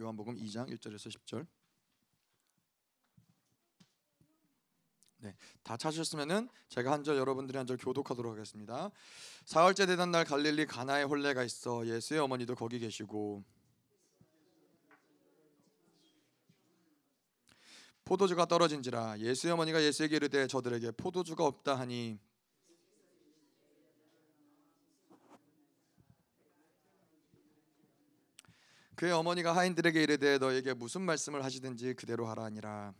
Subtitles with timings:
[0.00, 1.46] 요한복음 2장 1절에서 10절.
[5.18, 8.90] 네, 다 찾으셨으면은 제가 한 절 여러분들이 한 절 교독하도록 하겠습니다.
[9.44, 13.44] 사흘째 되던 날 갈릴리 가나에 혼례가 있어 예수의 어머니도 거기 계시고
[18.04, 22.18] 포도주가 떨어진지라 예수의 어머니가 예수에게 이르되 저들에게 포도주가 없다 하니
[29.02, 32.94] 그의 어머니가 하인들에게 이르되 너에게 무슨 말씀을 하시든지 그대로 하라 하니라.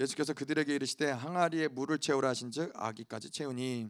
[0.00, 3.88] 예수께서 그들에게 이르시되 항아리에 물을 채우라 하신즉 아기까지 채우니.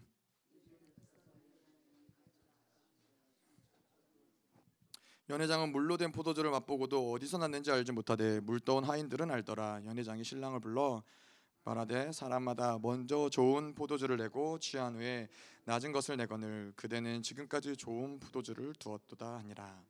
[5.30, 9.86] 연회장은 물로 된 포도주를 맛보고도 어디서 났는지 알지 못하되 물 떠온 하인들은 알더라.
[9.86, 11.02] 연회장이 신랑을 불러
[11.66, 15.28] 말하되 사람마다 먼저 좋은 포도주를 내고 취한 후에
[15.64, 19.82] 낮은 것을 내거늘 그대는 지금까지 좋은 포도주를 두었도다 하니라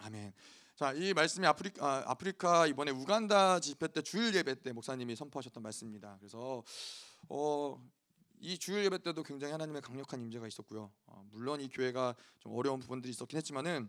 [0.00, 0.32] 아멘.
[0.74, 5.62] 자, 이 말씀이 아프리카, 아, 아프리카 이번에 우간다 집회 때 주일 예배 때 목사님이 선포하셨던
[5.62, 6.16] 말씀입니다.
[6.18, 6.64] 그래서
[7.28, 7.80] 어,
[8.40, 10.90] 이 주일 예배 때도 굉장히 하나님의 강력한 임재가 있었고요.
[11.06, 13.88] 어, 물론 이 교회가 좀 어려운 부분들이 있었긴 했지만은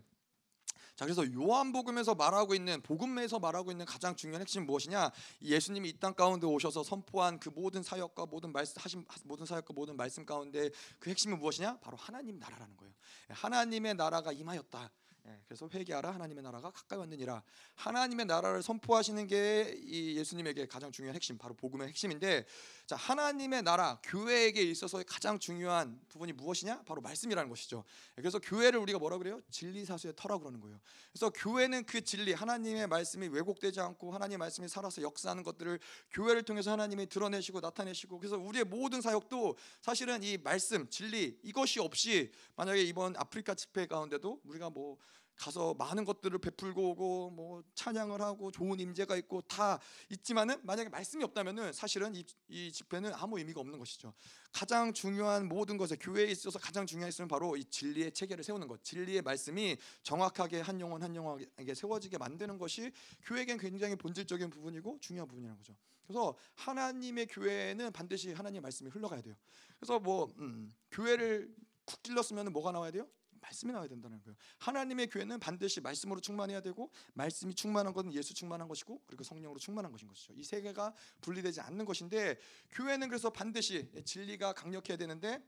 [0.94, 5.10] 자 그래서 요한복음에서 말하고 있는 복음에서 말하고 있는 가장 중요한 핵심 무엇이냐?
[5.42, 9.96] 예수님이 이 땅 가운데 오셔서 선포한 그 모든 사역과 모든 말씀 하신 모든 사역과 모든
[9.96, 10.68] 말씀 가운데
[10.98, 11.78] 그 핵심은 무엇이냐?
[11.80, 12.92] 바로 하나님 나라라는 거예요.
[13.30, 14.90] 하나님의 나라가 임하였다.
[15.26, 16.10] 예, 그래서 회개하라.
[16.14, 17.42] 하나님의 나라가 가까이 왔느니라.
[17.76, 22.44] 하나님의 나라를 선포하시는 게 이 예수님에게 가장 중요한 핵심 바로 복음의 핵심인데
[22.86, 26.82] 자 하나님의 나라 교회에게 있어서 가장 중요한 부분이 무엇이냐?
[26.84, 27.84] 바로 말씀이라는 것이죠.
[28.16, 29.40] 그래서 교회를 우리가 뭐라 그래요?
[29.50, 30.78] 진리 사수의 터라 그러는 거예요.
[31.12, 35.78] 그래서 교회는 그 진리 하나님의 말씀이 왜곡되지 않고 하나님의 말씀이 살아서 역사하는 것들을
[36.10, 42.32] 교회를 통해서 하나님이 드러내시고 나타내시고 그래서 우리의 모든 사역도 사실은 이 말씀 진리 이것이 없이
[42.56, 44.96] 만약에 이번 아프리카 집회 가운데도 우리가 뭐
[45.42, 51.24] 가서 많은 것들을 베풀고 오고 뭐 찬양을 하고 좋은 임재가 있고 다 있지만은 만약에 말씀이
[51.24, 54.14] 없다면은 사실은 이, 이 집회는 아무 의미가 없는 것이죠.
[54.52, 58.84] 가장 중요한 모든 것에 교회에 있어서 가장 중요한 것은 바로 이 진리의 체계를 세우는 것.
[58.84, 62.92] 진리의 말씀이 정확하게 한 영혼 한 영혼에게 세워지게 만드는 것이
[63.24, 65.74] 교회에겐 굉장히 본질적인 부분이고 중요한 부분이라는 거죠.
[66.06, 69.34] 그래서 하나님의 교회는 반드시 하나님의 말씀이 흘러가야 돼요.
[69.80, 71.52] 그래서 뭐 음, 교회를
[71.84, 73.08] 쿡 찔렀으면 뭐가 나와야 돼요?
[73.42, 74.36] 말씀이 나와야 된다는 거예요.
[74.58, 79.92] 하나님의 교회는 반드시 말씀으로 충만해야 되고 말씀이 충만한 것은 예수 충만한 것이고 그리고 성령으로 충만한
[79.92, 80.32] 것인 것이죠.
[80.34, 82.38] 이 세 개가 분리되지 않는 것인데
[82.72, 85.42] 교회는 그래서 반드시 진리가 강력해야 되는데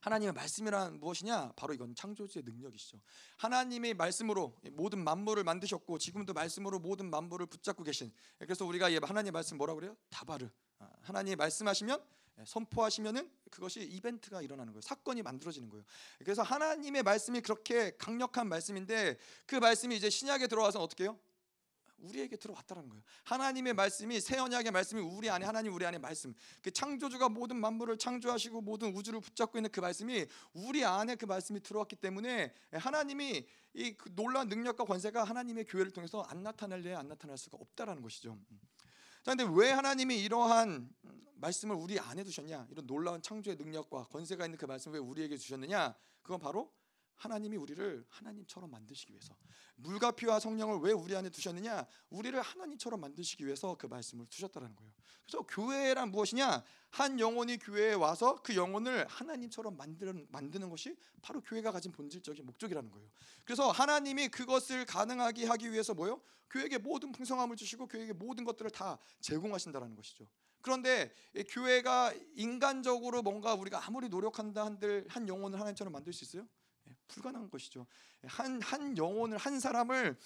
[0.00, 1.52] 하나님의 말씀이란 무엇이냐?
[1.56, 3.00] 바로 이건 창조주의 능력이시죠.
[3.38, 8.12] 하나님의 말씀으로 모든 만물을 만드셨고 지금도 말씀으로 모든 만물을 붙잡고 계신.
[8.38, 9.96] 그래서 우리가 하나님의 말씀 뭐라 그래요?
[10.10, 10.48] 다바르.
[10.78, 12.04] 아, 하나님이 말씀하시면 예,
[12.44, 14.80] 선포하시면은 그것이 이벤트가 일어나는 거예요.
[14.82, 15.84] 사건이 만들어지는 거예요.
[16.18, 21.18] 그래서 하나님의 말씀이 그렇게 강력한 말씀인데 그 말씀이 이제 신약에 들어와서 어떻게 해요?
[21.98, 23.02] 우리에게 들어왔다는 거예요.
[23.24, 26.32] 하나님의 말씀이 새 언약의 말씀이 우리 안에 하나님 우리 안에 말씀.
[26.62, 31.60] 그 창조주가 모든 만물을 창조하시고 모든 우주를 붙잡고 있는 그 말씀이 우리 안에 그 말씀이
[31.60, 37.36] 들어왔기 때문에 하나님이 이그 놀라운 능력과 권세가 하나님의 교회를 통해서 안 나타날 래 안 나타날
[37.36, 38.38] 수가 없다라는 것이죠.
[39.22, 40.88] 자, 근데 왜 하나님이 이러한
[41.34, 42.68] 말씀을 우리 안에 두셨냐?
[42.70, 45.94] 이런 놀라운 창조의 능력과 권세가 있는 그 말씀을 왜 우리에게 주셨느냐?
[46.22, 46.72] 그건 바로
[47.18, 49.36] 하나님이 우리를 하나님처럼 만드시기 위해서
[49.76, 51.86] 물과 피와 성령을 왜 우리 안에 두셨느냐?
[52.10, 54.92] 우리를 하나님처럼 만드시기 위해서 그 말씀을 두셨다는 거예요.
[55.26, 56.64] 그래서 교회란 무엇이냐?
[56.90, 62.90] 한 영혼이 교회에 와서 그 영혼을 하나님처럼 만드는 만드는 것이 바로 교회가 가진 본질적인 목적이라는
[62.90, 63.08] 거예요.
[63.44, 66.20] 그래서 하나님이 그것을 가능하게 하기 위해서 뭐요?
[66.50, 70.26] 교회에게 모든 풍성함을 주시고 교회에게 모든 것들을 다 제공하신다라는 것이죠.
[70.60, 71.12] 그런데
[71.50, 76.48] 교회가 인간적으로 뭔가 우리가 아무리 노력한다 한들 한 영혼을 하나님처럼 만들 수 있어요?
[77.08, 77.86] 예, 불가능한 것이죠.
[78.24, 80.18] 한, 한 영혼을 한 사람을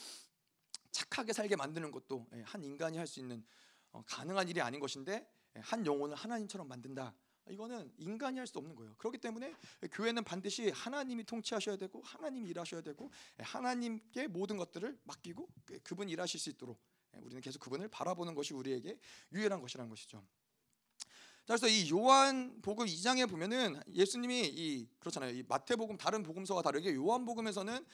[0.90, 3.44] 착하게 살게 만드는 것도 예, 한 인간이 할 수 있는
[3.92, 7.14] 어, 가능한 일이 아닌 것인데 예, 한 영혼을 하나님처럼 만든다.
[7.50, 8.94] 이거는 인간이 할 수 없는 거예요.
[8.98, 9.54] 그렇기 때문에
[9.90, 16.38] 교회는 반드시 하나님이 통치하셔야 되고 하나님이 일하셔야 되고 하나님께 모든 것들을 맡기고 그, 그분 일하실
[16.38, 16.80] 수 있도록
[17.16, 18.98] 우리는 계속 그분을 바라보는 것이 우리에게
[19.32, 20.24] 유일한 것이라는 것이죠.
[21.46, 25.34] 그래서 이 요한복음 2장에 보면은 예수님이 이 그렇잖아요.
[25.34, 27.84] 이 마태복음 다른 복음서와 다르게 요한복음에서는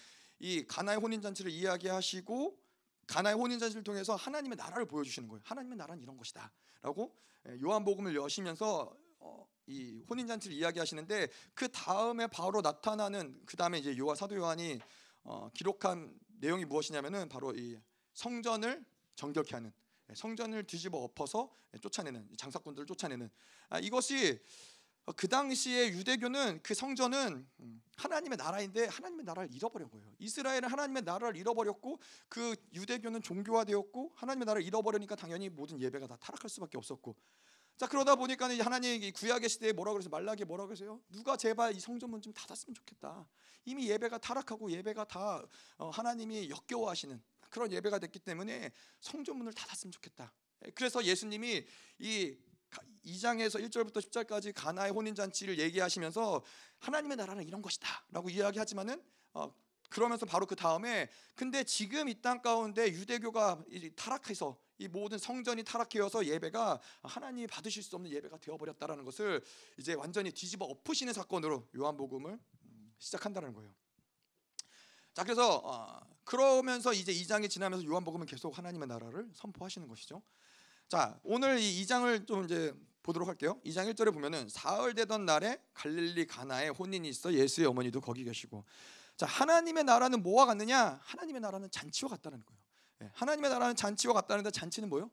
[0.41, 2.59] 이 가나의 혼인 잔치를 이야기하시고
[3.07, 5.41] 가나의 혼인 잔치를 통해서 하나님의 나라를 보여주시는 거예요.
[5.45, 7.17] 하나님의 나라는 이런 것이다라고
[7.49, 13.97] 예, 요한복음을 여시면서 어, 이 혼인 잔치를 이야기하시는데 그 다음에 바로 나타나는 그 다음에 이제
[13.97, 14.79] 요한 사도 요한이
[15.25, 17.79] 어, 기록한 내용이 무엇이냐면은 바로 이
[18.13, 18.85] 성전을
[19.17, 23.31] 정결케 하는 예, 성전을 뒤집어 엎어서 쫓아내는 장사꾼들을 쫓아내는
[23.69, 24.41] 아, 이것이
[25.09, 30.13] 어, 그 당시에 유대교는 그 성전은 음, 하나님의 나라인데 하나님의 나라를 잃어버린 거예요.
[30.19, 36.51] 이스라엘은 하나님의 나라를 잃어버렸고 그 유대교는 종교화되었고 하나님의 나라를 잃어버리니까 당연히 모든 예배가 다 타락할
[36.51, 37.17] 수밖에 없었고
[37.79, 41.01] 자 그러다 보니까 하나님 구약의 시대에 뭐라 그래서 말라기에 뭐라 그러세요?
[41.09, 43.27] 누가 제발 이 성전문 좀 닫았으면 좋겠다.
[43.65, 45.43] 이미 예배가 타락하고 예배가 다
[45.79, 50.33] 어, 하나님이 역겨워하시는 그런 예배가 됐기 때문에 성전문을 닫았으면 좋겠다.
[50.67, 51.65] 예, 그래서 예수님이
[51.99, 52.37] 이
[53.05, 56.43] 2장에서 1절부터 10절까지 가나의 혼인 잔치를 얘기하시면서
[56.81, 59.03] 하나님의 나라는 이런 것이다라고 이야기하지만은
[59.33, 59.53] 어,
[59.89, 63.65] 그러면서 바로 그 다음에 근데 지금 이 땅 가운데 유대교가
[63.97, 69.43] 타락해서 이 모든 성전이 타락해서 예배가 하나님이 받으실 수 없는 예배가 되어버렸다라는 것을
[69.79, 72.39] 이제 완전히 뒤집어 엎으시는 사건으로 요한복음을
[72.99, 73.73] 시작한다는 거예요.
[75.19, 80.23] 자 그래서 어, 그러면서 이제 2장이 지나면서 요한복음은 계속 하나님의 나라를 선포하시는 것이죠.
[80.87, 82.73] 자 오늘 이 2장을 좀 이제
[83.03, 83.61] 보도록 할게요.
[83.65, 88.65] 2장 1절에 보면은 사흘 되던 날에 갈릴리 가나에 혼인이 있어 예수의 어머니도 거기 계시고
[89.17, 91.01] 자 하나님의 나라는 뭐와 같느냐?
[91.03, 92.61] 하나님의 나라는 잔치와 같다는 거예요.
[93.03, 95.11] 예, 하나님의 나라는 잔치와 같다는데 잔치는 뭐요?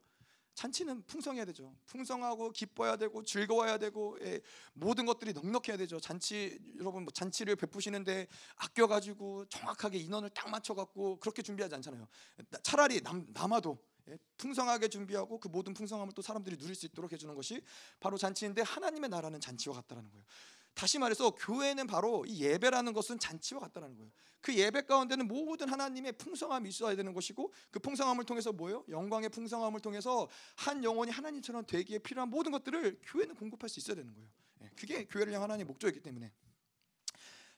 [0.56, 1.76] 잔치는 풍성해야 되죠.
[1.86, 4.40] 풍성하고 기뻐야 되고 즐거워야 되고 예,
[4.74, 6.00] 모든 것들이 넉넉해야 되죠.
[6.00, 12.08] 잔치 여러분 뭐 잔치를 베푸시는데 아껴 가지고 정확하게 인원을 딱 맞춰 갖고 그렇게 준비하지 않잖아요.
[12.64, 17.34] 차라리 남, 남아도 예, 풍성하게 준비하고 그 모든 풍성함을 또 사람들이 누릴 수 있도록 해주는
[17.36, 17.62] 것이
[18.00, 20.24] 바로 잔치인데 하나님의 나라는 잔치와 같다는 거예요.
[20.76, 24.12] 다시 말해서 교회는 바로 이 예배라는 것은 잔치와 같다는 거예요.
[24.42, 28.86] 그 예배 가운데는 모든 하나님의 풍성함이 있어야 되는 것이고 그 풍성함을 통해서 뭐예요?
[28.90, 34.14] 영광의 풍성함을 통해서 한 영혼이 하나님처럼 되기에 필요한 모든 것들을 교회는 공급할 수 있어야 되는
[34.14, 34.30] 거예요.
[34.62, 36.32] 예, 그게 교회를 향한 하나님의 목적이기 때문에.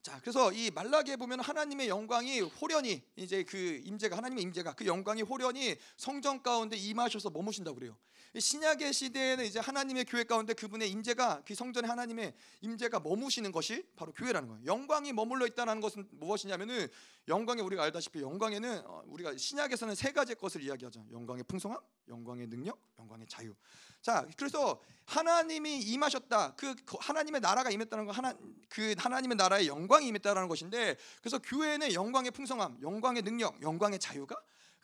[0.02, 5.24] 자, 그래서 이 말라기에 보면 하나님의 영광이 호련히 이제 그 임재가 하나님의 임재가 그 영광이
[5.24, 7.98] 호련히 성전 가운데 임하셔서 머무신다고 그래요.
[8.38, 14.12] 신약의 시대에는 이제 하나님의 교회 가운데 그분의 임재가 그 성전에 하나님의 임재가 머무시는 것이 바로
[14.14, 14.66] 교회라는 거예요.
[14.66, 16.88] 영광이 머물러 있다는 것은 무엇이냐면은
[17.28, 21.06] 영광에 우리가 알다시피 영광에는 어, 우리가 신약에서는 세 가지 것을 이야기하죠.
[21.12, 23.54] 영광의 풍성함, 영광의 능력, 영광의 자유.
[24.02, 26.56] 자, 그래서 하나님이 임하셨다.
[26.56, 28.34] 그 하나님의 나라가 임했다는 거 하나
[28.70, 34.36] 그 하나님의 나라의 영광이 임했다라는 것인데 그래서 교회는 영광의 풍성함, 영광의 능력, 영광의 자유가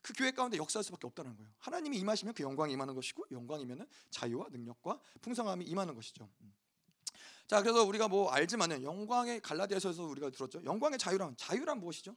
[0.04, 1.50] 그 교회 가운데 역사할 수밖에 없다는 거예요.
[1.60, 6.30] 하나님이 임하시면 그 영광이 임하는 것이고 영광이면은 자유와 능력과 풍성함이 임하는 것이죠.
[6.42, 6.54] 음.
[7.48, 10.64] 자, 그래서 우리가 뭐 알지만은 영광의 갈라디아서에서 우리가 들었죠.
[10.66, 12.16] 영광의 자유란 자유란 무엇이죠?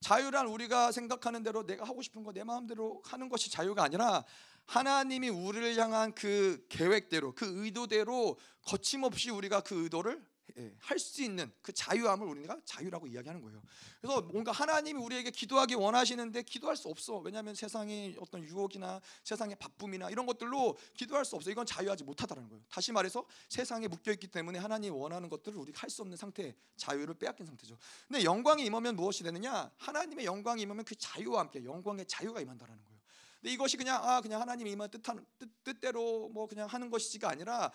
[0.00, 4.24] 자유란 우리가 생각하는 대로 내가 하고 싶은 거 내 마음대로 하는 것이 자유가 아니라
[4.66, 10.24] 하나님이 우리를 향한 그 계획대로 그 의도대로 거침없이 우리가 그 의도를
[10.58, 13.62] 예, 할수 있는 그 자유함을 우리가 자유라고 이야기하는 거예요.
[14.00, 17.18] 그래서 뭔가 하나님이 우리에게 기도하기 원하시는데 기도할 수 없어.
[17.18, 21.50] 왜냐하면 세상의 어떤 유혹이나 세상의 바쁨이나 이런 것들로 기도할 수 없어.
[21.50, 22.62] 이건 자유하지 못하다는 거예요.
[22.68, 27.14] 다시 말해서 세상에 묶여 있기 때문에 하나님이 원하는 것들을 우리가 할 수 없는 상태, 자유를
[27.14, 27.76] 빼앗긴 상태죠.
[28.08, 29.70] 근데 영광이 임하면 무엇이 되느냐?
[29.76, 32.98] 하나님의 영광이 임하면 그 자유와 함께 영광의 자유가 임한다는 거예요.
[33.40, 37.70] 근데 이것이 그냥 아 그냥 하나님이 임한 뜻한 뜻, 뜻대로 뭐 그냥 하는 것이지가 아니라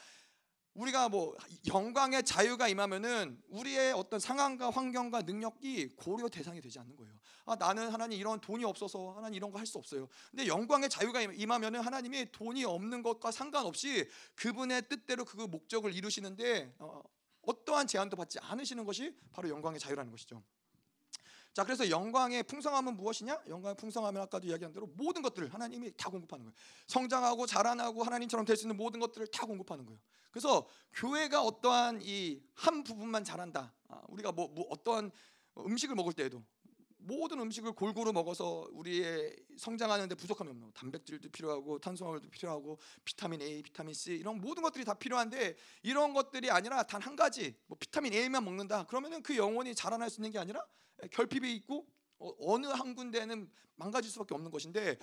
[0.78, 1.36] 우리가 뭐
[1.68, 7.14] 영광의 자유가 임하면은 우리의 어떤 상황과 환경과 능력이 고려 대상이 되지 않는 거예요.
[7.46, 10.08] 아 나는 하나님 이런 돈이 없어서 하나님 이런 거 할 수 없어요.
[10.30, 17.02] 근데 영광의 자유가 임하면은 하나님이 돈이 없는 것과 상관없이 그분의 뜻대로 그 목적을 이루시는데 어,
[17.42, 20.44] 어떠한 제한도 받지 않으시는 것이 바로 영광의 자유라는 것이죠.
[21.58, 23.42] 자, 그래서 영광의 풍성함은 무엇이냐?
[23.48, 26.54] 영광의 풍성함은 아까도 이야기한 대로 모든 것들을 하나님이 다 공급하는 거예요.
[26.86, 30.00] 성장하고 자라나고 하나님처럼 될 수 있는 모든 것들을 다 공급하는 거예요.
[30.30, 33.74] 그래서 교회가 어떠한 이 한 부분만 잘한다.
[33.88, 35.10] 아, 우리가 뭐, 뭐 어떠한
[35.58, 36.44] 음식을 먹을 때에도
[36.98, 43.96] 모든 음식을 골고루 먹어서 우리의 성장하는데 부족함이 없는 단백질도 필요하고 탄수화물도 필요하고 비타민 A, 비타민
[43.96, 48.46] C 이런 모든 것들이 다 필요한데 이런 것들이 아니라 단 한 가지 뭐 비타민 A만
[48.46, 50.64] 먹는다 그러면은 그 영혼이 자라날 수 있는 게 아니라
[51.12, 51.88] 결핍이 있고
[52.20, 54.98] 어, 느 한 군데는 망가질 수밖에 없는 것인데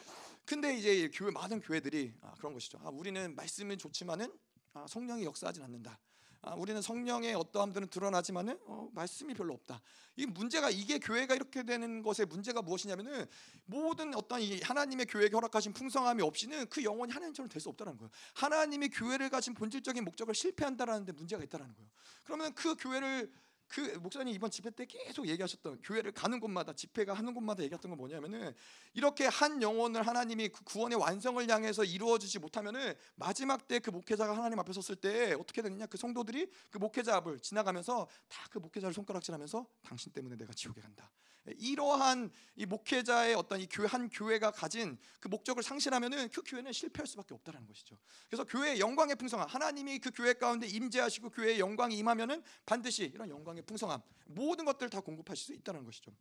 [0.44, 2.78] 근데 이제 교회 많은 교회들이 아, 그런 것이죠.
[2.82, 4.32] 아, 우리는 말씀은 좋지만은
[4.72, 5.98] 아, 성령이 역사하지 않는다.
[6.42, 9.80] 아, 우리는 성령의 어떠함들은 드러나지만은 어, 말씀이 별로 없다.
[10.16, 13.24] 이 문제가 이게 교회가 이렇게 되는 것의 문제가 무엇이냐면은
[13.64, 18.10] 모든 어떤 이 하나님의 교회에 허락하신 풍성함이 없이는 그 영혼이 하나님처럼 될 수 없다는 거예요.
[18.34, 21.88] 하나님이 교회를 가진 본질적인 목적을 실패한다라는 데 문제가 있다라는 거예요.
[22.24, 23.32] 그러면 그 교회를
[23.68, 27.98] 그 목사님 이번 집회 때 계속 얘기하셨던 교회를 가는 곳마다 집회가 하는 곳마다 얘기했던 건
[27.98, 28.54] 뭐냐면은
[28.92, 34.58] 이렇게 한 영혼을 하나님이 그 구원의 완성을 향해서 이루어지지 못하면은 마지막 때 그 목회자가 하나님
[34.58, 39.66] 앞에 섰을 때 어떻게 되느냐 그 성도들이 그 목회자 앞을 지나가면서 다 그 목회자를 손가락질하면서
[39.82, 41.10] 당신 때문에 내가 지옥에 간다.
[41.58, 47.06] 이러한 이 목회자의 어떤 이 교회 한 교회가 가진 그 목적을 상실하면은 그 교회는 실패할
[47.06, 47.96] 수밖에 없다라는 것이죠.
[48.28, 53.62] 그래서 교회의 영광의 풍성함, 하나님이 그 교회 가운데 임재하시고 교회의 영광이 임하면은 반드시 이런 영광의
[53.62, 56.12] 풍성함, 모든 것들 다 공급하실 수 있다는 것이죠.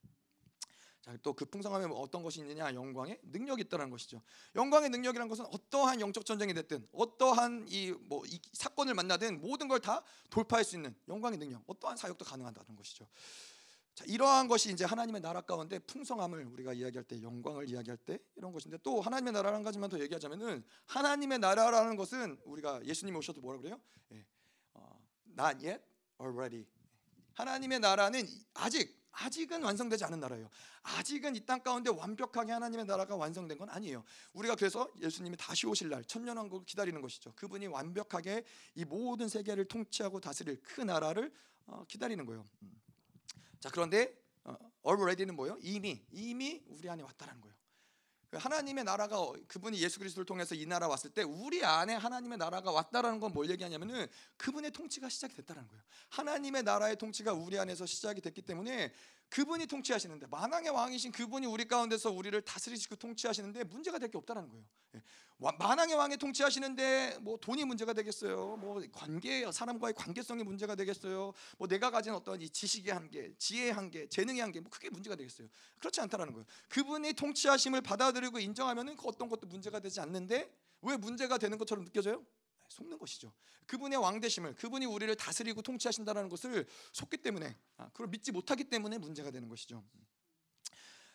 [1.04, 2.74] 자, 또 그 풍성함에 어떤 것이 있느냐?
[2.74, 4.22] 영광의 능력이 있다는 것이죠.
[4.56, 10.64] 영광의 능력이란 것은 어떠한 영적 전쟁이 됐든 어떠한 이뭐이 사건을 만나든 모든 걸 다 돌파할
[10.64, 13.06] 수 있는 영광의 능력, 어떠한 사역도 가능하다는 것이죠.
[13.96, 18.52] 자, 이러한 것이 이제 하나님의 나라 가운데 풍성함을 우리가 이야기할 때 영광을 이야기할 때 이런
[18.52, 23.60] 것인데 또 하나님의 나라 한 가지만 더 얘기하자면은 하나님의 나라라는 것은 우리가 예수님 오셔도 뭐라
[23.60, 23.80] 그래요?
[24.14, 24.26] 예,
[24.74, 25.00] 어,
[25.38, 25.84] not yet,
[26.20, 26.66] already.
[27.34, 30.50] 하나님의 나라는 아직 아직은 완성되지 않은 나라예요.
[30.82, 34.04] 아직은 이 땅 가운데 완벽하게 하나님의 나라가 완성된 건 아니에요.
[34.34, 37.32] 우리가 그래서 예수님이 다시 오실 날 천년왕국을 기다리는 것이죠.
[37.36, 41.32] 그분이 완벽하게 이 모든 세계를 통치하고 다스릴 그 나라를
[41.68, 42.48] 어, 기다리는 거예요.
[42.64, 42.83] 음.
[43.64, 45.58] 자 그런데 어, already는 뭐예요?
[45.62, 47.56] 이미 이미 우리 안에 왔다는 거예요.
[48.30, 52.40] 그 하나님의 나라가 어, 그분이 예수 그리스도를 통해서 이 나라 왔을 때 우리 안에 하나님의
[52.40, 54.06] 나라가 왔다라는 건 뭘 얘기하냐면은
[54.36, 55.82] 그분의 통치가 시작이 됐다는 거예요.
[56.10, 58.92] 하나님의 나라의 통치가 우리 안에서 시작이 됐기 때문에
[59.30, 64.66] 그분이 통치하시는데 만왕의 왕이신 그분이 우리 가운데서 우리를 다스리시고 통치하시는데 문제가 될 게 없다는 거예요.
[65.52, 65.58] 예.
[65.58, 68.58] 만왕의 왕이 통치하시는데 뭐 돈이 문제가 되겠어요.
[68.58, 71.34] 뭐 관계 사람과의 관계성이 문제가 되겠어요.
[71.58, 75.48] 뭐 내가 가진 어떤 이 지식의 한계, 지혜의 한계, 재능의 한계 뭐 그게 문제가 되겠어요.
[75.80, 76.46] 그렇지 않다라는 거예요.
[76.70, 80.50] 그분이 통치하심을 받아들이고 인정하면은 그 어떤 것도 문제가 되지 않는데
[80.82, 82.26] 왜 문제가 되는 것처럼 느껴져요?
[82.70, 83.32] 속는 것이죠.
[83.68, 89.32] 그분의 왕되심을 그분이 우리를 다스리고 통치하신다는 것을 속기 때문에 아, 그걸 믿지 못하기 때문에 문제가
[89.32, 89.84] 되는 것이죠.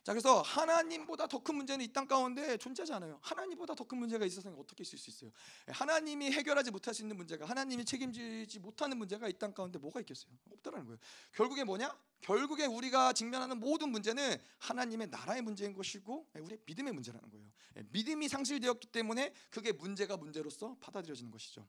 [0.08, 3.18] 자 그래서 하나님보다 더 큰 문제는 이 땅 가운데 존재하지 않아요.
[3.20, 5.30] 하나님보다 더 큰 문제가 있어서 어떻게 있을 수 있어요?
[5.66, 10.32] 하나님이 해결하지 못할 수 있는 문제가 하나님이 책임지지 못하는 문제가 이 땅 가운데 뭐가 있겠어요?
[10.50, 10.98] 없다라는 거예요.
[11.32, 11.94] 결국에 뭐냐?
[12.22, 17.46] 결국에 우리가 직면하는 모든 문제는 하나님의 나라의 문제인 것이고 우리의 믿음의 문제라는 거예요.
[17.90, 21.68] 믿음이 상실되었기 때문에 그게 문제가 문제로서 받아들여지는 것이죠.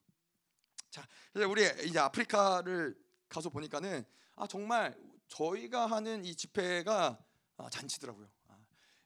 [0.90, 1.06] 자,
[1.36, 2.96] 우리 이제 아프리카를
[3.28, 4.06] 가서 보니까는
[4.38, 7.22] 아 정말 저희가 하는 이 집회가
[7.60, 8.28] 아, 잔치더라고요.
[8.48, 8.58] 아,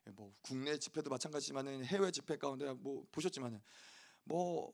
[0.07, 3.61] 예, 뭐 국내 집회도 마찬가지지만은 해외 집회 가운데 뭐 보셨지만은
[4.23, 4.71] 뭐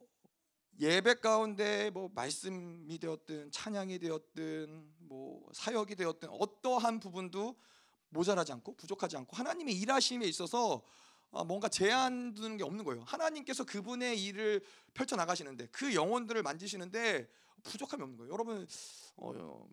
[0.79, 7.55] 예배 가운데 뭐 말씀이 되었든 찬양이 되었든 뭐 사역이 되었든 어떠한 부분도
[8.09, 10.83] 모자라지 않고 부족하지 않고 하나님의 일하심에 있어서
[11.31, 13.03] 아, 뭔가 제한 두는 게 없는 거예요.
[13.03, 14.61] 하나님께서 그분의 일을
[14.93, 17.29] 펼쳐 나가시는데 그 영혼들을 만지시는데
[17.63, 18.33] 부족함이 없는 거예요.
[18.33, 18.67] 여러분
[19.15, 19.67] 어,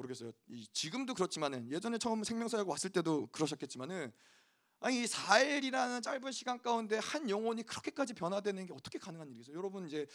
[0.00, 0.32] 모르겠어요.
[0.72, 4.12] 지금도 그렇지만은 예전에 처음 생명사역 왔을 때도 그러셨겠지만은
[4.80, 9.56] 아니 4일이라는 짧은 시간 가운데 한 영혼이 그렇게까지 변화되는 게 어떻게 가능한 일이겠어요?
[9.56, 10.06] 여러분 이제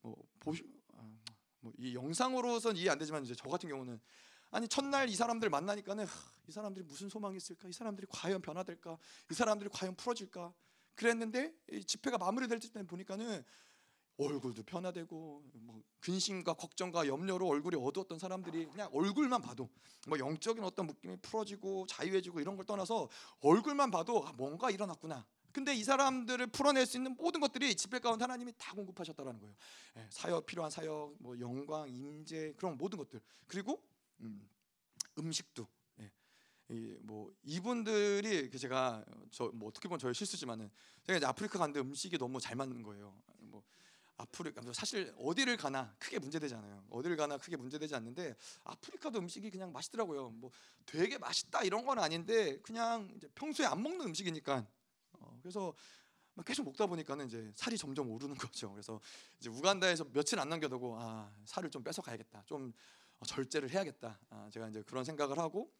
[0.00, 0.62] 뭐 보시
[0.94, 1.10] 아,
[1.60, 4.00] 뭐이 영상으로선 이해 안 되지만 이제 저 같은 경우는
[4.50, 6.06] 아니 첫날 이 사람들 만나니까는
[6.46, 7.68] 이 사람들이 무슨 소망이 있을까?
[7.68, 8.98] 이 사람들이 과연 변화될까?
[9.30, 10.52] 이 사람들이 과연 풀어질까?
[10.94, 11.54] 그랬는데
[11.86, 13.42] 집회가 마무리될 때 보니까는
[14.18, 19.68] 얼굴도 변화되고 뭐 근심과 걱정과 염려로 얼굴이 어두웠던 사람들이 그냥 얼굴만 봐도
[20.06, 23.08] 뭐 영적인 어떤 느낌이 풀어지고 자유해지고 이런 걸 떠나서
[23.40, 25.26] 얼굴만 봐도 아, 뭔가 일어났구나.
[25.52, 29.54] 근데 이 사람들을 풀어낼 수 있는 모든 것들이 집회 가운데 하나님이 다 공급하셨다라는 거예요.
[29.98, 33.82] 예, 사역 필요한 사역, 뭐 영광, 임재 그런 모든 것들 그리고
[34.20, 34.48] 음,
[35.18, 35.66] 음식도
[36.00, 36.10] 예.
[36.70, 40.70] 이, 뭐 이분들이 그 제가 저 뭐 어떻게 보면 저의 실수지만은
[41.04, 43.14] 제가 이제 아프리카 갔는데 음식이 너무 잘 맞는 거예요.
[43.38, 43.62] 뭐
[44.22, 46.84] 아프리카 사실 어디를 가나 크게 문제되지 않아요.
[46.90, 50.30] 어디를 가나 크게 문제되지 않는데 아프리카도 음식이 그냥 맛있더라고요.
[50.30, 50.50] 뭐
[50.86, 54.66] 되게 맛있다 이런 건 아닌데 그냥 평소에 안 먹는 음식이니까
[55.12, 55.74] 어, 그래서
[56.46, 58.70] 계속 먹다 보니까는 이제 살이 점점 오르는 거죠.
[58.70, 59.00] 그래서
[59.38, 62.44] 이제 우간다에서 며칠 안 남겨두고 아 살을 좀 뺏어 가야겠다.
[62.46, 62.72] 좀
[63.26, 64.18] 절제를 해야겠다.
[64.30, 65.70] 아, 제가 이제 그런 생각을 하고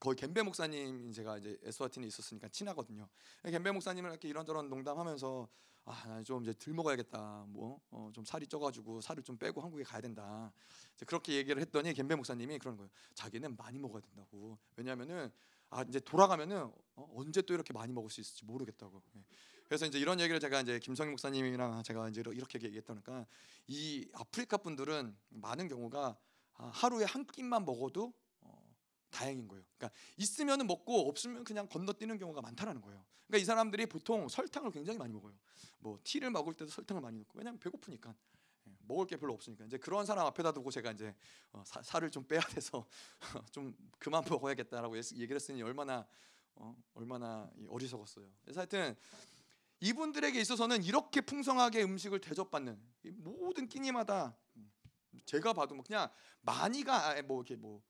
[0.00, 3.08] 거의 겐베 목사님 제가 이제 에스와틴에 있었으니까 친하거든요.
[3.44, 5.48] 겐베 목사님을 이렇게 이런저런 농담하면서
[5.84, 7.46] 아좀 이제 들 먹어야겠다.
[7.48, 10.52] 뭐좀 어, 살이 쪄가지고 살을 좀 빼고 한국에 가야 된다.
[10.94, 12.90] 이제 그렇게 얘기를 했더니 겐베 목사님이 그런 거예요.
[13.14, 14.58] 자기는 많이 먹어야 된다고.
[14.76, 15.30] 왜냐하면은
[15.70, 19.02] 아 이제 돌아가면은 어, 언제 또 이렇게 많이 먹을 수 있을지 모르겠다고.
[19.16, 19.24] 예.
[19.66, 23.26] 그래서 이제 이런 얘기를 제가 이제 김성희 목사님이랑 제가 이제 이렇게 얘기했다니까
[23.68, 26.16] 이 아프리카 분들은 많은 경우가
[26.54, 28.12] 아, 하루에 한 끼만 먹어도 어,
[29.12, 29.62] 다행인 거예요.
[29.76, 33.04] 그러니까 있으면 먹고 없으면 그냥 건너뛰는 경우가 많다라는 거예요.
[33.26, 35.34] 그러니까 이 사람들이 보통 설탕을 굉장히 많이 먹어요.
[35.78, 38.14] 뭐 티를 먹을 때도 설탕을 많이 넣고 왜냐하면 배고프니까.
[38.68, 41.14] 예, 먹을 게 별로 없으니까 이제 그런 사람 앞에다 두고 제가 이제
[41.52, 42.86] 어, 사, 살을 좀 빼야 돼서
[43.52, 46.06] 좀 그만 먹어야겠다라고 얘기를 했으니 얼마나
[46.54, 48.26] 어, 얼마나 어리석었어요.
[48.42, 48.96] 그래서 하여튼
[49.80, 52.80] 이분들에게 있어서는 이렇게 풍성하게 음식을 대접받는
[53.14, 54.36] 모든 끼니마다
[55.24, 56.08] 제가 봐도 뭐 그냥
[56.42, 57.82] 많이가 뭐 이렇게 뭐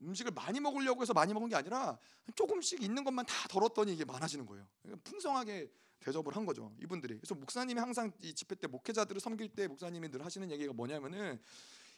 [0.00, 1.98] 음식을 많이 먹으려고 해서 많이 먹은 게 아니라
[2.34, 4.66] 조금씩 있는 것만 다 덜었더니 이게 많아지는 거예요.
[4.82, 6.72] 그러니까 풍성하게 대접을 한 거죠.
[6.80, 7.16] 이분들이.
[7.16, 11.40] 그래서 목사님이 항상 이 집회 때 목회자들을 섬길 때 목사님이 늘 하시는 얘기가 뭐냐면은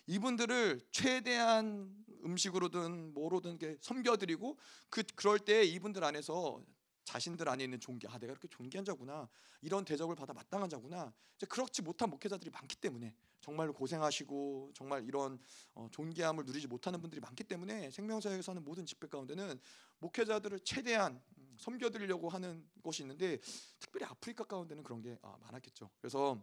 [0.06, 6.62] 이분들을 최대한 음식으로든 뭐로든 게 섬겨드리고 그 그럴 때 이분들 안에서
[7.04, 9.28] 자신들 안에 있는 존귀, 아 내가 이렇게 존귀한 자구나,
[9.62, 11.12] 이런 대접을 받아 마땅한 자구나.
[11.36, 15.38] 이제 그렇지 못한 목회자들이 많기 때문에 정말로 고생하시고 정말 이런
[15.74, 19.58] 어, 존귀함을 누리지 못하는 분들이 많기 때문에 생명사역에서 는 모든 집회 가운데는
[19.98, 23.38] 목회자들을 최대한 음, 섬겨드리려고 하는 것이 있는데
[23.78, 25.90] 특별히 아프리카 가운데는 그런 게 아, 많았겠죠.
[25.98, 26.42] 그래서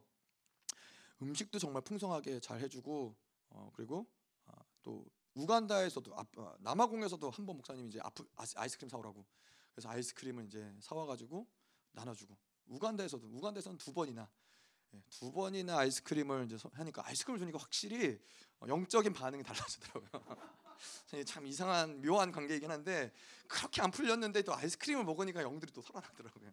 [1.22, 3.16] 음식도 정말 풍성하게 잘 해주고
[3.50, 4.08] 어, 그리고
[4.46, 9.24] 아, 또 우간다에서도 아, 남아공에서도 한 번 목사님이 이제 아프, 아이스크림 사오라고
[9.77, 11.46] 그래서 아이스크림을 이제 사와가지고
[11.91, 14.27] 나눠주고 우간다에서도 우간다에서는 두 번이나
[14.96, 18.19] 예, 두 번이나 아이스크림을 이제 하니까 아이스크림을 주니까 확실히
[18.60, 20.10] 어, 영적인 반응이 달라지더라고요.
[21.27, 23.13] 참 이상한 묘한 관계이긴 한데
[23.48, 26.51] 그렇게 안 풀렸는데 또 아이스크림을 먹으니까 영들이 또 살아나더라고요.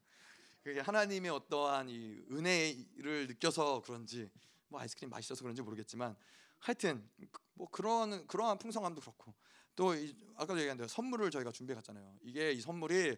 [0.62, 4.30] 그게 하나님의 어떠한 이 은혜를 느껴서 그런지
[4.68, 6.14] 뭐 아이스크림 맛있어서 그런지 모르겠지만
[6.58, 7.08] 하여튼
[7.54, 9.34] 뭐 그런 그러한 풍성함도 그렇고
[9.76, 12.16] 또 이, 아까도 얘기한 대로 선물을 저희가 준비해 갔잖아요.
[12.22, 13.16] 이게 이 선물이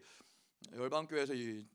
[0.72, 1.66] 열방교회에서 이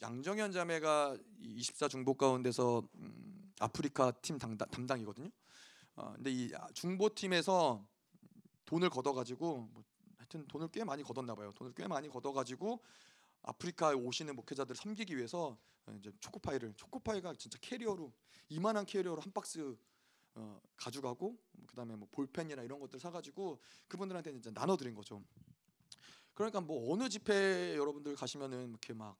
[0.00, 5.30] 양정현 자매가 24 중보 가운데서 음, 아프리카 팀 담당, 담당이거든요.
[5.96, 7.84] 어, 근데 이 중보 팀에서
[8.64, 9.84] 돈을 걷어가지고 뭐
[10.16, 11.52] 하여튼 돈을 꽤 많이 걷었나 봐요.
[11.56, 12.80] 돈을 꽤 많이 걷어가지고
[13.42, 15.58] 아프리카에 오시는 목회자들 섬기기 위해서
[15.98, 18.12] 이제 초코파이를 초코파이가 진짜 캐리어로
[18.50, 19.76] 이만한 캐리어로 한 박스
[20.38, 25.22] 어, 가져가고 그다음에 뭐 볼펜이나 이런 것들 사가지고 그분들한테 이제 나눠드린 거죠.
[26.32, 29.18] 그러니까 뭐 어느 집회 여러분들 가시면은 이렇게 막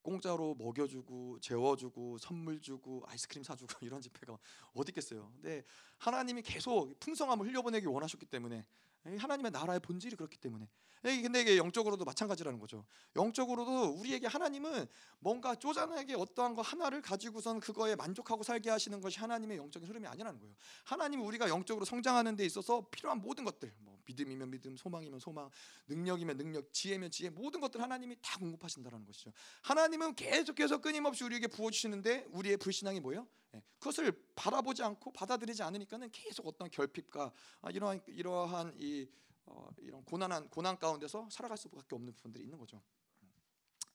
[0.00, 4.38] 공짜로 먹여주고 재워주고 선물 주고 아이스크림 사주고 이런 집회가
[4.72, 5.30] 어디 있겠어요.
[5.34, 5.64] 근데
[5.98, 8.64] 하나님이 계속 풍성함을 흘려보내기 원하셨기 때문에
[9.04, 10.68] 하나님의 나라의 본질이 그렇기 때문에
[11.02, 12.84] 근데 이게 영적으로도 마찬가지라는 거죠.
[13.16, 14.86] 영적으로도 우리에게 하나님은
[15.18, 20.38] 뭔가 쪼잔하게 어떠한 거 하나를 가지고선 그거에 만족하고 살게 하시는 것이 하나님의 영적인 흐름이 아니라는
[20.38, 20.54] 거예요.
[20.84, 25.50] 하나님은 우리가 영적으로 성장하는 데 있어서 필요한 모든 것들, 뭐 믿음이면 믿음, 소망이면 소망,
[25.88, 29.32] 능력이면 능력, 지혜면 지혜, 모든 것들 하나님이 다 공급하신다라는 것이죠.
[29.62, 33.26] 하나님은 계속해서 끊임없이 우리에게 부어 주시는데 우리의 불신앙이 뭐예요?
[33.52, 37.32] 네, 그것을 바라보지 않고 받아들이지 않으니까는 계속 어떤 결핍과
[37.62, 39.08] 아, 이러한 이러한 이
[39.46, 42.80] 어, 이런 고난한 고난 가운데서 살아갈 수밖에 없는 부분들이 있는 거죠.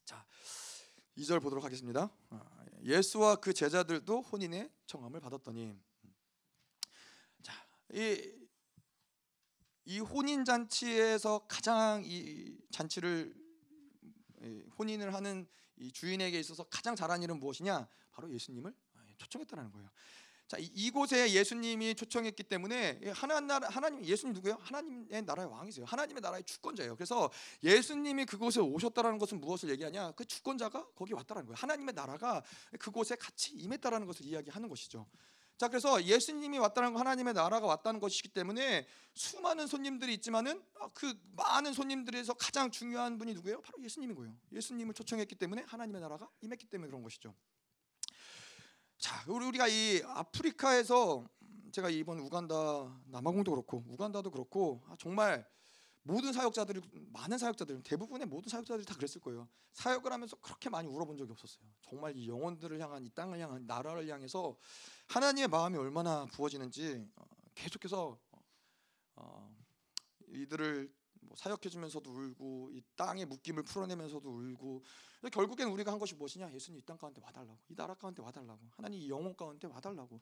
[0.04, 0.26] 자,
[1.16, 2.10] 2절 보도록 하겠습니다.
[2.28, 5.74] 아, 예수와 그 제자들도 혼인의 청함을 받았더니
[7.42, 7.52] 자,
[7.92, 8.45] 이,
[9.86, 13.34] 이 혼인 잔치에서 가장 이 잔치를
[14.78, 15.46] 혼인을 하는
[15.76, 17.88] 이 주인에게 있어서 가장 잘한 일은 무엇이냐?
[18.10, 18.74] 바로 예수님을
[19.18, 19.88] 초청했다는 거예요.
[20.48, 24.58] 자 이곳에 예수님이 초청했기 때문에 하나님 하나님 예수님 누구예요?
[24.60, 25.84] 하나님의 나라의 왕이세요.
[25.86, 26.94] 하나님의 나라의 주권자예요.
[26.94, 27.30] 그래서
[27.62, 30.12] 예수님이 그곳에 오셨다라는 것은 무엇을 얘기하냐?
[30.12, 31.56] 그 주권자가 거기 왔다라는 거예요.
[31.56, 32.42] 하나님의 나라가
[32.78, 35.06] 그곳에 같이 임했다라는 것을 이야기하는 것이죠.
[35.56, 41.18] 자 그래서 예수님이 왔다는 거 하나님의 나라가 왔다는 것이기 때문에 수많은 손님들이 있지만은 아, 그
[41.34, 43.62] 많은 손님들에서 가장 중요한 분이 누구예요?
[43.62, 44.36] 바로 예수님이고요.
[44.52, 47.34] 예수님을 초청했기 때문에 하나님의 나라가 임했기 때문에 그런 것이죠.
[48.98, 51.24] 자, 우리가 이 아프리카에서
[51.72, 52.54] 제가 이번 우간다
[53.06, 55.46] 남아공도 그렇고 우간다도 그렇고 아, 정말
[56.06, 56.80] 모든 사역자들이
[57.12, 59.48] 많은 사역자들 대부분의 모든 사역자들이 다 그랬을 거예요.
[59.72, 61.66] 사역을 하면서 그렇게 많이 울어본 적이 없었어요.
[61.82, 64.56] 정말 이 영혼들을 향한 이 땅을 향한 나라를 향해서
[65.08, 67.24] 하나님의 마음이 얼마나 부어지는지 어,
[67.56, 68.18] 계속해서
[69.16, 69.56] 어,
[70.28, 74.84] 이들을 뭐 사역해주면서도 울고 이 땅의 묶임을 풀어내면서도 울고
[75.32, 79.00] 결국엔 우리가 한 것이 무엇이냐 예수님 이 땅 가운데 와달라고 이 나라 가운데 와달라고 하나님
[79.00, 80.20] 이 영혼 가운데 와달라고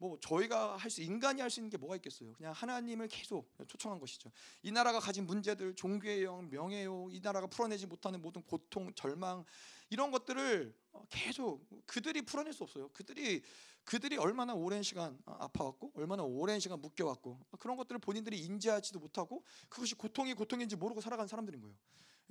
[0.00, 2.32] 뭐 저희가 할 수 인간이 할 수 있는 게 뭐가 있겠어요?
[2.32, 4.32] 그냥 하나님을 계속 초청한 것이죠.
[4.62, 9.44] 이 나라가 가진 문제들 종교의 영 명예요 이 나라가 풀어내지 못하는 모든 고통 절망
[9.90, 10.74] 이런 것들을
[11.10, 12.88] 계속 그들이 풀어낼 수 없어요.
[12.88, 13.42] 그들이
[13.84, 19.94] 그들이 얼마나 오랜 시간 아파왔고 얼마나 오랜 시간 묶여왔고 그런 것들을 본인들이 인지하지도 못하고 그것이
[19.94, 21.76] 고통이 고통인지 모르고 살아간 사람들인 거예요.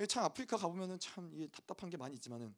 [0.08, 2.56] 참 아프리카 가보면은 참 답답한 게 많이 있지만은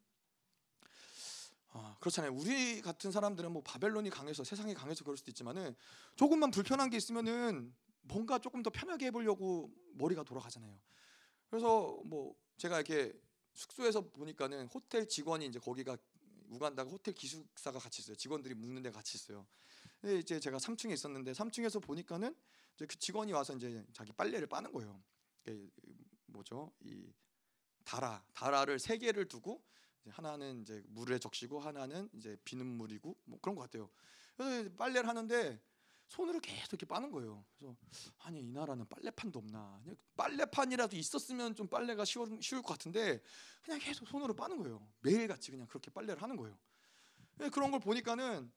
[1.74, 2.34] 아, 그렇잖아요.
[2.34, 5.76] 우리 같은 사람들은 뭐 바벨론이 강해서 세상이 강해서 그럴 수도 있지만은
[6.16, 10.78] 조금만 불편한 게 있으면은 뭔가 조금 더 편하게 해보려고 머리가 돌아가잖아요.
[11.50, 13.14] 그래서 뭐 제가 이렇게
[13.54, 15.98] 숙소에서 보니까는 호텔 직원이 이제 거기가
[16.50, 18.16] 우간다가 호텔 기숙사가 같이 있어요.
[18.16, 19.48] 직원들이 묵는 데 같이 있어요.
[20.02, 22.36] 근데 이제 제가 3층에 있었는데 3층에서 보니까는
[22.76, 25.02] 이제 그 직원이 와서 이제 자기 빨래를 빠는 거예요.
[26.26, 26.74] 뭐죠?
[26.82, 27.14] 이
[27.86, 29.64] 다라 다라를 세 개를 두고
[30.10, 33.90] 하나는 이제 물에 적시고 하나는 이제 비는 물이고 뭐 그런 것 같아요.
[34.36, 35.62] 그래서 빨래를 하는데
[36.08, 37.46] 손으로 계속 이렇게 빠는 거예요.
[37.58, 37.76] 그래서
[38.20, 39.82] 아니 이 나라는 빨래판도 없나?
[40.18, 43.22] 빨래판이라도 있었으면 좀 빨래가 쉬울, 쉬울 것 같은데
[43.64, 44.86] 그냥 계속 손으로 빠는 거예요.
[45.00, 46.58] 매일 같이 그냥 그렇게 빨래를 하는 거예요.
[47.42, 48.52] 예, 그런 걸 보니까는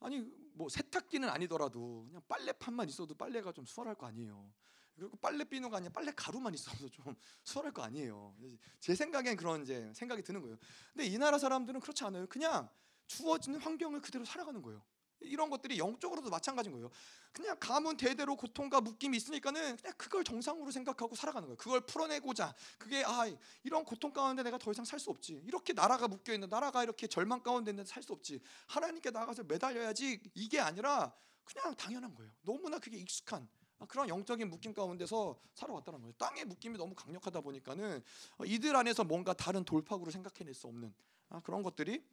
[0.00, 0.20] 아니
[0.52, 4.52] 뭐 세탁기는 아니더라도 그냥 빨래판만 있어도 빨래가 좀 수월할 거 아니에요.
[4.96, 7.04] 그리고 빨래 비누가 아니라 빨래 가루만 있어도 좀
[7.44, 8.34] 수월할 거 아니에요.
[8.80, 10.56] 제 생각엔 그런 이제 생각이 드는 거예요.
[10.92, 12.26] 근데 이 나라 사람들은 그렇지 않아요.
[12.26, 12.68] 그냥
[13.06, 14.82] 주어지는 환경을 그대로 살아가는 거예요.
[15.20, 16.90] 이런 것들이 영적으로도 마찬가지인 거예요.
[17.32, 21.56] 그냥 가문 대대로 고통과 묶임이 있으니까는 그냥 그걸 정상으로 생각하고 살아가는 거예요.
[21.56, 23.24] 그걸 풀어내고자 그게 아
[23.62, 25.42] 이런 고통 가운데 내가 더 이상 살 수 없지.
[25.46, 28.40] 이렇게 나라가 묶여 있는 나라가 이렇게 절망 가운데 있는데 살수 없지.
[28.66, 31.12] 하나님께 나가서 매달려야지 이게 아니라
[31.44, 32.30] 그냥 당연한 거예요.
[32.42, 33.48] 너무나 그게 익숙한
[33.86, 36.12] 그런 영적인 묶임 가운데서 살아왔다는 거예요.
[36.18, 38.02] 땅의 묶임이 너무 강력하다 보니까는
[38.46, 40.94] 이들 안에서 뭔가 다른 돌파구를 생각해낼 수 없는
[41.30, 42.04] 아, 그런 것들이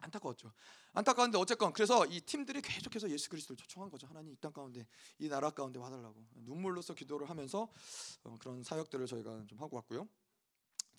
[0.00, 0.52] 안타까웠죠.
[0.92, 4.06] 안타까운데 어쨌건 그래서 이 팀들이 계속해서 예수 그리스도를 초청한 거죠.
[4.06, 4.86] 하나님 이 땅 가운데
[5.18, 7.68] 이 나라 가운데 와달라고 눈물로써 기도를 하면서
[8.24, 10.08] 어, 그런 사역들을 저희가 좀 하고 왔고요.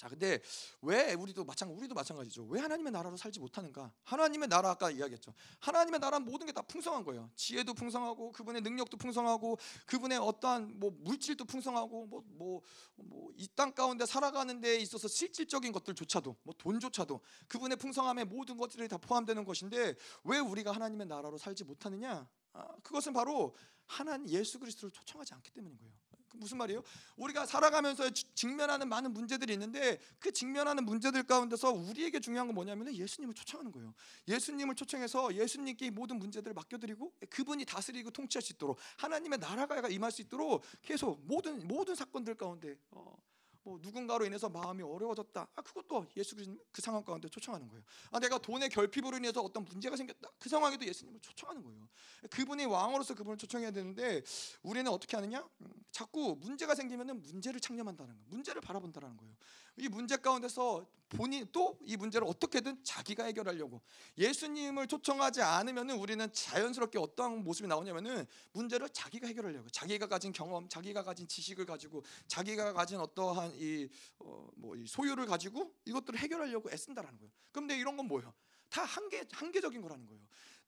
[0.02, 0.42] 자, 근데
[0.82, 2.46] 왜 우리도 마찬가지 우리도 마찬가지죠.
[2.46, 3.94] 왜 하나님의 나라로 살지 못하는가?
[4.02, 5.32] 하나님의 나라 아까 이야기했죠.
[5.60, 7.30] 하나님의 나라는 모든 게 다 풍성한 거예요.
[7.36, 12.62] 지혜도 풍성하고 그분의 능력도 풍성하고 그분의 어떠한 뭐 물질도 풍성하고 뭐 뭐
[12.98, 18.88] 뭐 이 땅 가운데 살아가는 데 있어서 실질적인 것들조차도 뭐 돈조차도 그분의 풍성함에 모든 것들이
[18.88, 22.28] 다 포함되는 것인데 왜 우리가 하나님의 나라로 살지 못하느냐?
[22.54, 25.94] 아, 그것은 바로 하나님 예수 그리스도를 초청하지 않기 때문인 거예요.
[26.32, 26.82] 그 무슨 말이에요?
[27.18, 33.36] 우리가 살아가면서 직면하는 많은 문제들이 있는데 그 직면하는 문제들 가운데서 우리에게 중요한 건 뭐냐면 예수님을
[33.36, 33.94] 초청하는 거예요.
[34.28, 40.22] 예수님을 초청해서 예수님께 모든 문제들을 맡겨드리고 그분이 다스리고 통치할 수 있도록 하나님의 나라가 임할 수
[40.22, 43.16] 있도록 계속 모든 모든 사건들 가운데 어,
[43.64, 45.48] 뭐 누군가로 인해서 마음이 어려워졌다.
[45.56, 46.36] 아 그것도 예수
[46.72, 47.84] 그 상황 가운데 초청하는 거예요.
[48.12, 50.30] 아 내가 돈의 결핍으로 인해서 어떤 문제가 생겼다.
[50.40, 51.88] 그 상황에도 예수님을 초청하는 거예요.
[52.30, 54.24] 그분이 왕으로서 그분을 초청해야 되는데
[54.64, 55.48] 우리는 어떻게 하느냐?
[55.62, 58.22] 음, 자꾸 문제가 생기면은 문제를 창념한다는 거.
[58.28, 59.36] 문제를 바라본다는 거예요.
[59.78, 63.82] 이 문제 가운데서 본인 또 이 문제를 어떻게든 자기가 해결하려고
[64.18, 71.04] 예수님을 초청하지 않으면은 우리는 자연스럽게 어떠한 모습이 나오냐면은 문제를 자기가 해결하려고 자기가 가진 경험, 자기가
[71.04, 77.18] 가진 지식을 가지고 자기가 가진 어떠한 이, 어, 뭐 이 소유를 가지고 이것들을 해결하려고 애쓴다라는
[77.20, 77.32] 거예요.
[77.52, 78.34] 그런데 이런 건 뭐예요?
[78.70, 80.22] 다 한계 한계적인 거라는 거예요.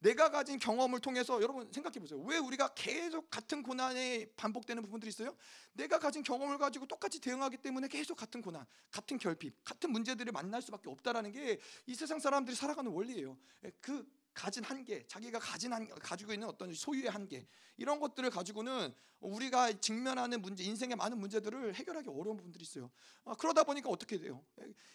[0.03, 2.19] 내가 가진 경험을 통해서 여러분 생각해 보세요.
[2.19, 5.35] 왜 우리가 계속 같은 고난에 반복되는 부분들이 있어요?
[5.71, 10.61] 내가 가진 경험을 가지고 똑같이 대응하기 때문에 계속 같은 고난, 같은 결핍, 같은 문제들을 만날
[10.61, 13.37] 수밖에 없다라는 게 이 세상 사람들이 살아가는 원리예요.
[13.65, 18.93] 예, 그 가진 한계, 자기가 가진 한, 가지고 있는 어떤 소유의 한계 이런 것들을 가지고는
[19.19, 22.89] 우리가 직면하는 문제, 인생의 많은 문제들을 해결하기 어려운 부분들이 있어요.
[23.25, 24.43] 아, 그러다 보니까 어떻게 돼요?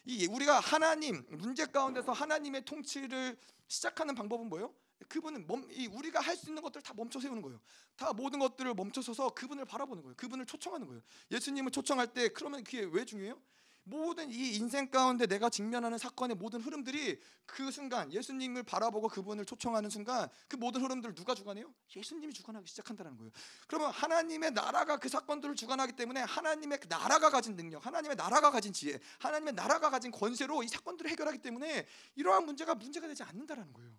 [0.05, 3.37] 이 우리가 하나님 문제 가운데서 하나님의 통치를
[3.69, 4.75] 시작하는 방법은 뭐예요?
[5.09, 7.61] 그분은 멈, 이 우리가 할 수 있는 것들을 다 멈춰 세우는 거예요.
[7.97, 10.17] 다 모든 것들을 멈춰 서서 그분을 바라보는 거예요.
[10.17, 11.03] 그분을 초청하는 거예요.
[11.31, 13.41] 예수님을 초청할 때 그러면 그게 왜 중요해요?
[13.89, 19.89] 모든 이 인생 가운데 내가 직면하는 사건의 모든 흐름들이 그 순간 예수님을 바라보고 그분을 초청하는
[19.89, 21.73] 순간 그 모든 흐름들을 누가 주관해요?
[21.97, 23.33] 예수님이 주관하기 시작한다는 거예요.
[23.67, 28.75] 그러면 하나님의 나라가 그 사건들을 주관하기 때문에 하나님의 그 나라가 가진 능력, 하나님의 나라가 가진
[28.75, 33.91] 지혜, 하나님의 나라가 가진 권세로 이 사건들을 해결하기 때문에 이러한 문제가 문제가 되지 않는다라는 거예요.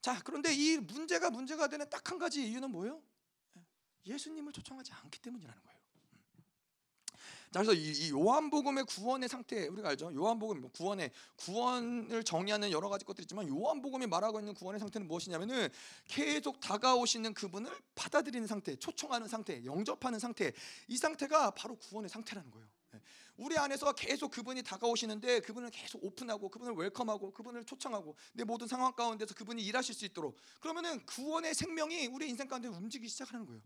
[0.00, 3.02] 자, 그런데 이 문제가 문제가 되는 딱 한 가지 이유는 뭐예요?
[4.06, 5.78] 예수님을 초청하지 않기 때문이라는 거예요.
[7.50, 10.12] 자, 그래서 이, 요한복음의 구원의 상태 우리가 알죠?
[10.14, 15.68] 요한복음 뭐 구원의 구원을 정의하는 여러 가지 것들이 있지만 요한복음이 말하고 있는 구원의 상태는 무엇이냐면은
[16.06, 20.52] 계속 다가오시는 그분을 받아들이는 상태, 초청하는 상태, 영접하는 상태.
[20.88, 22.66] 이 상태가 바로 구원의 상태라는 거예요.
[23.38, 28.92] 우리 안에서 계속 그분이 다가오시는데 그분을 계속 오픈하고 그분을 웰컴하고 그분을 초청하고 내 모든 상황
[28.92, 33.62] 가운데서 그분이 일하실 수 있도록 그러면은 구원의 생명이 우리 인생 가운데 움직이기 시작하는 거예요.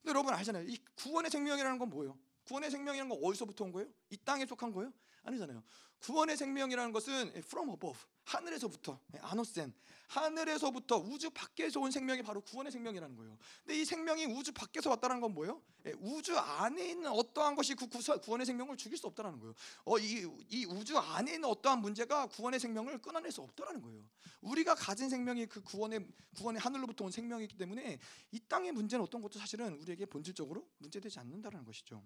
[0.00, 0.64] 근데 여러분 알잖아요.
[0.68, 2.16] 이 구원의 생명이라는 건 뭐예요?
[2.44, 3.88] 구원의 생명이라는 건 어디서부터 온 거예요?
[4.10, 4.92] 이 땅에 속한 거예요?
[5.24, 5.64] 아니잖아요.
[6.00, 9.72] 구원의 생명이라는 것은 from above 하늘에서부터 아노센
[10.08, 13.36] 하늘에서부터 우주 밖에서 온 생명이 바로 구원의 생명이라는 거예요.
[13.64, 15.62] 근데 이 생명이 우주 밖에서 왔다는 건 뭐예요?
[15.86, 19.54] 예, 우주 안에 있는 어떠한 것이 그 구원의 생명을 죽일 수 없다는 거예요.
[19.84, 24.02] 어, 이, 이 우주 안에 있는 어떠한 문제가 구원의 생명을 끊어낼 수 없다는 거예요.
[24.40, 26.06] 우리가 가진 생명이 그 구원의
[26.36, 27.98] 구원의 하늘로부터 온 생명이기 때문에
[28.32, 32.02] 이 땅의 문제는 어떤 것도 사실은 우리에게 본질적으로 문제되지 않는다는 것이죠.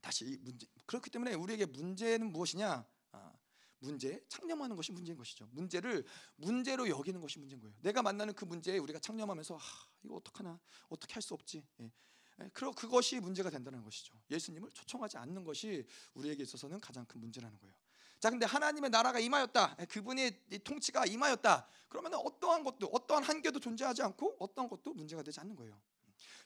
[0.00, 2.86] 다시 이 문제 그렇기 때문에 우리에게 문제는 무엇이냐?
[3.12, 3.32] 아,
[3.80, 5.48] 문제 창념하는 것이 문제인 것이죠.
[5.52, 6.04] 문제를
[6.36, 7.74] 문제로 여기는 것이 문제인 거예요.
[7.80, 9.60] 내가 만나는 그 문제에 우리가 창념하면서 아,
[10.02, 10.58] 이거 어떡하나
[10.88, 11.64] 어떻게 할 수 없지.
[11.80, 11.92] 예.
[12.40, 14.14] 예, 그러 그것이 문제가 된다는 것이죠.
[14.30, 15.84] 예수님을 초청하지 않는 것이
[16.14, 17.74] 우리에게 있어서는 가장 큰 문제라는 거예요.
[18.20, 19.76] 자, 근데 하나님의 나라가 임하였다.
[19.80, 21.68] 예, 그분의 통치가 임하였다.
[21.88, 25.80] 그러면 어떠한 것도 어떠한 한계도 존재하지 않고 어떠한 것도 문제가 되지 않는 거예요.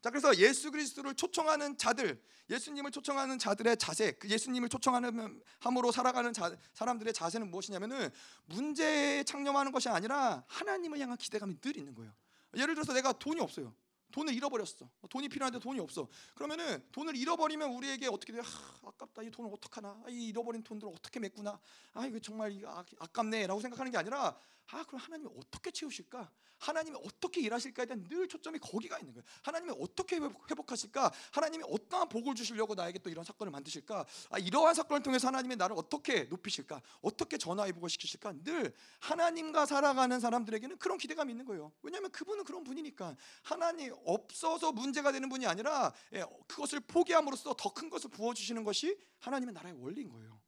[0.02, 6.32] 자, 그래서 예수 그리스도를 초청하는 자들, 예수님을 초청하는 자들의 자세, 그 예수님을 초청하는 함으로 살아가는
[6.32, 8.10] 자, 사람들의 자세는 무엇이냐면은
[8.46, 12.12] 문제에 창념하는 것이 아니라 하나님을 향한 기대감이 늘 있는 거예요.
[12.56, 13.72] 예를 들어서 내가 돈이 없어요.
[14.10, 14.90] 돈을 잃어버렸어.
[15.08, 16.08] 돈이 필요한데 돈이 없어.
[16.34, 18.42] 그러면은 돈을 잃어버리면 우리에게 어떻게 돼요?
[18.44, 19.22] 아, 아깝다.
[19.22, 20.02] 이 돈을 어떡하나?
[20.04, 21.58] 아, 이 잃어버린 돈들을 어떻게 메꾸나?
[21.94, 24.36] 아, 이거 정말 아, 아깝네라고 생각하는 게 아니라
[24.68, 26.30] 아, 그럼 하나님이 어떻게 채우실까?
[26.58, 29.24] 하나님이 어떻게 일하실까에 대한 늘 초점이 거기가 있는 거예요.
[29.42, 31.12] 하나님이 어떻게 회복하실까?
[31.32, 34.06] 하나님이 어떠한 복을 주시려고 나에게 또 이런 사건을 만드실까?
[34.30, 36.80] 아, 이러한 사건을 통해서 하나님이 나를 어떻게 높이실까?
[37.00, 38.34] 어떻게 전화위복을 시키실까?
[38.44, 41.72] 늘 하나님과 살아가는 사람들에게는 그런 기대감이 있는 거예요.
[41.82, 47.88] 왜냐하면 그분은 그런 분이니까 하나님 없어서 문제가 되는 분이 아니라 예, 그것을 포기함으로써 더 큰
[47.88, 50.38] 것을 부어주시는 것이 하나님의 나라의 원리인 거예요.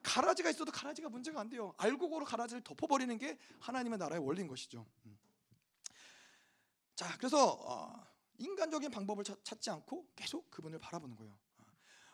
[0.00, 0.02] 음.
[0.02, 1.74] 가라지가 있어도 가라지가 문제가 안 돼요.
[1.76, 4.86] 알곡으로 가라지를 덮어버리는 게 하나님의 나라의 원리인 것이죠.
[5.06, 5.18] 음.
[6.94, 8.06] 자, 그래서 어,
[8.38, 11.32] 인간적인 방법을 찾 지 않고 계속 그분을 바라보는 거예요.
[11.58, 11.64] 어.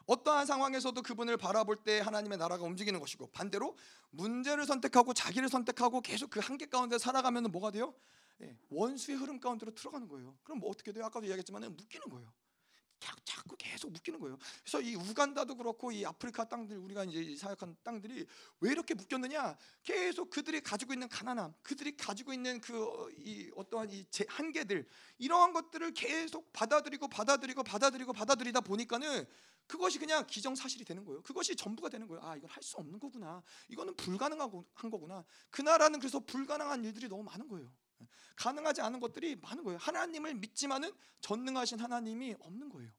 [0.07, 3.77] 어떠한 상황에서도 그분을 바라볼 때 하나님의 나라가 움직이는 것이고 반대로
[4.11, 7.95] 문제를 선택하고 자기를 선택하고 계속 그 한계 가운데 살아가면 뭐가 돼요?
[8.43, 10.37] 예, 원수의 흐름 가운데로 들어가는 거예요.
[10.43, 11.05] 그럼 뭐 어떻게 돼요?
[11.07, 12.33] 아까도 이야기했지만 묶이는 거예요.
[13.25, 14.39] 자꾸 계속 묶이는 거예요.
[14.63, 18.27] 그래서 이 우간다도 그렇고 이 아프리카 땅들 우리가 이제 사역한 땅들이
[18.61, 19.57] 왜 이렇게 묶였느냐?
[19.83, 22.77] 계속 그들이 가지고 있는 가난함, 그들이 가지고 있는 그
[23.19, 24.87] 이 어떠한 이 한계들
[25.19, 29.27] 이러한 것들을 계속 받아들이고 받아들이고 받아들이고 받아들이다 보니까는
[29.67, 31.23] 그것이 그냥 기정사실이 되는 거예요.
[31.23, 32.23] 그것이 전부가 되는 거예요.
[32.25, 33.43] 아, 이건 할수 없는 거구나.
[33.69, 35.25] 이거는 불가능한 거구나.
[35.51, 37.73] 그 나라는 그래서 불가능한 일들이 너무 많은 거예요.
[38.37, 39.79] 가능하지 않은 것들이 많은 거예요.
[39.79, 42.91] 하나님을 믿지만은 전능하신 하나님이 없는 거예요.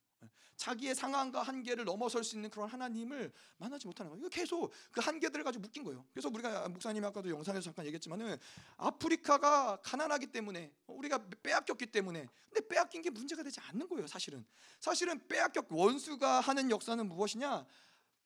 [0.57, 4.27] 자기의 상황과 한계를 넘어설 수 있는 그런 하나님을 만나지 못하는 거예요.
[4.29, 6.03] 계속 그 한계들을 가지고 묶인 거예요.
[6.11, 8.37] 그래서 우리가 목사님이 아까도 영상에서 잠깐 얘기했지만은
[8.77, 14.07] 아프리카가 가난하기 때문에 우리가 빼앗겼기 때문에 근데 빼앗긴 게 문제가 되지 않는 거예요.
[14.07, 14.43] 사실은
[14.79, 17.65] 사실은 빼앗겼 원수가 하는 역사는 무엇이냐?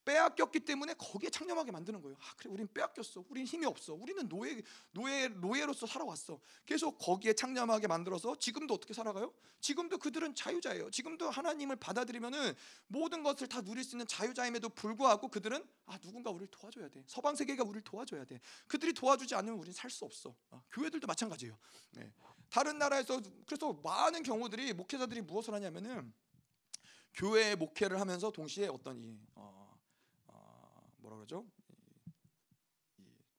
[0.04, 2.18] 빼앗겼기 때문에 거기에 창념하게 만드는 거예요.
[2.20, 3.24] 아, 그래, 우린 빼앗겼어.
[3.30, 3.94] 우린 힘이 없어.
[3.94, 4.62] 우리는 노예,
[4.92, 6.40] 노예, 노예로서 살아왔어.
[6.66, 9.34] 계속 거기에 창념하게 만들어서 지금도 어떻게 살아가요?
[9.60, 10.90] 지금도 그들은 자유자예요.
[10.90, 12.54] 지금도 하나님을 받아들이면은
[12.88, 17.04] 모든 것을 다 누릴 수 있는 자유자임에도 불구하고 그들은 아, 누군가 우리를 도와줘야 돼.
[17.08, 18.40] 서방 세계가 우리를 도와줘야 돼.
[18.68, 20.34] 그들이 도와주지 않으면 우린 살 수 없어.
[20.50, 21.58] 아, 교회들도 마찬가지예요.
[21.92, 22.12] 네.
[22.50, 26.14] 다른 나라에서 그래서 많은 경우들이 목회자들이 무엇을 하냐면은
[27.14, 29.61] 교회 목회를 하면서 동시에 어떤 이 어,
[31.02, 31.46] 뭐라 그러죠?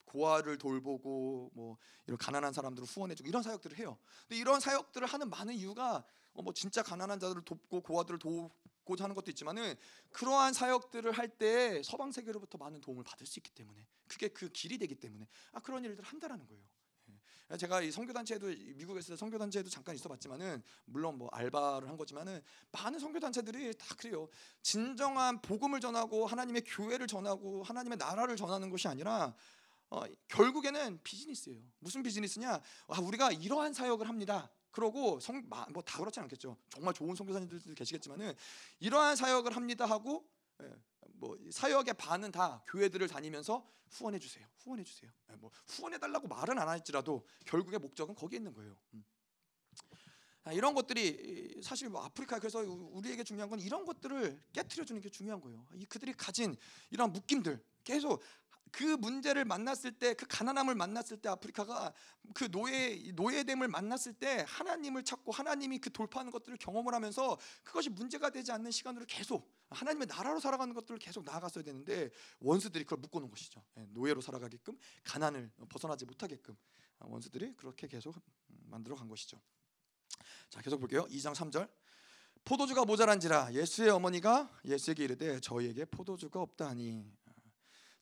[0.04, 3.98] 고아를 돌보고 뭐 이런 가난한 사람들을 후원해주고 이런 사역들을 해요.
[4.28, 9.14] 근데 이런 사역들을 하는 많은 이유가 어, 뭐 진짜 가난한 자들을 돕고 고아들을 돕고자 하는
[9.14, 9.74] 것도 있지만은
[10.10, 14.76] 그러한 사역들을 할 때 서방 세계로부터 많은 도움을 받을 수 있기 때문에 그게 그 길이
[14.76, 16.62] 되기 때문에 아 그런 일들을 한다라는 거예요.
[17.56, 22.40] 제가 이 선교 단체에도 미국에서 선교 단체에도 잠깐 있어봤지만은 물론 뭐 알바를 한 거지만은
[22.72, 24.28] 많은 선교 단체들이 다 그래요.
[24.62, 29.34] 진정한 복음을 전하고 하나님의 교회를 전하고 하나님의 나라를 전하는 것이 아니라
[29.90, 31.60] 어, 결국에는 비즈니스예요.
[31.78, 32.60] 무슨 비즈니스냐?
[32.88, 34.50] 아, 우리가 이러한 사역을 합니다.
[34.70, 35.18] 그러고
[35.70, 36.56] 뭐다 그렇지 않겠죠.
[36.70, 38.32] 정말 좋은 선교사님들 계시겠지만은
[38.80, 40.26] 이러한 사역을 합니다 하고
[40.62, 40.70] 예,
[41.22, 44.44] 뭐 사역의 반은 다 교회들을 다니면서 후원해 주세요.
[44.58, 45.08] 후원해 주세요.
[45.30, 48.76] 예, 뭐 후원해 달라고 말은 안 할지라도 결국의 목적은 거기에 있는 거예요.
[48.94, 49.04] 음.
[50.42, 55.08] 아, 이런 것들이 사실 뭐 아프리카 그래서 우리에게 중요한 건 이런 것들을 깨뜨려 주는 게
[55.08, 55.64] 중요한 거예요.
[55.74, 56.56] 이 그들이 가진
[56.90, 58.20] 이런 묶임들 계속
[58.72, 61.92] 그 문제를 만났을 때 그 가난함을 만났을 때 아프리카가
[62.34, 68.30] 그 노예 노예됨을 만났을 때 하나님을 찾고 하나님이 그 돌파하는 것들을 경험을 하면서 그것이 문제가
[68.30, 73.62] 되지 않는 시간으로 계속 하나님의 나라로 살아가는 것들을 계속 나아갔어야 되는데 원수들이 그걸 묶어놓은 것이죠.
[73.78, 76.56] 예, 노예로 살아가게끔 가난을 벗어나지 못하게끔
[77.00, 78.14] 원수들이 그렇게 계속
[78.46, 79.40] 만들어 간 것이죠.
[80.48, 81.04] 자 계속 볼게요.
[81.06, 81.68] 2장 3절
[82.44, 87.12] 포도주가 모자란지라 예수의 어머니가 예수에게 이르되 저희에게 포도주가 없다니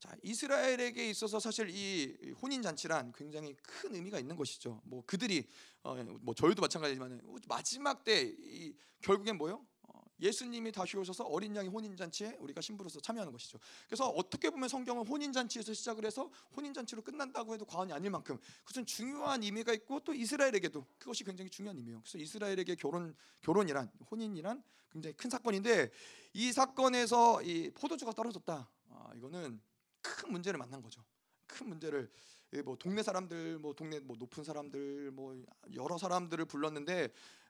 [0.01, 4.81] 자, 이스라엘에게 있어서 사실 이 혼인 잔치란 굉장히 큰 의미가 있는 것이죠.
[4.85, 5.47] 뭐 그들이
[5.83, 9.63] 어, 뭐 저희도 마찬가지지만 마지막 때 이, 결국엔 뭐요?
[9.83, 13.59] 어, 예수님이 다시 오셔서 어린 양의 혼인 잔치에 우리가 신부로서 참여하는 것이죠.
[13.89, 18.39] 그래서 어떻게 보면 성경은 혼인 잔치에서 시작을 해서 혼인 잔치로 끝난다고 해도 과언이 아닐 만큼
[18.65, 22.01] 그것은 중요한 의미가 있고 또 이스라엘에게도 그것이 굉장히 중요한 의미예요.
[22.01, 25.91] 그래서 이스라엘에게 결혼 결혼이란 혼인이란 굉장히 큰 사건인데
[26.33, 28.71] 이 사건에서 이 포도주가 떨어졌다.
[28.89, 29.61] 아, 이거는
[30.03, 31.05] 큰 문제를 만난 거죠.
[31.47, 32.11] 큰 문제를
[32.53, 35.41] 이뭐 동네 사람들 뭐 동네 뭐 높은 사람들 뭐
[35.75, 37.09] 여러 사람들을 불렀는데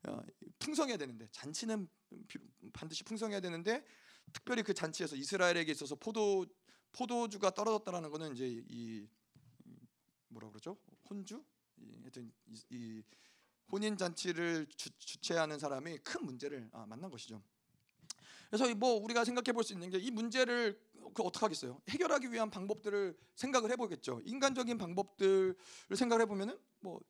[0.08, 0.20] 어,
[0.58, 1.88] 풍성해야 되는데 잔치는
[2.28, 2.38] 비-
[2.72, 3.84] 반드시 풍성해야 되는데
[4.32, 6.46] 특별히 그 잔치에서 이스라엘에게 있어서 포도
[6.92, 9.06] 포도주가 떨어졌다라는 거는 이제 이이
[10.28, 10.76] 뭐라 그러죠
[11.08, 11.42] 혼주
[11.78, 13.02] 이, 하여튼 이, 이
[13.72, 17.42] 혼인 잔치를 주, 주최하는 사람이 큰 문제를 아, 만난 것이죠.
[18.50, 20.78] 그래서 이뭐 우리가 생각해 볼 수 있는 게 이 문제를
[21.14, 21.80] 그 어떻게 하겠어요?
[21.88, 24.20] 해결하기 위한 방법들을 생각을 해보겠죠.
[24.24, 25.56] 인간적인 방법들을
[25.96, 27.00] 생각해 보면은 뭐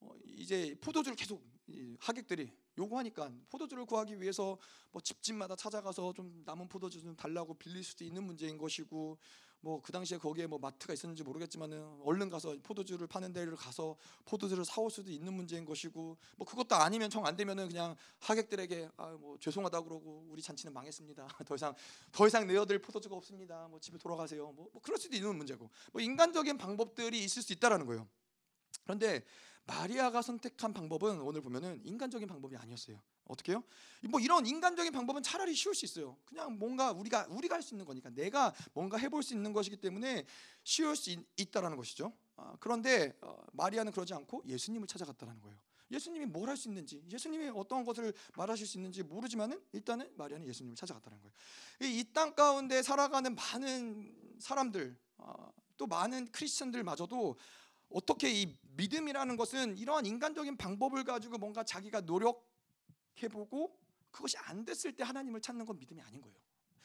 [0.00, 4.58] 어, 이제 포도주를 계속 이 하객들이 요구하니까 포도주를 구하기 위해서
[4.90, 9.18] 뭐 집집마다 찾아가서 좀 남은 포도주 좀 달라고 빌릴 수도 있는 문제인 것이고
[9.62, 14.64] 뭐 그 당시에 거기에 뭐 마트가 있었는지 모르겠지만은 얼른 가서 포도주를 파는 데를 가서 포도주를
[14.64, 19.36] 사올 수도 있는 문제인 것이고 뭐 그것도 아니면 정 안 되면은 그냥 하객들에게 아 뭐
[19.38, 21.28] 죄송하다 그러고 우리 잔치는 망했습니다.
[21.46, 21.74] 더 이상
[22.12, 23.68] 더 이상 내어드릴 포도주가 없습니다.
[23.68, 24.52] 뭐 집에 돌아가세요.
[24.52, 28.08] 뭐, 뭐 그럴 수도 있는 문제고 뭐 인간적인 방법들이 있을 수 있다라는 거예요.
[28.84, 29.22] 그런데
[29.66, 33.00] 마리아가 선택한 방법은 오늘 보면은 인간적인 방법이 아니었어요.
[33.30, 33.62] 어떻게요?
[34.08, 36.16] 뭐 이런 인간적인 방법은 차라리 쉬울 수 있어요.
[36.24, 40.24] 그냥 뭔가 우리가 우리가 할 수 있는 거니까 내가 뭔가 해볼 수 있는 것이기 때문에
[40.64, 42.12] 쉬울 수 있, 있다라는 것이죠.
[42.36, 45.58] 아, 그런데 어, 마리아는 그러지 않고 예수님을 찾아갔다라는 거예요.
[45.90, 50.76] 예수님이 뭘 할 수 있는지, 예수님이 어떤 것을 말하실 수 있는지 모르지만은 일단은 마리아는 예수님을
[50.76, 51.32] 찾아갔다는 거예요.
[51.98, 57.36] 이 땅 가운데 살아가는 많은 사람들, 아, 또 많은 크리스천들마저도
[57.90, 62.48] 어떻게 이 믿음이라는 것은 이러한 인간적인 방법을 가지고 뭔가 자기가 노력
[63.22, 63.78] 해보고
[64.10, 66.36] 그것이 안 됐을 때 하나님을 찾는 건 믿음이 아닌 거예요.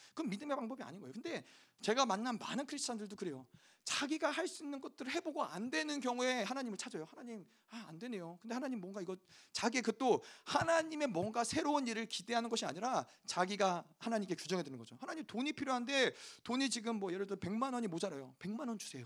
[0.10, 1.14] 그건 믿음의 방법이 아닌 거예요.
[1.14, 1.44] 근데
[1.82, 3.46] 제가 만난 많은 크리스천들도 그래요.
[3.84, 7.06] 자기가 할 수 있는 것들을 해보고 안 되는 경우에 하나님을 찾아요.
[7.06, 8.40] 하나님, 아, 안 되네요.
[8.42, 9.16] 근데 하나님 뭔가 이거
[9.52, 14.98] 자기 그또 하나님의 뭔가 새로운 일을 기대하는 것이 아니라 자기가 하나님께 규정해 드는 거죠.
[15.00, 18.34] 하나님 돈이 필요한데 돈이 지금 뭐 예를 들어 100만 원이 모자라요.
[18.40, 19.06] 100만 원 주세요.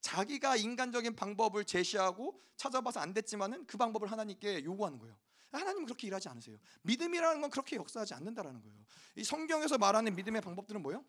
[0.00, 5.16] 자기가 인간적인 방법을 제시하고 찾아봐서 안 됐지만은 그 방법을 하나님께 요구하는 거예요.
[5.56, 6.56] 하나님은 그렇게 일하지 않으세요.
[6.82, 8.76] 믿음이라는 건 그렇게 역사하지 않는다라는 거예요.
[9.16, 11.04] 이 성경에서 말하는 믿음의 방법들은 뭐예요?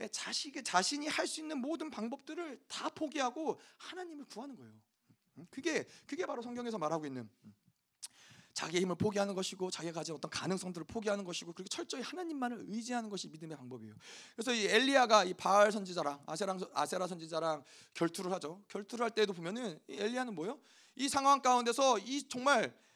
[0.00, 4.72] 예, 자식의 자신이 할 수 있는 모든 방법들을 다 포기하고 하나님을 구하는 거예요.
[5.38, 7.54] 음, 그게 그게 바로 성경에서 말하고 있는 음,
[8.52, 13.28] 자기의 힘을 포기하는 것이고 자기가 가진 어떤 가능성들을 포기하는 것이고 그리고 철저히 하나님만을 의지하는 것이
[13.28, 13.94] 믿음의 방법이에요.
[14.34, 18.62] 그래서 이 엘리야가 이 바알 선지자랑 아세라 아세라 선지자랑 결투를 하죠.
[18.68, 20.60] 결투를 할 때도 보면은 이 엘리야는 뭐요?
[20.96, 22.91] 이 상황 가운데서 이 정말 어,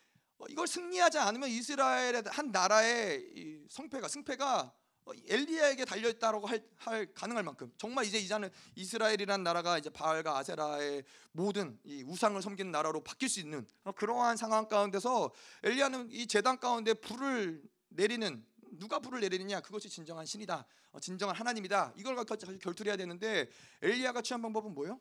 [0.49, 4.73] 이걸 승리하지 않으면 이스라엘의 한 나라의 이 성패가 승패가
[5.07, 10.37] 어, 엘리야에게 달려 있다라고 할, 할 가능할 만큼 정말 이제 이제는 이스라엘이란 나라가 이제 바알과
[10.39, 15.31] 아세라의 모든 이 우상을 섬기는 나라로 바뀔 수 있는 어, 그러한 상황 가운데서
[15.63, 19.61] 엘리야는 이 제단 가운데 불을 내리는 누가 불을 내리느냐?
[19.61, 20.67] 그것이 진정한 신이다.
[20.91, 21.95] 어, 진정한 하나님이다.
[21.97, 23.49] 이걸 갖고 결투를 해야 되는데
[23.83, 25.01] 엘리야가 취한 방법은 뭐예요?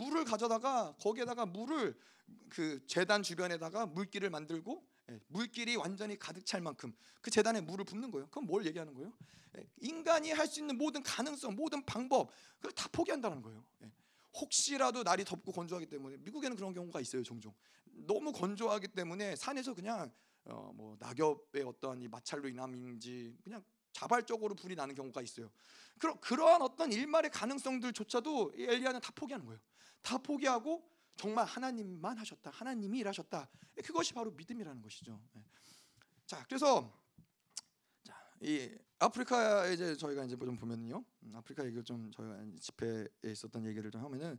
[0.00, 1.98] 어, 물을 가져다가 거기에다가 물을
[2.48, 8.10] 그 재단 주변에다가 물길을 만들고 예, 물길이 완전히 가득 찰 만큼 그 재단에 물을 붓는
[8.10, 8.28] 거예요.
[8.28, 9.12] 그럼 뭘 얘기하는 거예요?
[9.58, 13.64] 예, 인간이 할 수 있는 모든 가능성, 모든 방법 그걸 다 포기한다는 거예요.
[13.82, 13.92] 예,
[14.40, 17.52] 혹시라도 날이 덥고 건조하기 때문에 미국에는 그런 경우가 있어요, 종종.
[17.84, 20.10] 너무 건조하기 때문에 산에서 그냥
[20.44, 25.50] 어, 뭐 낙엽의 어떤 이 마찰로 인함인지 그냥 자발적으로 불이 나는 경우가 있어요.
[25.98, 29.60] 그러, 그러한 어떤 일말의 가능성들조차도 이 엘리야는 다 포기하는 거예요.
[30.02, 32.50] 다 포기하고 정말 하나님만 하셨다.
[32.50, 33.48] 하나님이 일하셨다.
[33.84, 35.20] 그것이 바로 믿음이라는 것이죠.
[35.36, 35.44] 예.
[36.26, 36.90] 자, 그래서
[38.02, 41.04] 자, 이 아프리카에 이제 저희가 이제 좀 보면요.
[41.24, 44.38] 음, 아프리카 얘기를 좀 저희가 집회에 있었던 얘기를 좀 하면은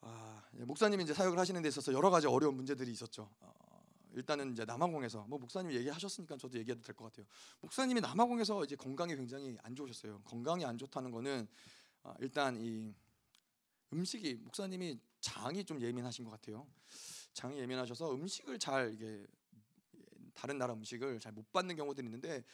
[0.00, 3.28] 아, 예, 목사님이 이제 사역을 하시는 데 있어서 여러 가지 어려운 문제들이 있었죠.
[3.40, 7.26] 어, 일단은 이제 남아공에서 뭐 목사님 얘기하셨으니까 저도 얘기해도 될 것 같아요.
[7.60, 10.20] 목사님이 남아공에서 이제 건강이 굉장히 안 좋으셨어요.
[10.24, 11.48] 건강이 안 좋다는 거는
[12.04, 12.94] 어, 일단 이
[13.92, 16.66] 음식이 목사님이 장이 좀 예민하신 것 같아요.
[17.32, 19.26] 장이 예민하셔서 음식을 잘 이게
[20.34, 22.44] 다른 나라 음식을 잘 못 받는 경우들이 있는데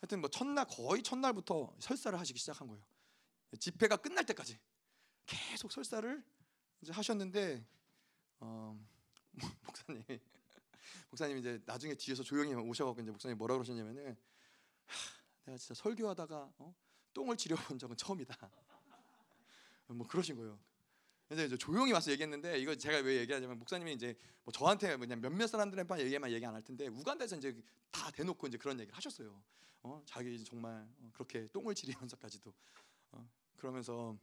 [0.00, 2.84] 하여튼 뭐 첫날 거의 첫날부터 설사를 하시기 시작한 거예요.
[3.58, 4.58] 집회가 끝날 때까지
[5.26, 6.24] 계속 설사를
[6.80, 7.64] 이제 하셨는데
[8.40, 8.78] 어,
[9.64, 10.02] 목사님
[11.10, 14.16] 목사님 이제 나중에 뒤에서 조용히 오셔갖고 이제 목사님 뭐라 그러셨냐면은
[14.86, 14.96] 하,
[15.44, 16.74] 내가 진짜 설교하다가 어?
[17.12, 18.36] 똥을 지려본 적은 처음이다.
[19.88, 20.58] 뭐 그러신 거예요.
[21.32, 24.14] 근데 이제 조용히 와서 얘기했는데 이거 제가 왜 얘기하냐면 목사님이 이제
[24.44, 27.56] 뭐 저한테 그냥 몇몇 사람들한테 얘기만 얘기 안 할 텐데 우간다에서 이제
[27.90, 29.42] 다 대놓고 이제 그런 얘기를 하셨어요.
[29.82, 32.52] 어, 자기 정말 어, 그렇게 똥을 지리면서까지도
[33.12, 34.14] 어, 그러면서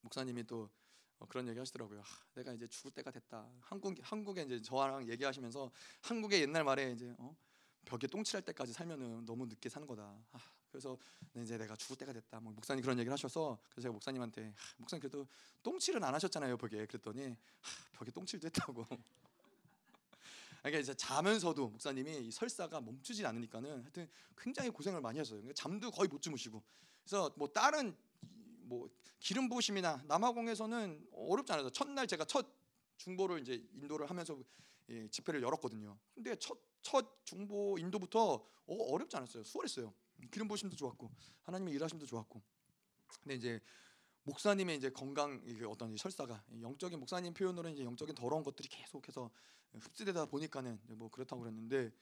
[0.00, 0.70] 목사님이 또
[1.18, 2.00] 어, 그런 얘기 하시더라고요.
[2.00, 3.46] 하, 내가 이제 죽을 때가 됐다.
[3.60, 7.36] 한국 한국에 이제 저랑 얘기하시면서 한국의 옛날 말에 이제 어,
[7.84, 10.18] 벽에 똥칠할 때까지 살면은 너무 늦게 사는 거다.
[10.32, 10.38] 아,
[10.70, 10.98] 그래서
[11.34, 12.40] 이제 내가 죽을 때가 됐다.
[12.40, 15.26] 뭐 목사님 그런 얘기를 하셔서 그래서 제가 목사님한테 아, 목사님 그래도
[15.62, 18.86] 똥칠은 안 하셨잖아요 벽에 그랬더니 아, 벽에 똥칠도 했다고.
[20.60, 25.38] 그러니까 이제 자면서도 목사님이 이 설사가 멈추지 않으니까는 하여튼 굉장히 고생을 많이 했어요.
[25.38, 26.62] 그러니까 잠도 거의 못 주무시고.
[27.04, 27.96] 그래서 뭐 다른
[28.62, 28.90] 뭐
[29.20, 31.70] 기름 부심이나 남아공에서는 어렵지 않아요.
[31.70, 32.46] 첫날 제가 첫
[32.96, 34.36] 중보를 이제 인도를 하면서
[34.88, 35.96] 예, 집회를 열었거든요.
[36.14, 38.34] 근데 첫, 첫 중보 인도부터
[38.66, 39.44] 어, 어렵지 않았어요.
[39.44, 39.92] 수월했어요.
[40.30, 41.10] 기름 부심도 좋았고
[41.42, 42.42] 하나님의 일하심도 좋았고.
[43.22, 43.60] 근데 이제
[44.24, 49.30] 목사님의 이제 건강 어떤 이 설사가 영적인 목사님 표현으로 이제 영적인 더러운 것들이 계속해서
[49.74, 51.92] 흡수되다 보니까는 뭐 그렇다고 그랬는데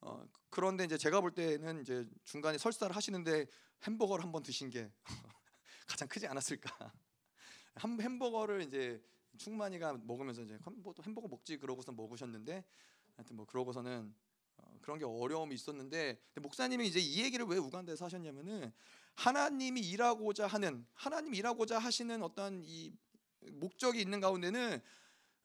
[0.00, 3.46] 어, 그런데 이제 제가 볼 때는 이제 중간에 설사를 하시는데
[3.86, 4.90] 햄버거를 한번 드신 게
[5.86, 6.70] 가장 크지 않았을까.
[7.76, 9.02] 한 햄버거를 이제
[9.38, 12.64] 충만이가 먹으면서 이제 뭐 햄버거 먹지 그러고서 먹으셨는데
[13.16, 14.33] 하여튼 뭐 그러고서는 어,
[14.84, 18.70] 그런 게 어려움이 있었는데 목사님이 이제 이 얘기를 왜 우간다에서 하셨냐면은
[19.14, 22.92] 하나님이 일하고자 하는 하나님이 일하고자 하시는 어떤 이
[23.52, 24.80] 목적이 있는 가운데는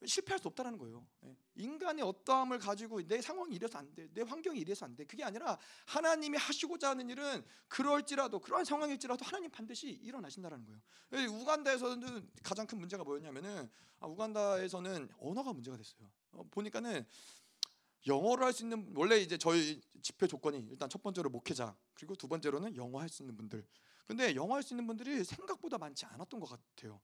[0.04, 1.06] 실패할 수 없다라는 거예요.
[1.24, 1.36] 예.
[1.56, 5.04] 인간의 어떠함을 가지고 내 상황이 이래서 안 돼, 내 환경이 이래서 안 돼.
[5.04, 10.80] 그게 아니라 하나님이 하시고자 하는 일은 그럴지라도 그러한 상황일지라도 하나님 반드시 일어나신다라는 거예요.
[11.12, 16.10] 예, 우간다에서는 가장 큰 문제가 뭐였냐면은 아, 우간다에서는 언어가 문제가 됐어요.
[16.32, 17.06] 어, 보니까는
[18.06, 22.76] 영어를 할수 있는 원래 이제 저희 집회 조건이 일단 첫 번째로 목회자 그리고 두 번째로는
[22.76, 23.66] 영어 할 수 있는 분들.
[24.06, 27.00] 근데 영어 할 수 있는 분들이 생각보다 많지 않았던 것 같아요.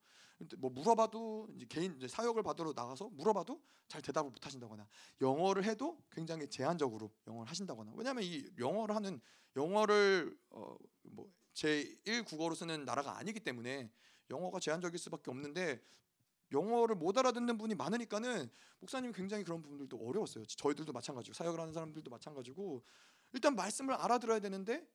[0.58, 4.86] 뭐 물어봐도 이제 개인 이제 사역을 받으러 나가서 물어봐도 잘 대답을 못 하신다거나
[5.22, 9.20] 영어를 해도 굉장히 제한적으로 영어를 하신다거나 왜냐하면 이 영어를 하는
[9.56, 13.90] 영어를 어뭐 제 1 국어로 쓰는 나라가 아니기 때문에
[14.30, 15.80] 영어가 제한적일 수밖에 없는데
[16.52, 20.44] 영어를 못 알아듣는 분이 많으니까는 목사님이 굉장히 그런 부분들도 어려웠어요.
[20.46, 22.82] 저희들도 마찬가지고 사역을 하는 사람들도 마찬가지고
[23.32, 24.86] 일단 말씀을 알아들어야 되는데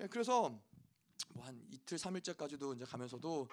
[0.00, 0.50] 예, 그래서
[1.34, 3.48] 뭐 한 이틀 삼일째까지도 이제 가면서도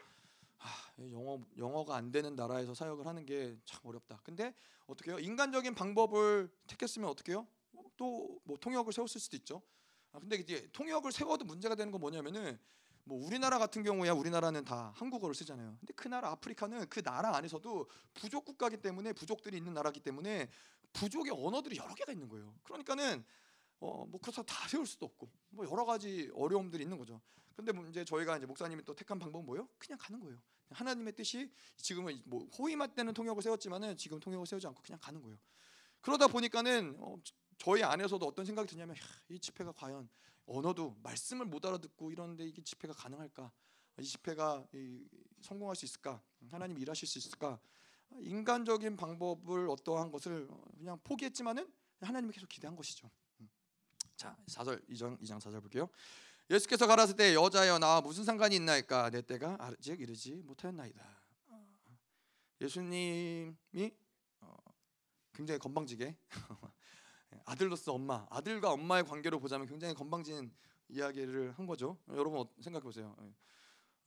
[0.59, 0.67] 아,
[1.11, 4.21] 영어 영어가 안 되는 나라에서 사역을 하는 게 참 어렵다.
[4.23, 4.53] 근데
[4.87, 7.47] 어떻게 요 인간적인 방법을 택했으면 어떻게 요
[7.97, 9.61] 또 뭐 통역을 세웠을 수도 있죠.
[10.11, 12.59] 아, 근데 이제 통역을 세워도 문제가 되는 건 뭐냐면은
[13.05, 15.77] 뭐 우리나라 같은 경우야 우리나라는 다 한국어를 쓰잖아요.
[15.79, 20.49] 근데 그 나라 아프리카는 그 나라 안에서도 부족 국가기 때문에 부족들이 있는 나라기 때문에
[20.93, 22.53] 부족의 언어들이 여러 개가 있는 거예요.
[22.63, 23.23] 그러니까는
[23.79, 27.21] 어 뭐 그렇다고 다 세울 수도 없고 뭐 여러 가지 어려움들이 있는 거죠.
[27.55, 29.67] 근데 이제 저희가 이제 목사님이 또 택한 방법은 뭐예요?
[29.77, 30.37] 그냥 가는 거예요.
[30.71, 35.37] 하나님의 뜻이 지금은 뭐 호위마 때는 통역을 세웠지만은 지금 통역을 세우지 않고 그냥 가는 거예요.
[36.01, 37.17] 그러다 보니까는 어,
[37.57, 40.09] 저희 안에서도 어떤 생각이 드냐면 야, 이 집회가 과연
[40.45, 43.51] 언어도 말씀을 못 알아듣고 이런데 이게 집회가 가능할까?
[43.99, 45.07] 이 집회가 이,
[45.41, 46.21] 성공할 수 있을까?
[46.51, 47.59] 하나님 일하실 수 있을까?
[48.19, 51.71] 인간적인 방법을 어떠한 것을 그냥 포기했지만은
[52.01, 53.09] 하나님이 계속 기대한 것이죠.
[53.39, 53.49] 음.
[54.15, 55.89] 자, 4절 2장 2장 4절 볼게요.
[56.49, 61.25] 예수께서 가라사대 때 여자여 나와 무슨 상관이 있나이까 내 때가 아직 이르지 못하였나이다.
[62.61, 63.91] 예수님이
[64.41, 64.55] 어,
[65.33, 66.15] 굉장히 건방지게
[67.45, 70.51] 아들로서 엄마, 아들과 엄마의 관계로 보자면 굉장히 건방진
[70.89, 71.97] 이야기를 한 거죠.
[72.09, 73.15] 여러분 어, 생각해 보세요.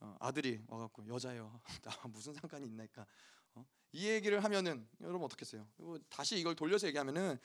[0.00, 3.06] 어, 아들이 와갖고 여자요, 나 무슨 상관이 있나이까.
[3.92, 5.66] 이 얘기를 하면은 여러분 어떻겠어요?
[6.10, 7.38] 다시 이걸 돌려서 얘기하면은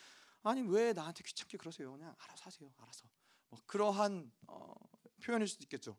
[0.43, 1.91] 아니 왜 나한테 귀찮게 그러세요?
[1.93, 2.69] 그냥 알아서 하세요.
[2.77, 3.05] 알아서.
[3.49, 4.73] 뭐 그러한 어,
[5.23, 5.97] 표현일 수도 있겠죠.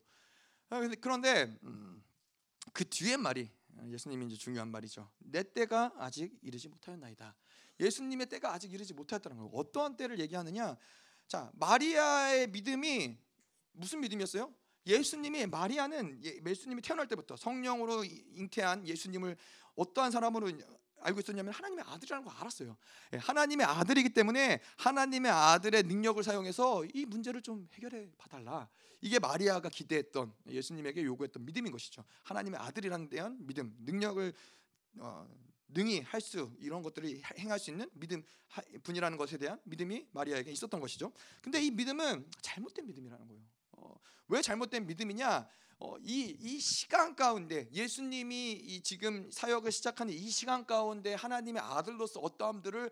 [0.69, 2.03] 아, 그런데 음,
[2.73, 3.49] 그 뒤에 말이
[3.87, 5.09] 예수님이 이제 중요한 말이죠.
[5.19, 7.35] 내 때가 아직 이르지 못하였나이다.
[7.79, 9.51] 예수님의 때가 아직 이르지 못하였다는 거예요.
[9.53, 10.77] 어떠한 때를 얘기하느냐?
[11.27, 13.17] 자, 마리아의 믿음이
[13.73, 14.53] 무슨 믿음이었어요?
[14.87, 19.35] 예수님이 마리아는 예수님이 태어날 때부터 성령으로 잉태한 예수님을
[19.75, 20.51] 어떠한 사람으로
[21.01, 22.77] 알고 있었냐면 하나님의 아들이라는 걸 알았어요.
[23.13, 28.67] 예, 하나님의 아들이기 때문에 하나님의 아들의 능력을 사용해서 이 문제를 좀 해결해 봐달라.
[29.01, 32.03] 이게 마리아가 기대했던 예수님에게 요구했던 믿음인 것이죠.
[32.23, 34.33] 하나님의 아들이라는 대한 믿음, 능력을
[34.97, 35.27] 어,
[35.67, 38.23] 능히 할 수 이런 것들을 행할 수 있는 믿음
[38.83, 41.11] 분이라는 것에 대한 믿음이 마리아에게 있었던 것이죠.
[41.41, 43.43] 근데 이 믿음은 잘못된 믿음이라는 거예요.
[43.71, 43.95] 어,
[44.27, 45.47] 왜 잘못된 믿음이냐?
[45.79, 52.21] 어, 이, 이 시간 가운데 예수님이 이 지금 사역을 시작하는 이 시간 가운데 하나님의 아들로서
[52.21, 52.89] 어떠함들을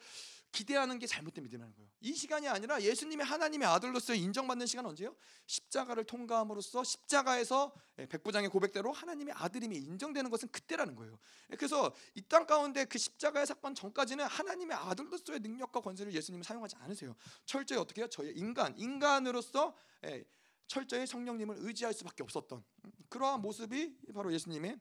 [0.53, 1.89] 기대하는 게 잘못된 믿음이라는 거예요.
[1.99, 5.15] 이 시간이 아니라 예수님이 하나님의 아들로서 인정받는 시간 언제요?
[5.47, 11.19] 십자가를 통과함으로써 십자가에서 예, 백부장의 고백대로 하나님의 아들임이 인정되는 것은 그때라는 거예요.
[11.51, 16.77] 예, 그래서 이 땅 가운데 그 십자가의 사건 전까지는 하나님의 아들로서의 능력과 권세를 예수님이 사용하지
[16.77, 17.15] 않으세요.
[17.45, 18.07] 철저히 어떻게 해요?
[18.09, 19.75] 저희 인간, 인간으로서
[20.05, 20.23] 예,
[20.67, 22.63] 철저히 성령님을 의지할 수밖에 없었던
[23.09, 24.79] 그러한 모습이 바로 예수님의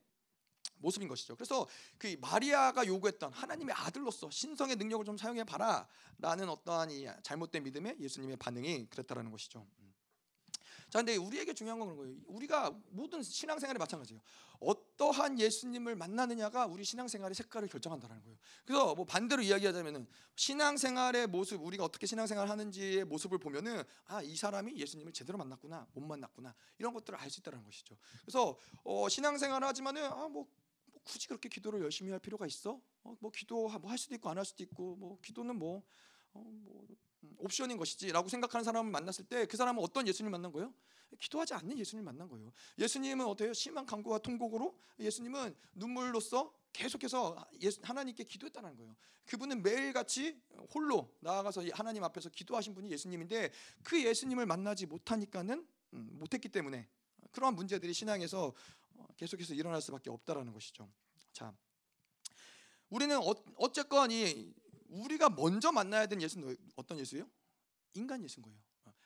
[0.82, 1.36] 모습인 것이죠.
[1.36, 1.66] 그래서
[1.96, 8.36] 그 마리아가 요구했던 하나님의 아들로서 신성의 능력을 좀 사용해 봐라라는 어떠한 이 잘못된 믿음에 예수님의
[8.36, 9.66] 반응이 그랬다라는 것이죠.
[9.80, 9.94] 음.
[10.90, 12.20] 자, 근데 우리에게 중요한 건 그런 거예요.
[12.26, 14.20] 우리가 모든 신앙생활에 마찬가지예요.
[14.60, 18.36] 어떠한 예수님을 만나느냐가 우리 신앙생활의 색깔을 결정한다는 거예요.
[18.64, 20.06] 그래서 뭐 반대로 이야기하자면은
[20.36, 26.02] 신앙생활의 모습, 우리가 어떻게 신앙생활 하는지의 모습을 보면은 아, 이 사람이 예수님을 제대로 만났구나, 못
[26.02, 27.96] 만났구나 이런 것들을 알 수 있다는 것이죠.
[28.20, 30.46] 그래서 어, 신앙생활을 하지만은 아, 뭐, 뭐
[31.04, 32.80] 굳이 그렇게 기도를 열심히 할 필요가 있어?
[33.04, 35.82] 어, 뭐 기도 뭐 할 수도 있고 안 할 수도 있고 뭐 기도는 뭐,
[36.32, 36.86] 어, 뭐
[37.24, 40.72] 음, 옵션인 것이지라고 생각하는 사람을 만났을 때 그 사람은 어떤 예수님 만난 거예요?
[41.18, 42.52] 기도하지 않는 예수님 만난 거예요.
[42.78, 43.52] 예수님은 어때요?
[43.52, 47.36] 심한 간구와 통곡으로 예수님은 눈물로써 계속해서
[47.82, 48.96] 하나님께 기도했다는 거예요.
[49.26, 50.40] 그분은 매일같이
[50.74, 53.50] 홀로 나아가서 하나님 앞에서 기도하신 분이 예수님인데
[53.84, 56.88] 그 예수님을 만나지 못하니까는 음, 못했기 때문에
[57.32, 58.54] 그러한 문제들이 신앙에서 어,
[59.16, 60.90] 계속해서 일어날 수밖에 없다라는 것이죠.
[61.32, 61.54] 자,
[62.90, 64.52] 우리는 어, 쨌건 이
[64.88, 67.28] 우리가 먼저 만나야 되는 예수는 어떤 예수예요?
[67.94, 68.58] 인간 예수인 거예요.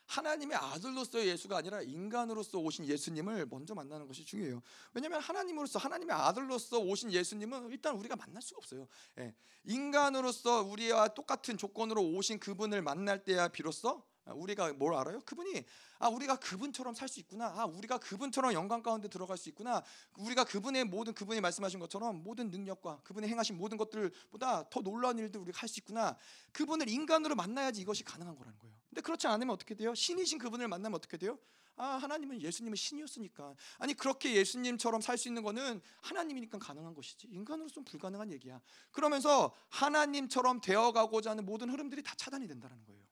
[0.07, 4.63] 하나님의 아들로서의 예수가 아니라 인간으로서 오신 예수님을 먼저 만나는 것이 중요해요.
[4.95, 8.87] 왜냐하면 하나님으로서 하나님의 아들로서 오신 예수님은 일단 우리가 만날 수가 없어요.
[9.19, 9.35] 예.
[9.65, 15.21] 인간으로서 우리와 똑같은 조건으로 오신 그분을 만날 때야 비로소 아, 우리가 뭘 알아요?
[15.21, 15.65] 그분이
[15.99, 17.47] 아 우리가 그분처럼 살 수 있구나.
[17.57, 19.83] 아 우리가 그분처럼 영광 가운데 들어갈 수 있구나.
[20.19, 25.41] 우리가 그분의 모든 그분이 말씀하신 것처럼 모든 능력과 그분이 행하신 모든 것들보다 더 놀라운 일들
[25.41, 26.17] 우리가 할 수 있구나.
[26.53, 28.75] 그분을 인간으로 만나야지 이것이 가능한 거라는 거예요.
[28.91, 29.95] 근데 그렇지 않으면 어떻게 돼요?
[29.95, 31.39] 신이신 그분을 만나면 어떻게 돼요?
[31.79, 37.85] 아 하나님은 예수님은 신이었으니까 아니 그렇게 예수님처럼 살 수 있는 거는 하나님이니까 가능한 것이지 인간으로서는
[37.85, 38.61] 불가능한 얘기야.
[38.91, 43.03] 그러면서 하나님처럼 되어가고자 하는 모든 흐름들이 다 차단이 된다는 거예요.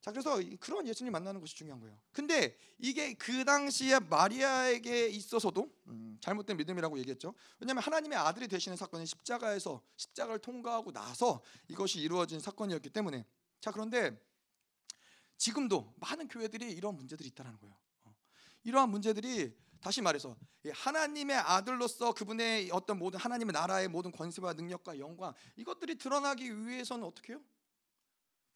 [0.00, 1.98] 자 그래서 그런 예수님 만나는 것이 중요한 거예요.
[2.12, 7.34] 근데 이게 그 당시에 마리아에게 있어서도 음, 잘못된 믿음이라고 얘기했죠.
[7.58, 13.26] 왜냐하면 하나님의 아들이 되시는 사건이 십자가에서 십자가를 통과하고 나서 이것이 이루어진 사건이었기 때문에
[13.60, 14.16] 자 그런데
[15.36, 17.74] 지금도 많은 교회들이 이런 문제들이 있다는 거예요.
[18.04, 18.14] 어.
[18.64, 20.36] 이러한 문제들이 다시 말해서
[20.70, 27.32] 하나님의 아들로서 그분의 어떤 모든 하나님의 나라의 모든 권세와 능력과 영광 이것들이 드러나기 위해서는 어떻게
[27.32, 27.42] 해요?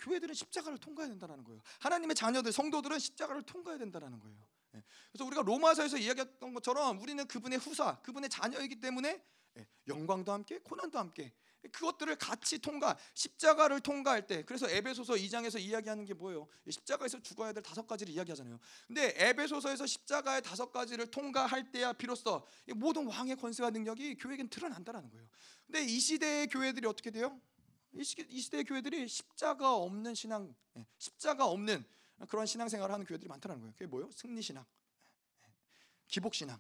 [0.02, 1.60] 교회들은 십자가를 통과해야 된다는 거예요.
[1.80, 4.36] 하나님의 자녀들, 성도들은 십자가를 통과해야 된다는 거예요.
[4.74, 4.82] 예.
[5.10, 9.22] 그래서 우리가 로마서에서 이야기했던 것처럼 우리는 그분의 후사, 그분의 자녀이기 때문에
[9.58, 11.32] 예, 영광도 함께, 고난도 함께
[11.70, 16.48] 그것들을 같이 통과, 십자가를 통과할 때, 그래서 에베소서 2장에서 이야기하는 게 뭐예요?
[16.68, 18.58] 십자가에서 죽어야 될 다섯 가지를 이야기하잖아요.
[18.88, 22.44] 근데 에베소서에서 십자가의 다섯 가지를 통과할 때야 비로소
[22.74, 25.28] 모든 왕의 권세와 능력이 교회에겐 드러난다는 거예요.
[25.66, 27.40] 근데 이 시대의 교회들이 어떻게 돼요?
[27.94, 31.84] 이 시대 교회들이 십자가 없는 신앙, 예, 십자가 없는
[32.28, 33.72] 그런 신앙생활을 하는 교회들이 많다는 거예요.
[33.72, 34.10] 그게 뭐예요?
[34.12, 34.64] 승리 신앙,
[36.08, 36.58] 기복 신앙,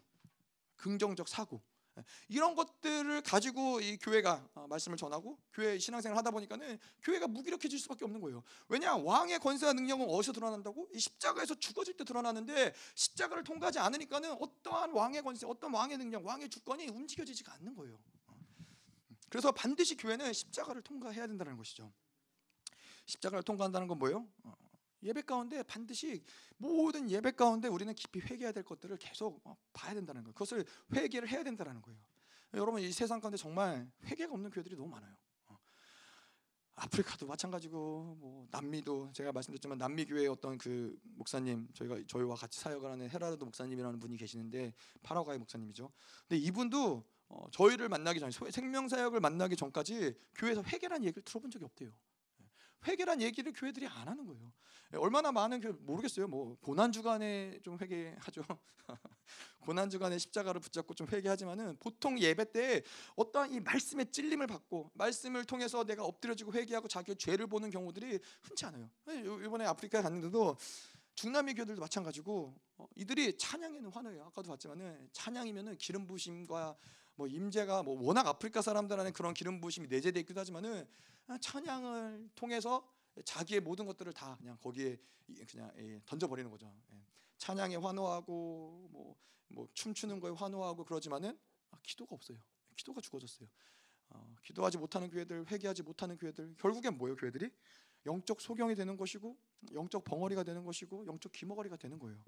[0.76, 1.62] 긍정적 사고
[1.98, 7.78] 예, 이런 것들을 가지고 이 교회가 어, 말씀을 전하고 교회 신앙생활 하다 보니까는 교회가 무기력해질
[7.78, 8.42] 수밖에 없는 거예요.
[8.68, 10.88] 왜냐 왕의 권세와 능력은 어디서 드러난다고?
[10.92, 16.50] 이 십자가에서 죽어질 때 드러나는데 십자가를 통과하지 않으니까는 어떠한 왕의 권세, 어떤 왕의 능력, 왕의
[16.50, 17.98] 주권이 움직여지지가 않는 거예요.
[19.32, 21.90] 그래서 반드시 교회는 십자가를 통과해야 된다는 것이죠.
[23.06, 24.28] 십자가를 통과한다는 건 뭐예요?
[24.44, 24.54] 어,
[25.02, 26.22] 예배 가운데 반드시
[26.58, 30.34] 모든 예배 가운데 우리는 깊이 회개해야 될 것들을 계속 어, 봐야 된다는 거예요.
[30.34, 31.98] 그것을 회개를 해야 된다는 거예요.
[32.52, 35.16] 여러분 이 세상 가운데 정말 회개가 없는 교회들이 너무 많아요.
[35.46, 35.56] 어,
[36.74, 42.90] 아프리카도 마찬가지고 뭐 남미도 제가 말씀드렸지만 남미 교회 어떤 그 목사님 저희가 저희와 같이 사역을
[42.90, 45.90] 하는 헤라드 목사님이라는 분이 계시는데 파라과이 목사님이죠.
[46.28, 47.02] 근데 이분도
[47.32, 51.88] 어, 저희를 만나기 전에 생명사역을 만나기 전까지 교회에서 회개란 얘기를 들어본 적이 없대요.
[51.88, 52.44] 예.
[52.86, 54.52] 회개란 얘기를 교회들이 안 하는 거예요.
[54.92, 56.28] 예, 얼마나 많은 교회 모르겠어요.
[56.28, 58.42] 뭐 고난 주간에 좀 회개하죠.
[59.60, 62.82] 고난 주간에 십자가를 붙잡고 좀 회개하지만은 보통 예배 때
[63.16, 68.66] 어떠한 이 말씀의 찔림을 받고 말씀을 통해서 내가 엎드려지고 회개하고 자기의 죄를 보는 경우들이 흔치
[68.66, 68.90] 않아요.
[69.08, 70.58] 예, 이번에 아프리카에 갔는데도
[71.14, 74.24] 중남미 교들도 마찬가지고 어, 이들이 찬양에는 환호해요.
[74.24, 76.76] 아까도 봤지만은 찬양이면은 기름 부심과
[77.22, 80.84] 뭐 임재가 뭐 워낙 아프리카 사람들 안에 그런 기름 부심이 내재되어 있기도 하지만은
[81.40, 82.84] 찬양을 통해서
[83.24, 84.98] 자기의 모든 것들을 다 그냥 거기에
[85.48, 86.66] 그냥 예, 던져 버리는 거죠.
[86.92, 86.96] 예.
[87.38, 89.16] 찬양에 환호하고 뭐,
[89.46, 91.38] 뭐 춤추는 거에 환호하고 그러지만은
[91.70, 92.38] 아, 기도가 없어요.
[92.74, 93.48] 기도가 죽어졌어요.
[94.10, 97.50] 어, 기도하지 못하는 교회들, 회개하지 못하는 교회들, 결국엔 뭐예요, 교회들이?
[98.04, 99.38] 영적 소경이 되는 것이고,
[99.72, 102.18] 영적 벙어리가 되는 것이고, 영적 귀머거리가 되는 거예요.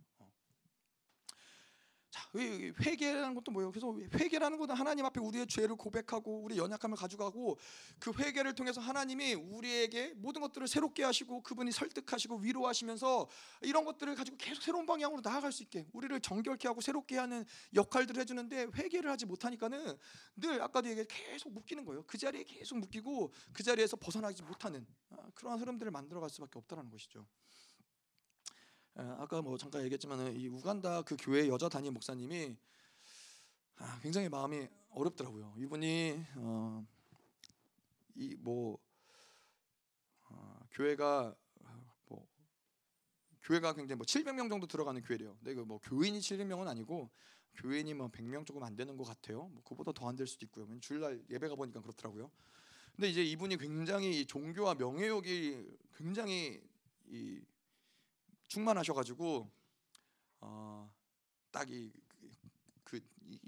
[2.15, 2.25] 어.
[2.25, 3.73] 자, 왜 회개라는 것도 뭐예요?
[3.73, 7.59] 그래서 회개라는 것은 하나님 앞에 우리의 죄를 고백하고 우리 연약함을 가져가고
[7.99, 13.29] 그 회개를 통해서 하나님이 우리에게 모든 것들을 새롭게 하시고 그분이 설득하시고 위로하시면서
[13.63, 17.45] 이런 것들을 가지고 계속 새로운 방향으로 나아갈 수 있게 우리를 정결케 하고 새롭게 하는
[17.75, 19.99] 역할들을 해주는데 회개를 하지 못하니까는
[20.37, 22.05] 늘 아까도 얘기해 계속 묶이는 거예요.
[22.07, 27.27] 그 자리에 계속 묶이고 그 자리에서 벗어나지 못하는 아, 그러한 흐름들을 만들어갈 수밖에 없다는 것이죠.
[28.95, 32.57] 아까 뭐 잠깐 얘기했지만 이 우간다 그 교회 여자 담임 목사님이
[33.77, 35.55] 아, 굉장히 마음이 어렵더라고요.
[35.59, 36.87] 이분이 어,
[38.15, 38.79] 이뭐
[40.29, 41.35] 어, 교회가
[42.07, 42.29] 뭐
[43.43, 45.37] 교회가 굉장히 뭐 700명 정도 들어가는 교회래요.
[45.43, 47.11] 근데 뭐 교인이 700명은 아니고
[47.57, 49.49] 교인이 뭐 100명 조금 안 되는 것 같아요.
[49.49, 50.69] 뭐 그보다 더 안 될 수도 있고요.
[50.81, 52.31] 주일날 예배 가 보니까 그렇더라고요.
[52.95, 55.67] 근데 이제 이분이 굉장히 종교와 명예욕이
[55.97, 56.63] 굉장히
[57.09, 57.41] 이
[58.55, 59.51] 충만하셔가지고
[60.41, 60.95] 어,
[61.51, 61.93] 딱이
[62.85, 63.01] 그,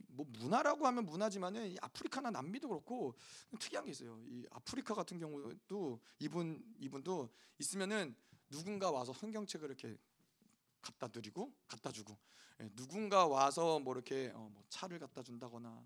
[0.08, 3.14] 뭐 문화라고 하면 문화지만은 이 아프리카나 남미도 그렇고
[3.60, 4.20] 특이한 게 있어요.
[4.26, 7.28] 이 아프리카 같은 경우도 이분 이분도
[7.58, 8.16] 있으면은
[8.50, 9.96] 누군가 와서 성경책을 이렇게
[10.80, 12.18] 갖다 드리고 갖다 주고
[12.60, 15.84] 예, 누군가 와서 뭐 이렇게 어, 뭐 차를 갖다 준다거나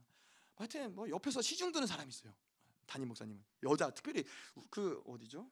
[0.54, 2.32] 하여튼 뭐 옆에서 시중 드는 사람이 있어요.
[2.86, 4.24] 담임 목사님은 여자 특별히
[4.70, 5.50] 그 어디죠?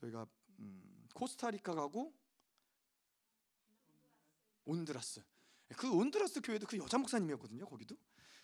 [0.00, 0.26] 저희가
[0.60, 2.14] 음, 코스타리카 가고
[4.64, 5.22] 온드라스.
[5.76, 7.66] 그 온드라스 교회도 그 여자 목사님이었거든요.
[7.66, 7.96] 거기도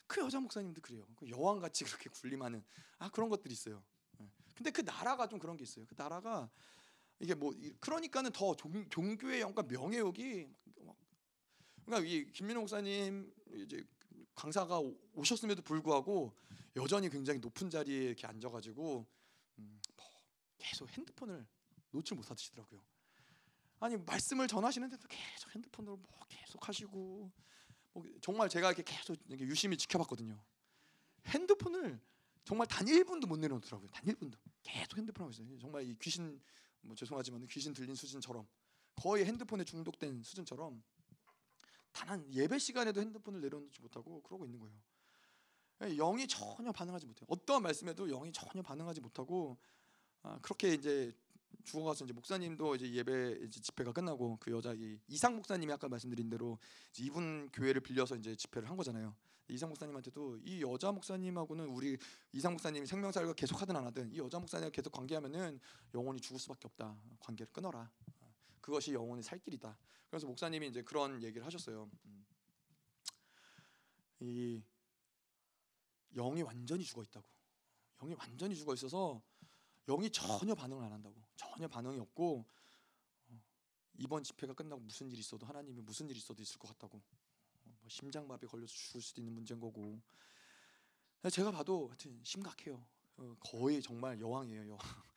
[0.06, 1.06] 그 여자 목사님도 그래요.
[1.16, 2.62] 그 여왕 같이 그렇게 군림하는
[2.98, 3.82] 아 그런 것들이 있어요.
[4.20, 4.30] 예.
[4.54, 5.86] 근데 그 나라가 좀 그런 게 있어요.
[5.86, 6.50] 그 나라가
[7.18, 10.48] 이게 뭐 그러니까는 더 종, 종교의 영과 명예욕이
[11.84, 13.84] 그러니까 이 김민호 목사님 이제
[14.34, 14.80] 강사가
[15.14, 16.34] 오셨음에도 불구하고
[16.76, 19.23] 여전히 굉장히 높은 자리에 이렇게 앉아가지고 음,
[20.64, 21.46] 계속 핸드폰을
[21.90, 22.80] 놓칠 못하시더라고요.
[23.80, 27.30] 아니 말씀을 전하시는데도 계속 핸드폰으로 뭐 계속 하시고
[27.92, 30.42] 뭐 정말 제가 이렇게 계속 이렇게 유심히 지켜봤거든요.
[31.26, 32.00] 핸드폰을
[32.44, 33.88] 정말 단 1분도 못 내려놓더라고요.
[33.88, 35.58] 단 1분도 계속 핸드폰 하고 있어요.
[35.58, 36.40] 정말 이 귀신
[36.80, 38.46] 뭐 죄송하지만 귀신 들린 수준처럼
[38.96, 40.82] 거의 핸드폰에 중독된 수준처럼
[41.92, 44.76] 단 한 예배 시간에도 핸드폰을 내려놓지 못하고 그러고 있는 거예요.
[45.96, 47.26] 영이 전혀 반응하지 못해요.
[47.28, 49.83] 어떠한 말씀에도 영이 전혀 반응하지 못하고 아,
[50.42, 51.12] 그렇게 이제
[51.64, 56.28] 죽어가서 이제 목사님도 이제 예배 이제 집회가 끝나고 그 여자 이 이상 목사님이 아까 말씀드린
[56.28, 56.58] 대로
[56.98, 59.14] 이분 교회를 빌려서 이제 집회를 한 거잖아요.
[59.48, 61.98] 이상 목사님한테도 이 여자 목사님하고는 우리
[62.32, 65.60] 이상 목사님이 생명사를 계속 하든 안 하든 이 여자 목사님과 계속 관계하면은
[65.94, 66.96] 영원히 죽을 수밖에 없다.
[67.20, 67.90] 관계를 끊어라.
[68.60, 69.76] 그것이 영혼의 살 길이다.
[70.08, 71.90] 그래서 목사님이 이제 그런 얘기를 하셨어요.
[72.06, 72.26] 음.
[74.20, 74.62] 이
[76.14, 77.28] 영이 완전히 죽어 있다고.
[77.98, 79.22] 영이 완전히 죽어 있어서
[79.86, 81.14] 영이 전혀 반응을 안 한다고.
[81.36, 82.44] 전혀 반응이 없고
[83.28, 83.42] 어,
[83.98, 86.98] 이번 집회가 끝나고 무슨 일이 있어도 하나님이 무슨 일이 있어도 있을 것 같다고.
[86.98, 87.02] 어,
[87.80, 90.00] 뭐 심장마비 걸려서 죽을 수도 있는 문제인 거고.
[91.30, 92.84] 제가 봐도 하여튼 심각해요.
[93.16, 94.78] 어, 거의 정말 여왕이에요 여왕.
[94.80, 95.13] 예,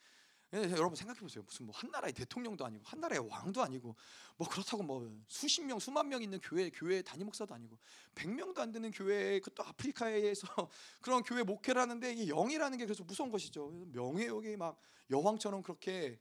[0.63, 1.43] 여러분 생각해 보세요.
[1.43, 3.95] 무슨 뭐 한 나라의 대통령도 아니고 한 나라의 왕도 아니고
[4.35, 7.77] 뭐 그렇다고 뭐 수십 명 수만 명 있는 교회 교회 단임 목사도 아니고
[8.15, 10.47] 백 명도 안 되는 교회 그또 아프리카에서
[11.01, 13.69] 그런 교회 목회를 하는데 이 영이라는 게 그래서 무서운 것이죠.
[13.93, 14.79] 명예욕이 막
[15.09, 16.19] 여왕처럼 그렇게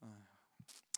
[0.00, 0.24] 어,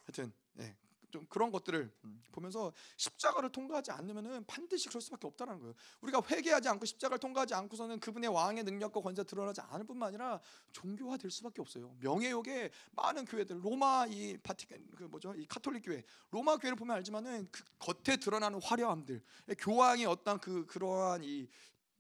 [0.05, 0.77] 하여튼 예,
[1.17, 5.75] 좀 그런 것들을 음, 보면서 십자가를 통과하지 않으면은 반드시 그럴 수밖에 없다는 거예요.
[6.03, 10.41] 우리가 회개하지 않고 십자가를 통과하지 않고서는 그분의 왕의 능력과 권세 드러나지 않을 뿐만 아니라
[10.73, 11.97] 종교화 될 수밖에 없어요.
[12.01, 17.49] 명예욕에 많은 교회들 로마 이 바티칸 그 뭐죠 이 카톨릭 교회 로마 교회를 보면 알지만은
[17.51, 19.23] 그 겉에 드러나는 화려함들
[19.59, 21.49] 교황이 어떤 그 그러한 이,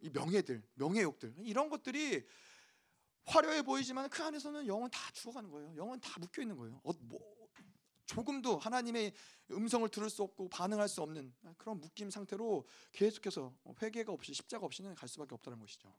[0.01, 2.27] 이 명예들 명예욕들 이런 것들이
[3.25, 5.75] 화려해 보이지만 그 안에서는 영은 다 죽어가는 거예요.
[5.77, 6.81] 영은 다 묶여 있는 거예요.
[6.85, 7.36] 어, 뭐,
[8.07, 9.13] 조금도 하나님의
[9.51, 14.95] 음성을 들을 수 없고 반응할 수 없는 그런 묶임 상태로 계속해서 회개가 없이 십자가 없이는
[14.95, 15.93] 갈 수밖에 없다는 것이죠.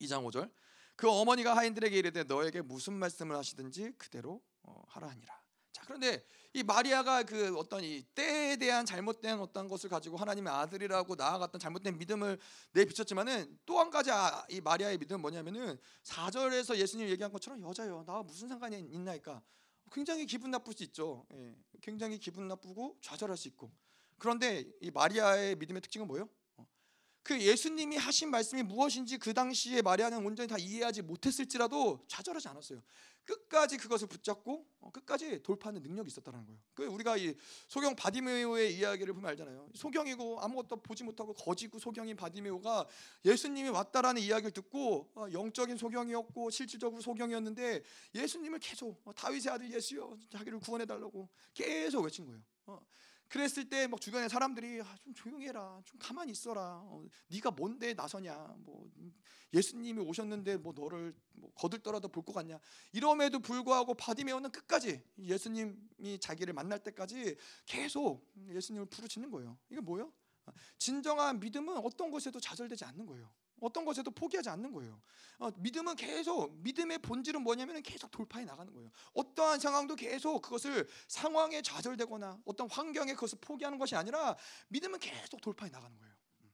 [0.00, 0.50] 2장 5절
[0.96, 5.40] 그 어머니가 하인들에게 이르되 너에게 무슨 말씀을 하시든지 그대로 어, 하라 하니라.
[5.72, 6.24] 자 그런데
[6.54, 11.98] 이 마리아가 그 어떤 이 때에 대한 잘못된 어떤 것을 가지고 하나님의 아들이라고 나아갔던 잘못된
[11.98, 12.38] 믿음을
[12.72, 18.22] 내비쳤지만은 또 한 가지 아, 이 마리아의 믿음은 뭐냐면은 4절에서 예수님 얘기한 것처럼 여자요 나와
[18.24, 19.40] 무슨 상관이 있나이까
[19.92, 21.26] 굉장히 기분 나쁠 수 있죠.
[21.32, 23.70] 예, 굉장히 기분 나쁘고 좌절할 수 있고.
[24.18, 26.28] 그런데 이 마리아의 믿음의 특징은 뭐예요?
[27.28, 32.82] 어, 그 예수님이 하신 말씀이 무엇인지 그 당시에 마리아는 온전히 다 이해하지 못했을지라도 좌절하지 않았어요.
[33.24, 36.58] 끝까지 그것을 붙잡고 어, 끝까지 돌파하는 능력이 있었다는 거예요.
[36.72, 37.34] 그 우리가 이
[37.68, 39.68] 소경 바디메오의 이야기를 보면 알잖아요.
[39.74, 42.86] 소경이고 아무것도 보지 못하고 거지고 소경인 바디메오가
[43.26, 47.82] 예수님이 왔다라는 이야기를 듣고 어, 영적인 소경이었고 실질적으로 소경이었는데
[48.14, 52.40] 예수님을 계속 어, 다윗의 아들 예수여 자기를 구원해 달라고 계속 외친 거예요.
[53.28, 56.80] 그랬을 때 막 주변에 사람들이 아, 좀 조용히 해라, 좀 가만히 있어라.
[56.84, 58.34] 어, 네가 뭔데 나서냐?
[58.58, 58.90] 뭐
[59.52, 62.58] 예수님이 오셨는데 뭐 너를 뭐 거들떠라도 볼 것 같냐?
[62.92, 69.58] 이럼에도 불구하고 바디메오는 끝까지 예수님이 자기를 만날 때까지 계속 예수님을 부르짖는 거예요.
[69.70, 70.12] 이게 뭐예요?
[70.78, 73.30] 진정한 믿음은 어떤 것에도 좌절되지 않는 거예요.
[73.60, 75.00] 어떤 것에도 포기하지 않는 거예요.
[75.38, 78.90] 어, 믿음은 계속 믿음의 본질은 뭐냐면 계속 돌파해 나가는 거예요.
[79.14, 84.36] 어떠한 상황도 계속 그것을 상황에 좌절되거나 어떤 환경에 그것을 포기하는 것이 아니라
[84.68, 86.14] 믿음은 계속 돌파해 나가는 거예요.
[86.40, 86.52] 음.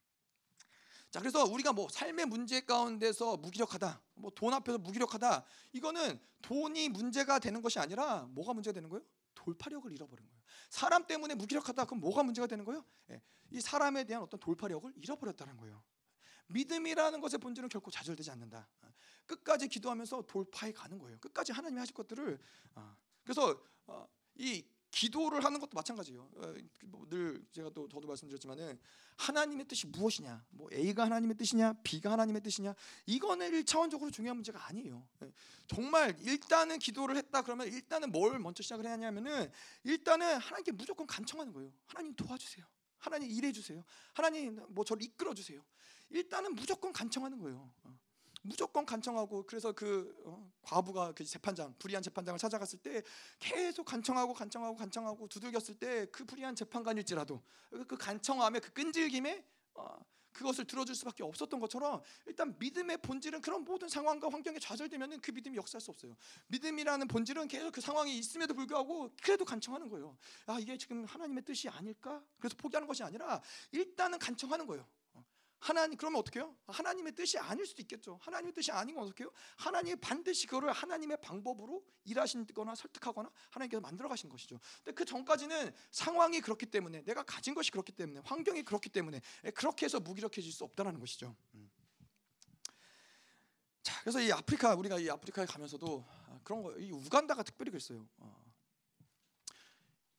[1.10, 7.38] 자, 그래서 우리가 뭐 삶의 문제 가운데서 무기력하다, 뭐 돈 앞에서 무기력하다, 이거는 돈이 문제가
[7.38, 9.04] 되는 것이 아니라 뭐가 문제가 되는 거예요?
[9.34, 10.42] 돌파력을 잃어버린 거예요.
[10.68, 12.84] 사람 때문에 무기력하다, 그럼 뭐가 문제가 되는 거예요?
[13.10, 15.82] 예, 이 사람에 대한 어떤 돌파력을 잃어버렸다는 거예요.
[16.48, 18.68] 믿음이라는 것의 본질은 결코 좌절되지 않는다.
[18.82, 18.88] 어,
[19.26, 21.18] 끝까지 기도하면서 돌파해 가는 거예요.
[21.18, 22.38] 끝까지 하나님이 하실 것들을
[22.74, 24.64] 어, 그래서 어, 이
[24.94, 26.30] 기도를 하는 것도 마찬가지예요.
[26.84, 28.78] 뭐늘 제가 또 저도 말씀드렸지만은
[29.16, 32.74] 하나님의 뜻이 무엇이냐, 뭐 A가 하나님의 뜻이냐, B가 하나님의 뜻이냐,
[33.06, 35.04] 이거는 일차원적으로 중요한 문제가 아니에요.
[35.22, 35.32] 예,
[35.66, 39.50] 정말 일단은 기도를 했다 그러면 일단은 뭘 먼저 시작을 해야 하냐면은
[39.82, 41.72] 일단은 하나님께 무조건 간청하는 거예요.
[41.86, 42.64] 하나님 도와주세요.
[42.98, 43.84] 하나님 일해 주세요.
[44.12, 45.60] 하나님 뭐 저를 이끌어 주세요.
[46.14, 47.70] 일단은 무조건 간청하는 거예요.
[47.82, 47.98] 어.
[48.42, 53.02] 무조건 간청하고 그래서 그 어, 과부가 그 재판장 불의한 재판장을 찾아갔을 때
[53.38, 59.44] 계속 간청하고 간청하고 간청하고 두들겼을 때 그 불의한 재판관일지라도 그, 그 간청함에 그 끈질김에
[59.74, 59.98] 어,
[60.32, 65.56] 그것을 들어줄 수밖에 없었던 것처럼 일단 믿음의 본질은 그런 모든 상황과 환경에 좌절되면 그 믿음이
[65.56, 66.16] 역사할 수 없어요.
[66.48, 70.16] 믿음이라는 본질은 계속 그 상황이 있음에도 불구하고 그래도 간청하는 거예요.
[70.46, 72.22] 아 이게 지금 하나님의 뜻이 아닐까?
[72.38, 73.40] 그래서 포기하는 것이 아니라
[73.72, 74.86] 일단은 간청하는 거예요.
[75.64, 76.54] 하나님 그러면 어떻게 해요?
[76.66, 78.18] 하나님의 뜻이 아닐 수도 있겠죠.
[78.20, 79.32] 하나님의 뜻이 아닌 건 어떻게 해요?
[79.56, 84.60] 하나님이 반드시 그거를 하나님의 방법으로 일하신거나 설득하거나 하나님께서 만들어 가신 것이죠.
[84.82, 89.22] 근데 그 전까지는 상황이 그렇기 때문에 내가 가진 것이 그렇기 때문에 환경이 그렇기 때문에
[89.54, 91.34] 그렇게 해서 무기력해질 수 없다는 것이죠.
[91.54, 91.70] 음.
[93.82, 96.04] 자, 그래서 이 아프리카 우리가 이 아프리카에 가면서도
[96.42, 98.06] 그런 거, 이 우간다가 특별히 그랬어요.
[98.18, 98.43] 어.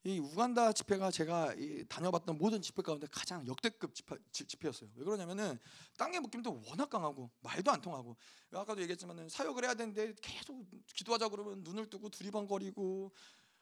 [0.05, 1.55] 이 우간다 집회가 제가
[1.89, 4.87] 다녀봤던 모든 집회 가운데 가장 역대급 집회, 집회 였어요.
[4.95, 5.57] 왜 그러냐면은
[5.97, 8.15] 땅의 묶임도 워낙 강하고 말도 안 통하고
[8.51, 13.11] 아까도 얘기했지만은 사역을 해야 되는데 계속 기도하자 그러면 눈을 뜨고 두리번거리고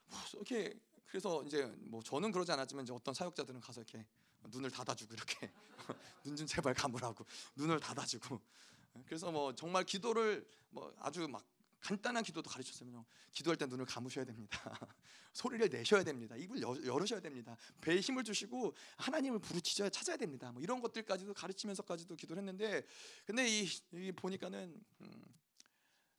[0.08, 0.78] 뭐 이렇게
[1.08, 4.06] 그래서 이제 뭐 저는 그러지 않았지만 이제 어떤 사역자들은 가서 이렇게
[4.50, 5.50] 눈을 닫아주고 이렇게
[6.26, 7.26] 눈 좀 제발 감으라고
[7.56, 8.42] 눈을 닫아주고
[9.06, 11.42] 그래서 뭐 정말 기도를 뭐 아주 막
[11.84, 13.06] 간단한 기도도 가르쳤어요.
[13.34, 14.58] 기도할 때 눈을 감으셔야 됩니다.
[15.34, 16.36] 소리를 내셔야 됩니다.
[16.38, 17.58] 입을 열으셔야 됩니다.
[17.82, 20.52] 배에 힘을 주시고 하나님을 부르짖어야 찾아야 됩니다.
[20.52, 22.86] 뭐 이런 것들까지도 가르치면서까지도 기도를 했는데
[23.26, 25.24] 근데 이, 이 보니까는 음,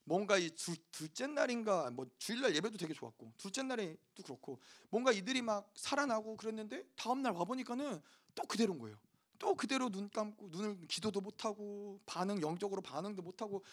[0.04, 4.60] 뭔가 이 두, 둘째 날인가 뭐 주일날 예배도 되게 좋았고 둘째 날에도 그렇고
[4.90, 8.02] 뭔가 이들이 막 살아나고 그랬는데 다음 날 와 보니까는
[8.34, 8.98] 또 그대로인 거예요.
[9.38, 13.64] 또 그대로 눈 감고 눈을 기도도 못 하고 반응 영적으로 반응도 못 하고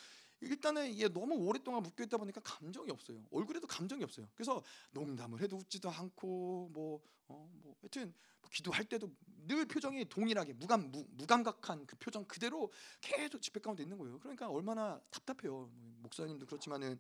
[0.42, 3.24] 일단은 이게 너무 오랫동안 묶여 있다 보니까 감정이 없어요.
[3.32, 4.28] 얼굴에도 감정이 없어요.
[4.34, 9.10] 그래서 농담을 해도 웃지도 않고 뭐 어, 뭐 하여튼 뭐 기도할 때도
[9.48, 14.20] 늘 표정이 동일하게 무감 무, 무감각한 그 표정 그대로 계속 집회 가운데 있는 거예요.
[14.20, 15.70] 그러니까 얼마나 답답해요.
[15.74, 17.00] 뭐 목사님도 그렇지만은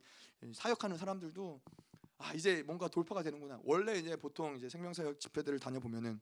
[0.53, 1.61] 사역하는 사람들도
[2.19, 3.59] 아 이제 뭔가 돌파가 되는구나.
[3.63, 6.19] 원래 이제 보통 이제 생명사역 집회들을 다녀 보면은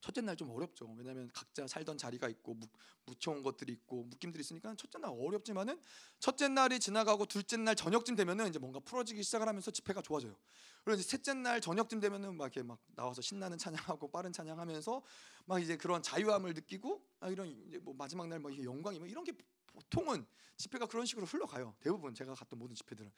[0.00, 0.94] 첫째 날 좀 어렵죠.
[0.96, 2.70] 왜냐하면 각자 살던 자리가 있고 묵,
[3.06, 5.80] 묻혀온 것들이 있고 묶임들이 있으니까 첫째 날 어렵지만은
[6.20, 10.36] 첫째 날이 지나가고 둘째 날 저녁쯤 되면은 이제 뭔가 풀어지기 시작을 하면서 집회가 좋아져요.
[10.84, 15.02] 그리고 이제 셋째 날 저녁쯤 되면은 막 이렇게 막 나와서 신나는 찬양하고 빠른 찬양하면서
[15.46, 19.32] 막 이제 그런 자유함을 느끼고 아 이런 이제 뭐 마지막 날뭐 영광이 뭐 이런 게
[19.66, 20.24] 보통은
[20.56, 21.74] 집회가 그런 식으로 흘러가요.
[21.80, 23.10] 대부분 제가 갔던 모든 집회들은.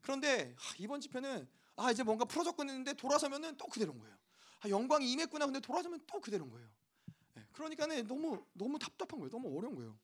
[0.00, 4.16] 그런데 이번 집회는 아 이제 뭔가 풀어졌군 했는데 돌아서면은 또 그대로인 거예요.
[4.60, 5.46] 아, 영광이 임했구나.
[5.46, 6.68] 근데 돌아서면 또 그대로인 거예요.
[7.34, 9.30] 네, 그러니까는 너무 너무 답답한 거예요.
[9.30, 9.98] 너무 어려운 거예요.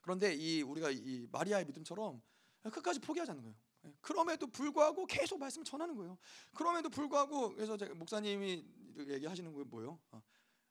[0.00, 2.22] 그런데 이 우리가 이 마리아의 믿음처럼
[2.62, 3.56] 끝까지 포기하지 않는 거예요.
[3.82, 6.18] 네, 그럼에도 불구하고 계속 말씀 전하는 거예요.
[6.54, 8.64] 그럼에도 불구하고 그래서 목사님이
[8.98, 9.98] 얘기하시는 거 뭐예요?
[10.12, 10.22] 어,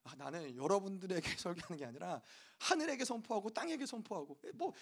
[0.04, 2.20] 아, 나는 여러분들에게 설교하는 게 아니라
[2.58, 4.72] 하늘에게 선포하고 땅에게 선포하고 뭐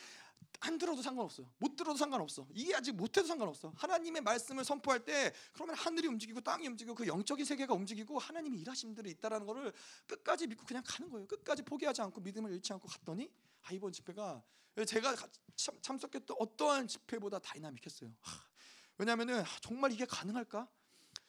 [0.60, 1.48] 안 들어도 상관없어요.
[1.58, 2.46] 못 들어도 상관없어.
[2.52, 3.72] 이게 아직 못해도 상관없어.
[3.76, 9.10] 하나님의 말씀을 선포할 때 그러면 하늘이 움직이고 땅이 움직이고 그 영적인 세계가 움직이고 하나님이 일하심들이
[9.10, 9.72] 있다라는 거를
[10.06, 11.26] 끝까지 믿고 그냥 가는 거예요.
[11.28, 13.30] 끝까지 포기하지 않고 믿음을 잃지 않고 갔더니
[13.62, 14.42] 아 이번 집회가
[14.84, 15.14] 제가
[15.54, 18.10] 참, 참석했던 어떠한 집회보다 다이나믹했어요.
[18.98, 20.68] 왜냐하면은 정말 이게 가능할까?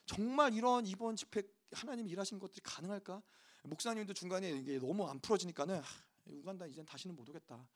[0.07, 3.21] 정말 이런 이번 집회 하나님이 일하신 것들이 가능할까?
[3.63, 5.81] 목사님도 중간에 이게 너무 안 풀어지니까는
[6.25, 7.67] 우간다 이젠 다시는 못 오겠다.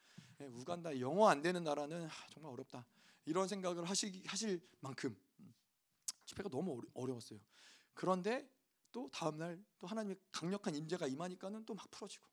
[0.42, 2.86] 예, 우간다 영어 안 되는 나라는 정말 어렵다.
[3.26, 5.54] 이런 생각을 하시 하실 만큼 음,
[6.26, 7.40] 집회가 너무 어려웠어요.
[7.94, 8.50] 그런데
[8.92, 12.26] 또 다음 날 또 하나님의 강력한 임재가 임하니까는 또 막 풀어지고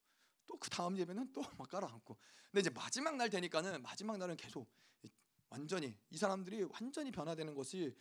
[0.46, 2.16] 또 그 다음 예배는 또 막 깔아앉고.
[2.51, 4.68] 근데 이제 마지막 날 되니까는 마지막 날은 계속
[5.48, 7.96] 완전히 이 사람들이 완전히 변화되는 것이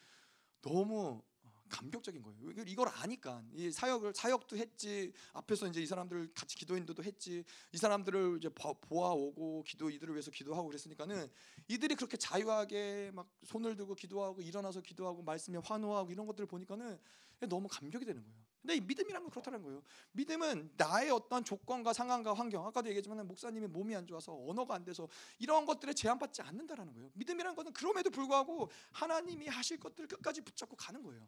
[0.62, 1.24] 너무
[1.70, 2.40] 감격적인 거예요.
[2.66, 8.38] 이걸 아니까 이 사역을 사역도 했지 앞에서 이제 이 사람들 같이 기도인도도 했지 이 사람들을
[8.40, 11.30] 이제 보아오고 기도 이들을 위해서 기도하고 그랬으니까는
[11.68, 17.00] 이들이 그렇게 자유하게 막 손을 들고 기도하고 일어나서 기도하고 말씀에 환호하고 이런 것들을 보니까는
[17.48, 18.50] 너무 감격이 되는 거예요.
[18.62, 19.82] 근데 이 믿음이란 건 그렇다는 거예요.
[20.12, 25.08] 믿음은 나의 어떤 조건과 상황과 환경 아까도 얘기했지만 목사님이 몸이 안 좋아서 언어가 안 돼서
[25.38, 27.10] 이런 것들에 제한받지 않는다라는 거예요.
[27.14, 31.26] 믿음이란 것은 그럼에도 불구하고 하나님이 하실 것들을 끝까지 붙잡고 가는 거예요.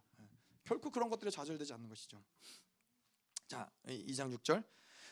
[0.71, 2.23] 결코 그런 것들에 좌절되지 않는 것이죠.
[3.45, 4.63] 자, 2장 6절.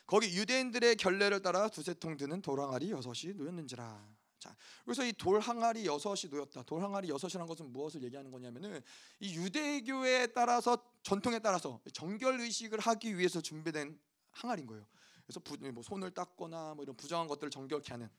[0.08, 4.08] 거기 유대인들의 결례를 따라 두세 통 드는 돌항아리 여섯이 놓였는지라.
[4.40, 4.56] 자,
[4.86, 6.64] 그래서 이 돌항아리 여섯이 놓였다.
[6.64, 8.82] 돌항아리 여섯이라는 것은 무엇을 얘기하는 거냐면은
[9.20, 14.00] 이 유대교에 따라서 전통에 따라서 정결 의식을 하기 위해서 준비된
[14.32, 14.86] 항아리인 거예요.
[15.26, 18.10] 그래서 부, 뭐 손을 닦거나 뭐 이런 부정한 것들을 정결케 하는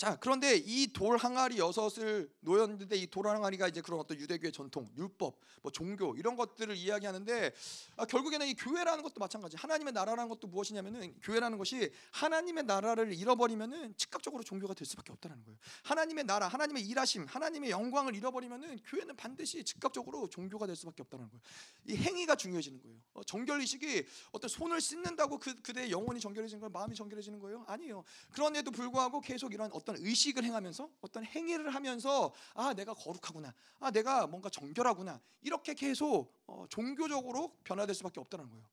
[0.00, 4.90] 자 그런데 이 돌 항아리 여섯을 놓였는데 이 돌 항아리가 이제 그런 어떤 유대교의 전통,
[4.96, 7.52] 율법, 뭐 종교 이런 것들을 이야기하는데
[7.98, 9.58] 아, 결국에는 이 교회라는 것도 마찬가지.
[9.58, 15.58] 하나님의 나라라는 것도 무엇이냐면은 교회라는 것이 하나님의 나라를 잃어버리면은 즉각적으로 종교가 될 수밖에 없다는 거예요.
[15.82, 21.42] 하나님의 나라, 하나님의 일하심, 하나님의 영광을 잃어버리면은 교회는 반드시 즉각적으로 종교가 될 수밖에 없다는 거예요.
[21.88, 22.96] 이 행위가 중요해지는 거예요.
[23.12, 27.64] 어, 정결 의식이 어떤 손을 씻는다고 그 그대의 영혼이 정결해지는 거예요, 마음이 정결해지는 거예요?
[27.68, 28.02] 아니에요.
[28.32, 33.90] 그런데도 불구하고 계속 이런 어떤 어떤 의식을 행하면서 어떤 행위를 하면서 아 내가 거룩하구나 아
[33.90, 38.64] 내가 뭔가 정결하구나 이렇게 계속 어, 종교적으로 변화될 수밖에 없다는 거예요.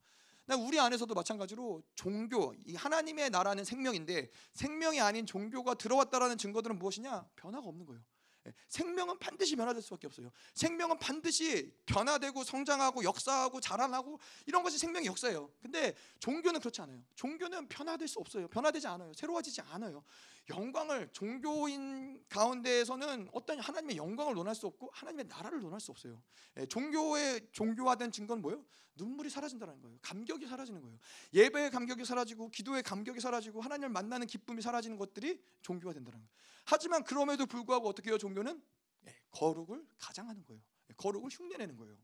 [0.66, 7.28] 우리 안에서도 마찬가지로 종교, 이 하나님의 나라는 생명인데 생명이 아닌 종교가 들어왔다라는 증거들은 무엇이냐?
[7.36, 8.02] 변화가 없는 거예요.
[8.48, 10.32] 예, 생명은 반드시 변화될 수밖에 없어요.
[10.54, 15.52] 생명은 반드시 변화되고 성장하고 역사하고 자라나고 이런 것이 생명의 역사예요.
[15.62, 17.04] 근데 종교는 그렇지 않아요.
[17.16, 18.48] 종교는 변화될 수 없어요.
[18.48, 19.12] 변화되지 않아요.
[19.14, 20.04] 새로워지지 않아요.
[20.50, 26.22] 영광을 종교인 가운데에서는 어떤 하나님의 영광을 논할 수 없고 하나님의 나라를 논할 수 없어요.
[26.58, 28.64] 예, 종교의 종교화된 증거는 뭐예요?
[28.96, 29.98] 눈물이 사라진다는 거예요.
[30.02, 30.98] 감격이 사라지는 거예요.
[31.34, 36.30] 예배의 감격이 사라지고 기도의 감격이 사라지고 하나님을 만나는 기쁨이 사라지는 것들이 종교가 된다는 거예요.
[36.66, 38.18] 하지만 그럼에도 불구하고 어떻게 해요?
[38.18, 38.62] 종교는
[39.08, 40.62] 예, 거룩을 가장하는 거예요.
[40.90, 41.98] 예, 거룩을 흉내내는 거예요.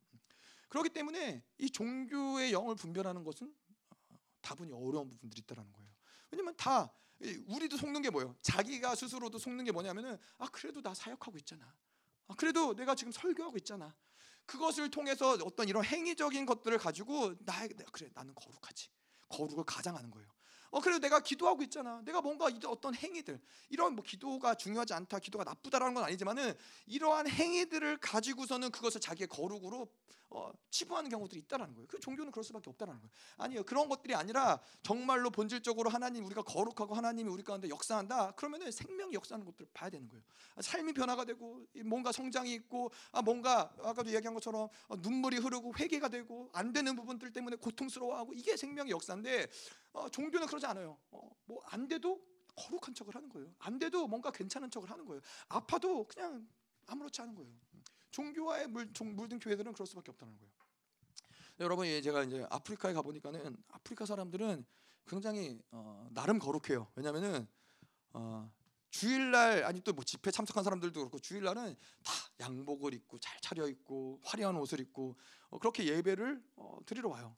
[0.68, 3.54] 그렇기 때문에 이 종교의 영을 분별하는 것은
[4.10, 5.90] 어, 다분히 어려운 부분들이 있다는 거예요.
[6.32, 6.92] 왜냐면 다
[7.48, 8.36] 우리도 속는 게 뭐예요?
[8.42, 11.74] 자기가 스스로도 속는 게 뭐냐면은 아 그래도 나 사역하고 있잖아.
[12.28, 13.96] 아 그래도 내가 지금 설교하고 있잖아.
[14.46, 18.90] 그것을 통해서 어떤 이런 행위적인 것들을 가지고 나 그래 나는 거룩하지.
[19.30, 20.28] 거룩을 가장하는 거예요.
[20.72, 22.02] 어 그래도 내가 기도하고 있잖아.
[22.04, 26.54] 내가 뭔가 어떤 행위들 이런 뭐 기도가 중요하지 않다, 기도가 나쁘다라는 건 아니지만은
[26.88, 29.88] 이러한 행위들을 가지고서는 그것을 자기의 거룩으로
[30.34, 31.88] 어, 치부하는 경우들이 있다라는 거예요.
[31.88, 33.12] 그 종교는 그럴 수밖에 없다라는 거예요.
[33.38, 38.32] 아니요 그런 것들이 아니라 정말로 본질적으로 하나님 우리가 거룩하고 하나님이 우리 가운데 역사한다.
[38.32, 40.24] 그러면은 생명이 역사하는 것들을 봐야 되는 거예요.
[40.60, 46.10] 삶이 변화가 되고 뭔가 성장이 있고 아 뭔가 아까도 이야기한 것처럼 어, 눈물이 흐르고 회개가
[46.10, 49.48] 되고 안 되는 부분들 때문에 고통스러워하고 이게 생명의 역사인데
[49.94, 50.98] 어, 종교는 그러지 않아요.
[51.12, 52.20] 어, 뭐안 돼도
[52.56, 53.54] 거룩한 척을 하는 거예요.
[53.60, 55.22] 안 돼도 뭔가 괜찮은 척을 하는 거예요.
[55.50, 56.48] 아파도 그냥
[56.88, 57.52] 아무렇지 않은 거예요.
[58.14, 60.52] 종교와의 물, 물든 교회들은 그럴 수밖에 없다는 거예요.
[61.60, 64.66] 여러분 제가 이제 아프리카에 가 보니까는 아프리카 사람들은
[65.08, 66.88] 굉장히 어, 나름 거룩해요.
[66.96, 67.48] 왜냐하면은
[68.14, 68.50] 어,
[68.92, 74.22] 주일날 아니 또 뭐 집회 참석한 사람들도 그렇고 주일날은 다 양복을 입고 잘 차려 입고
[74.24, 75.18] 화려한 옷을 입고
[75.50, 77.36] 어, 그렇게 예배를 어, 드리러 와요.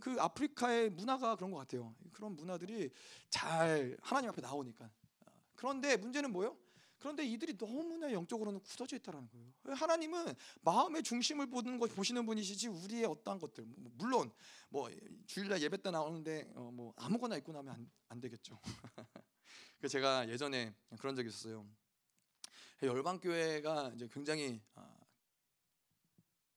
[0.00, 1.94] 그 아프리카의 문화가 그런 것 같아요.
[2.12, 2.90] 그런 문화들이
[3.30, 4.90] 잘 하나님 앞에 나오니까.
[5.54, 6.56] 그런데 문제는 뭐요?
[6.98, 9.52] 그런데 이들이 너무나 영적으로는 굳어져 있다는 거예요.
[9.76, 14.30] 하나님은 마음의 중심을 보는 것 보시는 분이시지 우리의 어떠한 것들 뭐 물론
[14.68, 14.90] 뭐
[15.26, 18.58] 주일날 예배 때 나오는데 어, 뭐 아무거나 입고 나면 안, 안 되겠죠.
[19.80, 21.66] 그 제가 예전에 그런 적이 있었어요.
[22.82, 24.96] 열방 교회가 이제 굉장히 아,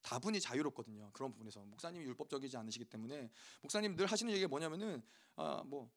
[0.01, 1.11] 다분히 자유롭거든요.
[1.13, 3.29] 그런 부분에서 목사님이 율법적이지 않으시기 때문에
[3.61, 5.01] 목사님 늘 하시는 얘기가 뭐냐면은
[5.35, 5.89] 아 뭐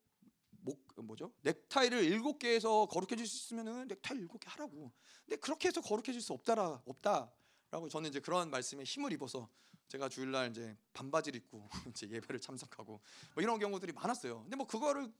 [0.62, 4.92] 목 뭐죠 넥타이를 일곱 개에서 거룩해질 수 있으면은 넥타이 일곱 개 하라고.
[5.24, 9.48] 근데 그렇게 해서 거룩해질 수 없다라 없다라고 저는 이제 그런 말씀에 힘을 입어서
[9.88, 13.00] 제가 주일날 이제 반바지를 입고 이제 예배를 참석하고
[13.34, 14.42] 뭐 이런 경우들이 많았어요.
[14.42, 15.12] 근데 뭐 그거를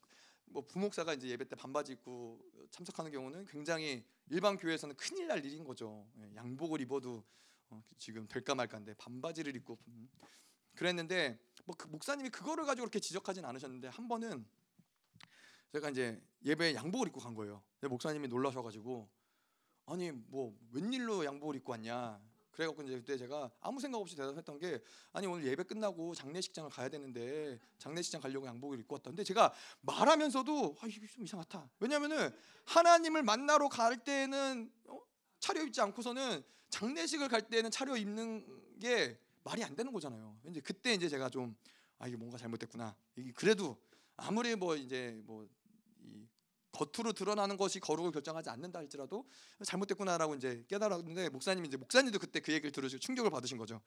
[0.46, 2.40] 뭐 부목사가 이제 예배 때 반바지 입고
[2.70, 6.06] 참석하는 경우는 굉장히 일반 교회에서는 큰일 날 일인 거죠.
[6.18, 7.24] 예, 양복을 입어도
[7.70, 10.08] 어, 지금 될까 말까인데 반바지를 입고 음.
[10.74, 14.44] 그랬는데 뭐 그 목사님이 그거를 가지고 그렇게 지적하진 않으셨는데 한 번은
[15.72, 17.62] 제가 이제 예배 양복을 입고 간 거예요.
[17.82, 19.08] 목사님이 놀라셔가지고
[19.86, 22.20] 아니 뭐 웬일로 양복을 입고 왔냐
[22.50, 26.88] 그래갖고 이제 그때 제가 아무 생각 없이 대답했던 게 아니 오늘 예배 끝나고 장례식장을 가야
[26.88, 29.10] 되는데 장례식장 가려고 양복을 입고 왔다.
[29.10, 31.70] 근데 제가 말하면서도 아 이게 좀 이상하다.
[31.80, 32.30] 왜냐면은
[32.66, 35.00] 하나님을 만나러 갈 때는 어?
[35.40, 40.38] 차려 입지 않고서는 장례식을 갈 때는 차려 입는 게 말이 안 되는 거잖아요.
[40.48, 41.56] 이제 그때 이제 제가 좀
[42.02, 42.96] 아 이게 뭔가 잘못됐구나.
[43.14, 43.80] 이게 그래도
[44.16, 45.46] 아무리 뭐 이제 뭐
[46.72, 49.26] 겉으로 드러나는 것이 거룩을 결정하지 않는다 할지라도
[49.64, 53.80] 잘못됐구나라고 이제 깨달았는데 목사님이 이제 목사님도 그때 그 얘기를 들으시고 충격을 받으신 거죠.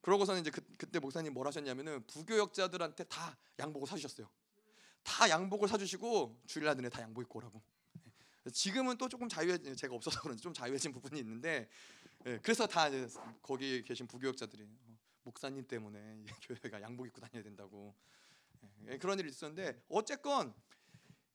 [0.00, 4.28] 그러고서는 이제 그, 그때 목사님 뭘 하셨냐면은 부교역자들한테 다 양복을 사주셨어요.
[5.02, 7.62] 다 양복을 사주시고 주일날 내내 다 양복 입고 오라고.
[8.52, 11.68] 지금은 또 조금 자유해 제가 없어서 그런지 좀 자유해진 부분이 있는데
[12.26, 12.88] 예, 그래서 다
[13.40, 17.94] 거기 계신 부교역자들이 어, 목사님 때문에 교회가 양복 입고 다녀야 된다고
[18.88, 20.54] 예, 그런 일이 있었는데 어쨌건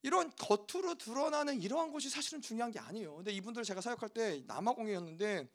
[0.08, 3.18] 이런 겉으로 드러나는 이러한 것이 사실은 중요한 게 아니에요.
[3.18, 5.50] 근데 이분들 제가 사역할 때 남아공이었는데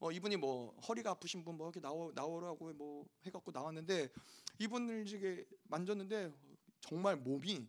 [0.00, 4.08] 어, 이분이 뭐 허리가 아프신 분 뭐 이렇게 나오 나오라고 뭐 해갖고 나왔는데
[4.60, 6.32] 이분을 이게 만졌는데
[6.80, 7.68] 정말 몸이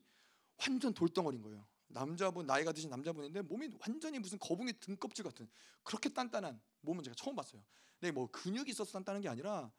[0.62, 1.68] 완전 돌덩어리인 거예요.
[1.88, 5.50] 남자분 나이가 드신 남자분인데 몸이 완전히 무슨 거북이 등껍질 같은
[5.84, 7.62] 그렇게 단단한 몸은 제가 처음 봤어요.
[8.00, 9.70] 근데 뭐 근육이 있어서 단단한 게 아니라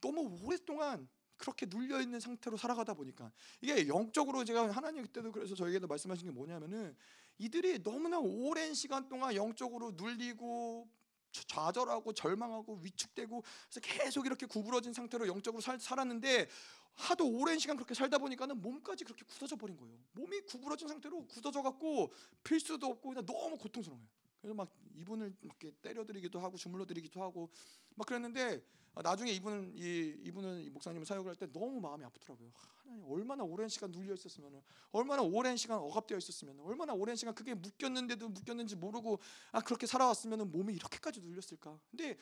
[0.00, 1.06] 너무 오랫동안
[1.36, 6.32] 그렇게 눌려 있는 상태로 살아가다 보니까 이게 영적으로 제가 하나님 그때도 그래서 저에게도 말씀하신 게
[6.32, 6.96] 뭐냐면은
[7.38, 10.88] 이들이 너무나 오랜 시간 동안 영적으로 눌리고
[11.32, 16.48] 좌절하고 절망하고 위축되고 그래서 계속 이렇게 구부러진 상태로 영적으로 살, 살았는데
[16.94, 19.98] 하도 오랜 시간 그렇게 살다 보니까는 몸까지 그렇게 굳어져 버린 거예요.
[20.12, 22.12] 몸이 구부러진 상태로 굳어져 갖고
[22.44, 24.06] 필 수도 없고 그냥 너무 고통스러워요.
[24.40, 27.50] 그래서 막 이분을 막 때려드리기도 하고 주물러드리기도 하고
[27.94, 28.64] 막 그랬는데
[28.94, 32.52] 아, 나중에 이분은 이 이분은 목사님을 사역을 할 때 너무 마음이 아프더라고요.
[32.54, 37.54] 하나님 얼마나 오랜 시간 눌려 있었으면 얼마나 오랜 시간 억압되어 있었으면 얼마나 오랜 시간 그게
[37.54, 39.18] 묶였는데도 묶였는지 모르고
[39.52, 41.80] 아 그렇게 살아왔으면 몸이 이렇게까지 눌렸을까?
[41.90, 42.16] 근데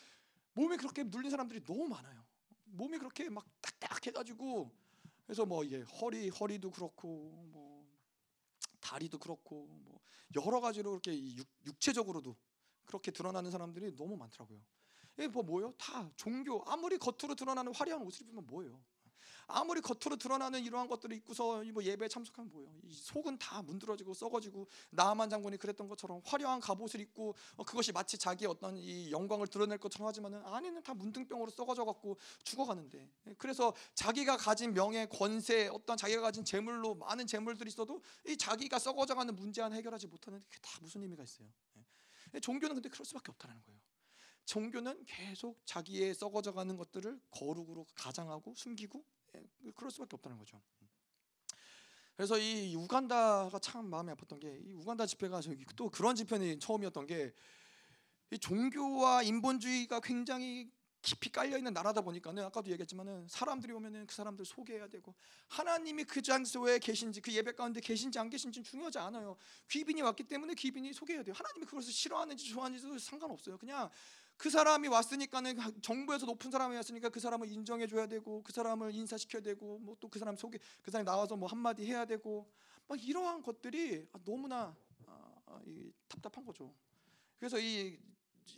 [0.54, 2.24] 몸이 그렇게 눌린 사람들이 너무 많아요.
[2.64, 4.70] 몸이 그렇게 막 딱딱해가지고
[5.26, 7.86] 그래서 뭐 이게 허리 허리도 그렇고 뭐
[8.80, 10.00] 다리도 그렇고 뭐
[10.36, 12.34] 여러 가지로 그렇게 육, 육체적으로도
[12.92, 14.60] 그렇게 드러나는 사람들이 너무 많더라고요.
[15.16, 15.72] 이게 뭐 뭐요?
[15.78, 18.78] 다 종교 아무리 겉으로 드러나는 화려한 옷을 입으면 뭐예요?
[19.48, 22.70] 아무리 겉으로 드러나는 이러한 것들을 입고서 뭐 예배에 참석하면 뭐예요?
[22.84, 28.16] 이 속은 다 문드러지고 썩어지고 나만 장군이 그랬던 것처럼 화려한 갑옷을 입고 어, 그것이 마치
[28.16, 33.74] 자기의 어떤 이 영광을 드러낼 것처럼 하지만은 안에는 다 문둥병으로 썩어져 갖고 죽어가는데 예, 그래서
[33.94, 39.60] 자기가 가진 명예, 권세, 어떤 자기가 가진 재물로 많은 재물들이 있어도 이 자기가 썩어져가는 문제
[39.60, 41.48] 하나 해결하지 못하는 게 다 무슨 의미가 있어요?
[42.34, 42.40] 예.
[42.40, 43.80] 종교는 근데 그럴 수밖에 없다는 거예요.
[44.44, 49.04] 종교는 계속 자기의 썩어져가는 것들을 거룩으로 가장하고 숨기고
[49.36, 50.60] 예, 그럴 수밖에 없다는 거죠.
[52.16, 55.40] 그래서 이 우간다가 참 마음이 아팠던 게 이 우간다 집회가
[55.76, 57.30] 또 그런 집회는 처음이었던 게이
[58.40, 60.70] 종교와 인본주의가 굉장히
[61.02, 65.14] 깊이 깔려 있는 나라다 보니까는 아까도 얘기했지만은 사람들이 오면은 그 사람들 소개해야 되고
[65.48, 69.36] 하나님이 그 장소에 계신지 그 예배 가운데 계신지 안 계신지 중요하지 않아요.
[69.68, 71.34] 귀빈이 왔기 때문에 귀빈이 소개해야 돼요.
[71.36, 73.58] 하나님이 그것을 싫어하는지 좋아하는지도 상관없어요.
[73.58, 73.90] 그냥
[74.36, 79.42] 그 사람이 왔으니까는 정부에서 높은 사람이 왔으니까 그 사람을 인정해 줘야 되고 그 사람을 인사시켜야
[79.42, 82.48] 되고 뭐 또 그 사람 소개 그 사람이 나와서 뭐 한마디 해야 되고
[82.88, 84.74] 막 이러한 것들이 너무나
[85.06, 85.60] 아, 아,
[86.08, 86.72] 답답한 거죠.
[87.38, 87.98] 그래서 이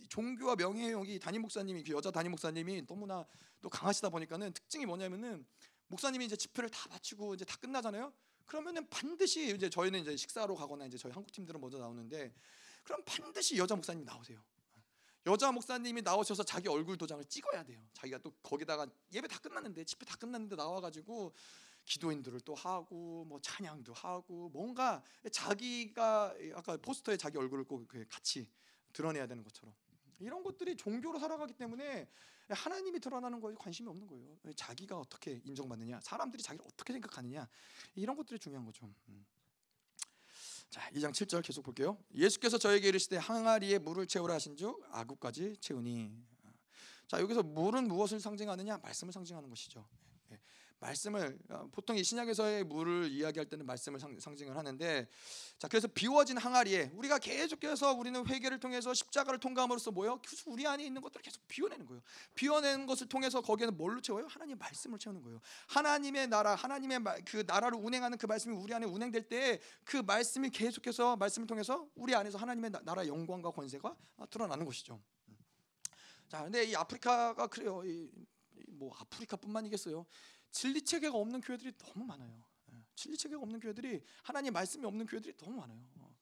[0.08, 3.26] 종교와 명예욕이 담임 목사님이 그 여자 담임 목사님이 너무나
[3.60, 5.46] 또 강하시다 보니까는 특징이 뭐냐면은
[5.88, 8.12] 목사님이 이제 집회를 다 마치고 이제 다 끝나잖아요.
[8.46, 12.34] 그러면은 반드시 이제 저희는 이제 식사로 가거나 이제 저희 한국 팀들은 먼저 나오는데
[12.82, 14.42] 그럼 반드시 여자 목사님이 나오세요.
[15.26, 17.80] 여자 목사님이 나오셔서 자기 얼굴 도장을 찍어야 돼요.
[17.94, 21.32] 자기가 또 거기다가 예배 다 끝났는데 집회 다 끝났는데 나와가지고
[21.86, 28.48] 기도인들을 또 하고 뭐 찬양도 하고 뭔가 자기가 아까 포스터에 자기 얼굴을 꼭 같이
[28.94, 29.74] 드러내야 되는 것처럼
[30.18, 32.08] 이런 것들이 종교로 살아가기 때문에
[32.48, 34.38] 하나님이 드러나는 거에 관심이 없는 거예요.
[34.56, 37.46] 자기가 어떻게 인정받느냐, 사람들이 자기를 어떻게 생각하느냐
[37.94, 38.90] 이런 것들이 중요한 거죠.
[39.08, 39.26] 음.
[40.70, 41.98] 자, 2장 7절 계속 볼게요.
[42.14, 46.34] 예수께서 저에게 이르시되 항아리에 물을 채우라 하신즉 아구까지 채우니.
[47.06, 48.78] 자 여기서 물은 무엇을 상징하느냐?
[48.78, 49.86] 말씀을 상징하는 것이죠.
[50.80, 55.08] 말씀을 어, 보통 이 신약에서의 물을 이야기할 때는 말씀을 상, 상징을 하는데
[55.58, 60.20] 자 그래서 비워진 항아리에 우리가 계속해서 우리는 회개를 통해서 십자가를 통과함으로써 뭐요?
[60.46, 62.02] 우리 안에 있는 것들을 계속 비워내는 거예요.
[62.34, 64.26] 비워내는 것을 통해서 거기에는 뭘로 채워요?
[64.28, 65.40] 하나님의 말씀을 채우는 거예요.
[65.68, 71.16] 하나님의 나라, 하나님의 그 나라를 운행하는 그 말씀이 우리 안에 운행될 때 그 말씀이 계속해서
[71.16, 73.96] 말씀을 통해서 우리 안에서 하나님의 나라 영광과 권세가
[74.30, 75.00] 드러나는 것이죠.
[76.28, 77.82] 자, 근데 이 아프리카가 그래요.
[77.84, 78.10] 이,
[78.68, 80.04] 뭐 아프리카뿐만이겠어요.
[80.54, 82.44] 진리 체계가 없는 교회들이 너무 많아요.
[82.72, 85.84] 예, 진리 체계가 없는 교회들이 하나님 말씀이 없는 교회들이 너무 많아요.
[85.96, 86.16] 어,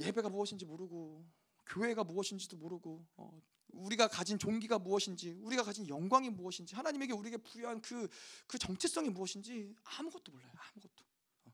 [0.00, 1.24] 예배가 무엇인지 모르고
[1.66, 7.80] 교회가 무엇인지도 모르고 어, 우리가 가진 종기가 무엇인지 우리가 가진 영광이 무엇인지 하나님에게 우리에게 부여한
[7.80, 8.08] 그,
[8.48, 10.52] 그 정체성이 무엇인지 아무것도 몰라요.
[10.56, 11.04] 아무것도.
[11.44, 11.52] 어.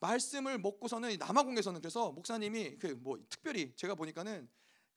[0.00, 4.48] 말씀을 먹고서는 남아공에서는 그래서 목사님이 그 뭐 특별히 제가 보니까는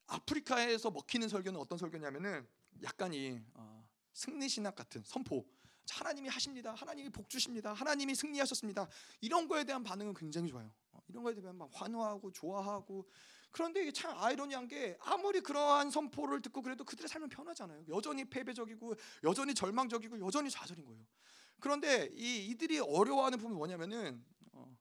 [0.07, 2.45] 아프리카에서 먹히는 설교는 어떤 설교냐면은
[2.83, 3.74] 약간 이 어,
[4.15, 5.45] 승리 신학 같은 선포.
[5.91, 6.73] 하나님이 하십니다.
[6.73, 7.73] 하나님이 복 주십니다.
[7.73, 8.87] 하나님이 승리하셨습니다.
[9.21, 10.71] 이런 거에 대한 반응은 굉장히 좋아요.
[10.93, 13.07] 어, 이런 거에 대한 막 환호하고 좋아하고
[13.51, 17.85] 그런데 이게 참 아이러니한 게 아무리 그러한 선포를 듣고 그래도 그들의 삶은 변하잖아요.
[17.89, 21.05] 여전히 패배적이고 여전히 절망적이고 여전히 좌절인 거예요.
[21.59, 24.75] 그런데 이 이들이 어려워하는 부분이 뭐냐면은 어,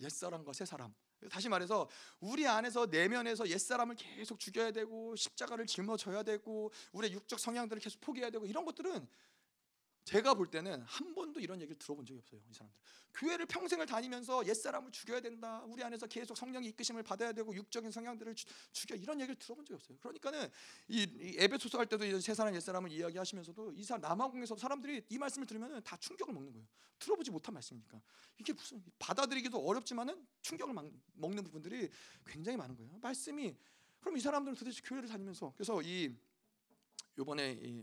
[0.00, 0.94] 옛 사람과 새 사람
[1.30, 1.88] 다시 말해서
[2.20, 8.30] 우리 안에서 내면에서 옛사람을 계속 죽여야 되고 십자가를 짊어져야 되고 우리의 육적 성향들을 계속 포기해야
[8.30, 9.08] 되고 이런 것들은
[10.06, 12.40] 제가 볼 때는 한 번도 이런 얘기를 들어본 적이 없어요.
[12.48, 12.78] 이 사람들.
[13.14, 15.64] 교회를 평생을 다니면서 옛사람을 죽여야 된다.
[15.66, 19.74] 우리 안에서 계속 성령의 이끄심을 받아야 되고 육적인 성향들을 주, 죽여 이런 얘기를 들어본 적이
[19.74, 19.98] 없어요.
[19.98, 20.48] 그러니까는
[20.86, 25.44] 이, 이 에베소서 할 때도 새 사람 옛사람을 이야기하시면서도 이 사람 남아공에서 사람들이 이 말씀을
[25.44, 26.68] 들으면 다 충격을 먹는 거예요.
[27.00, 28.00] 들어보지 못한 말씀이니까.
[28.38, 31.90] 이게 무슨 받아들이기도 어렵지만은 충격을 막, 먹는 부분들이
[32.24, 32.96] 굉장히 많은 거예요.
[33.02, 33.56] 말씀이
[33.98, 36.14] 그럼 이 사람들은 도대체 교회를 다니면서 그래서 이
[37.18, 37.82] 요번에 이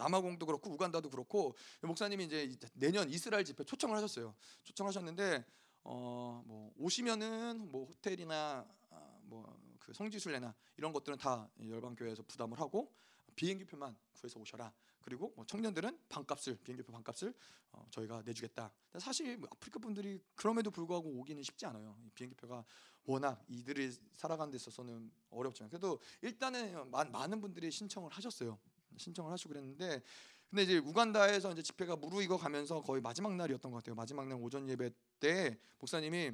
[0.00, 4.34] 남아공도 그렇고 우간다도 그렇고 목사님이 이제 내년 이스라엘 집회 초청을 하셨어요.
[4.64, 5.44] 초청하셨는데
[5.84, 12.92] 어 뭐 오시면은 뭐 호텔이나 아, 뭐그 성지순례나 이런 것들은 다 열방 교회에서 부담을 하고
[13.36, 14.72] 비행기표만 구해서 오셔라.
[15.00, 17.32] 그리고 뭐 청년들은 반값을 비행기표 반값을
[17.72, 18.70] 어, 저희가 내주겠다.
[18.98, 21.96] 사실 뭐 아프리카 분들이 그럼에도 불구하고 오기는 쉽지 않아요.
[22.14, 22.64] 비행기표가
[23.04, 28.58] 워낙 이들이 살아가는 데 있어서는 어렵지만 그래도 일단은 많은 분들이 신청을 하셨어요.
[28.96, 30.02] 신청을 하시고 그랬는데
[30.48, 33.94] 근데 이제 우간다에서 이제 집회가 무르익어 가면서 거의 마지막 날이었던 것 같아요.
[33.94, 36.32] 마지막 날 오전 예배 때 목사님이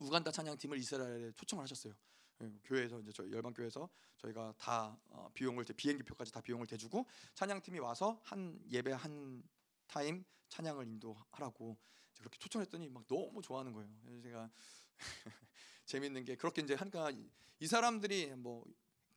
[0.00, 1.94] 우간다 찬양팀을 이스라엘에 초청을 하셨어요.
[2.42, 3.88] 예, 교회에서 이제 저희 열방 교회에서
[4.18, 9.42] 저희가 다 어, 비용을 비행기표까지 다 비용을 대주고 찬양팀이 와서 한 예배 한
[9.86, 11.78] 타임 찬양을 인도하라고
[12.18, 13.88] 그렇게 초청했더니 막 너무 좋아하는 거예요.
[14.04, 14.50] 그래서 제가
[15.86, 17.12] 재밌는 게 그렇게 이제 하니까
[17.60, 18.64] 이 사람들이 뭐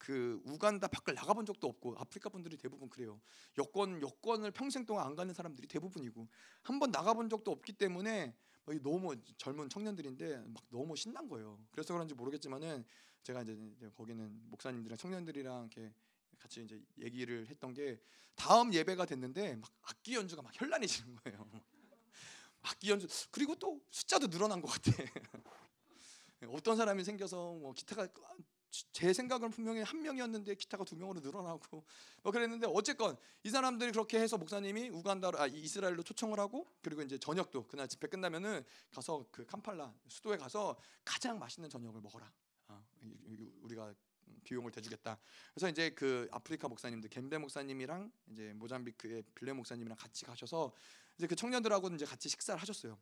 [0.06, 3.20] 그 우간다 밖을 나가본 적도 없고 아프리카 분들이 대부분 그래요.
[3.58, 6.28] 여권 여권을 평생 동안 안 가는 사람들이 대부분이고
[6.62, 8.36] 한 번 나가본 적도 없기 때문에
[8.84, 11.58] 너무 젊은 청년들인데 막 너무 신난 거예요.
[11.72, 12.86] 그래서 그런지 모르겠지만은
[13.24, 13.58] 제가 이제
[13.96, 15.92] 거기는 목사님들이랑 청년들이랑 이렇게
[16.38, 18.00] 같이 이제 얘기를 했던 게
[18.36, 21.50] 다음 예배가 됐는데 막 악기 연주가 막 현란해지는 거예요.
[22.62, 24.92] 악기 연주 그리고 또 숫자도 늘어난 것 같아.
[26.50, 28.08] 어떤 사람이 생겨서 뭐 기타가
[28.92, 31.84] 제 생각은 분명히 한 명이었는데 기타가 두 명으로 늘어나고
[32.24, 37.18] 뭐 그랬는데 어쨌건 이 사람들이 그렇게 해서 목사님이 우간다로 아 이스라엘로 초청을 하고 그리고 이제
[37.18, 42.32] 저녁도 그날 집회 끝나면은 가서 그 캄팔라 수도에 가서 가장 맛있는 저녁을 먹어라.
[42.68, 42.82] 아,
[43.62, 43.94] 우리가
[44.44, 45.18] 비용을 대주겠다.
[45.54, 50.72] 그래서 이제 그 아프리카 목사님들 겜베 목사님이랑 이제 모잠비크의 빌레 목사님이랑 같이 가셔서
[51.18, 52.98] 이제 그 청년들하고 이제 같이 식사를 하셨어요.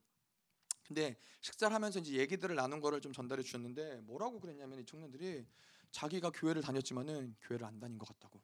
[0.86, 5.46] 근데 식사를 하면서 이제 얘기들을 나눈 거를 좀 전달해 주셨는데 뭐라고 그랬냐면 이 청년들이
[5.92, 8.42] 자기가 교회를 다녔지만은 교회를 안 다닌 것 같다고.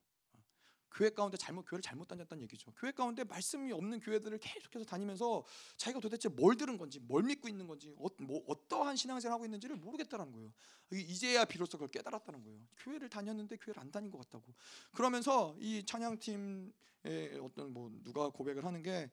[0.92, 2.72] 교회 가운데 잘못 교회를 잘못 다녔다는 얘기죠.
[2.76, 5.46] 교회 가운데 말씀이 없는 교회들을 계속해서 다니면서
[5.78, 9.76] 자기가 도대체 뭘 들은 건지, 뭘 믿고 있는 건지, 어, 뭐 어떠한 신앙생활 하고 있는지를
[9.76, 10.52] 모르겠다라는 거예요.
[10.92, 12.60] 이제야 비로소 그걸 깨달았다는 거예요.
[12.78, 14.54] 교회를 다녔는데 교회를 안 다닌 것 같다고.
[14.92, 19.10] 그러면서 이 찬양팀의 어떤 뭐 누가 고백을 하는 게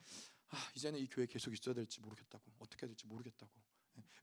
[0.51, 3.51] 아, 이제는 이 교회 계속 있어야 될지 모르겠다고 어떻게 해야 될지 모르겠다고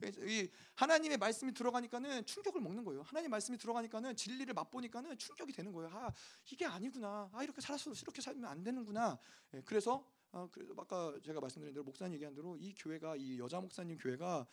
[0.04, 0.12] 예.
[0.28, 3.04] 이 하나님의 말씀이 들어가니까는 충격을 먹는 거예요.
[3.04, 5.90] 하나님 말씀이 들어가니까는 진리를 맛보니까는 충격이 되는 거예요.
[5.94, 6.12] 아
[6.52, 7.30] 이게 아니구나.
[7.32, 9.18] 아 이렇게 살았어 이렇게 살면 안 되는구나.
[9.54, 13.60] 예, 그래서 어, 그래서 아까 제가 말씀드린 대로 목사님 얘기한 대로 이 교회가 이 여자
[13.62, 14.46] 목사님 교회가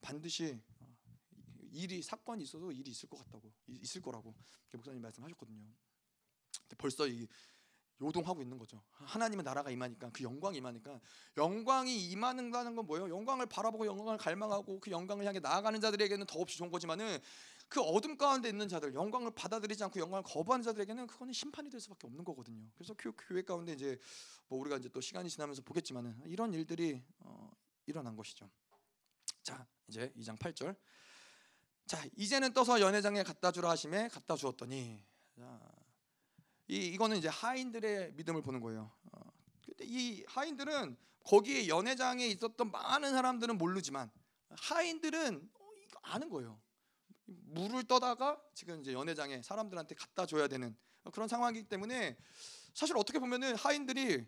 [0.00, 0.96] 반드시 어,
[1.70, 4.34] 일이 사건이 있어도 일이 있을 것 같다고 있을 거라고
[4.72, 5.72] 목사님 말씀하셨거든요.
[6.76, 7.26] 벌써 이
[8.00, 8.80] 요동하고 있는 거죠.
[8.92, 11.00] 하나님의 나라가 임하니까 그 영광이 임하니까
[11.36, 13.08] 영광이 임하는다는 건 뭐예요?
[13.08, 17.18] 영광을 바라보고 영광을 갈망하고 그 영광을 향해 나아가는 자들에게는 더없이 좋은 거지만은
[17.68, 22.06] 그 어둠 가운데 있는 자들, 영광을 받아들이지 않고 영광을 거부하는 자들에게는 그거는 심판이 될 수밖에
[22.06, 22.66] 없는 거거든요.
[22.74, 23.98] 그래서 교, 교회 가운데 이제
[24.48, 27.50] 뭐 우리가 이제 또 시간이 지나면서 보겠지만은 이런 일들이 어,
[27.86, 28.48] 일어난 것이죠.
[29.42, 30.76] 자, 이제 2장 8절.
[31.86, 35.02] 자, 이제는 떠서 연회장에 갖다 주라 하심에 갖다 주었더니
[35.36, 35.60] 자,
[36.68, 38.90] 이 이거는 이제 하인들의 믿음을 보는 거예요.
[39.12, 39.20] 어,
[39.64, 44.10] 근데 이 하인들은 거기에 연회장에 있었던 많은 사람들은 모르지만
[44.50, 45.70] 하인들은 어,
[46.02, 46.60] 아는 거예요.
[47.24, 50.76] 물을 떠다가 지금 이제 연회장에 사람들한테 갖다 줘야 되는
[51.12, 52.16] 그런 상황이기 때문에
[52.74, 54.26] 사실 어떻게 보면은 하인들이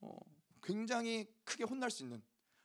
[0.00, 0.16] 어,
[0.62, 2.22] 굉장히 크게 혼날 수 있는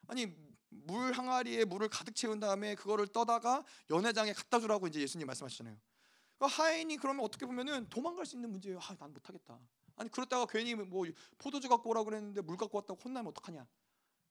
[0.07, 0.27] 아니
[0.69, 5.77] 물 항아리에 물을 가득 채운 다음에 그거를 떠다가 연회장에 갖다 주라고 이제 예수님 말씀하시잖아요.
[6.37, 8.79] 그러니까 하인이 그러면 어떻게 보면은 도망갈 수 있는 문제예요.
[8.79, 9.59] 아, 난 못하겠다.
[9.97, 11.05] 아니 그렇다가 괜히 뭐
[11.37, 13.65] 포도주 갖고 오라고 그랬는데 물 갖고 왔다고 혼나면 어떡하냐.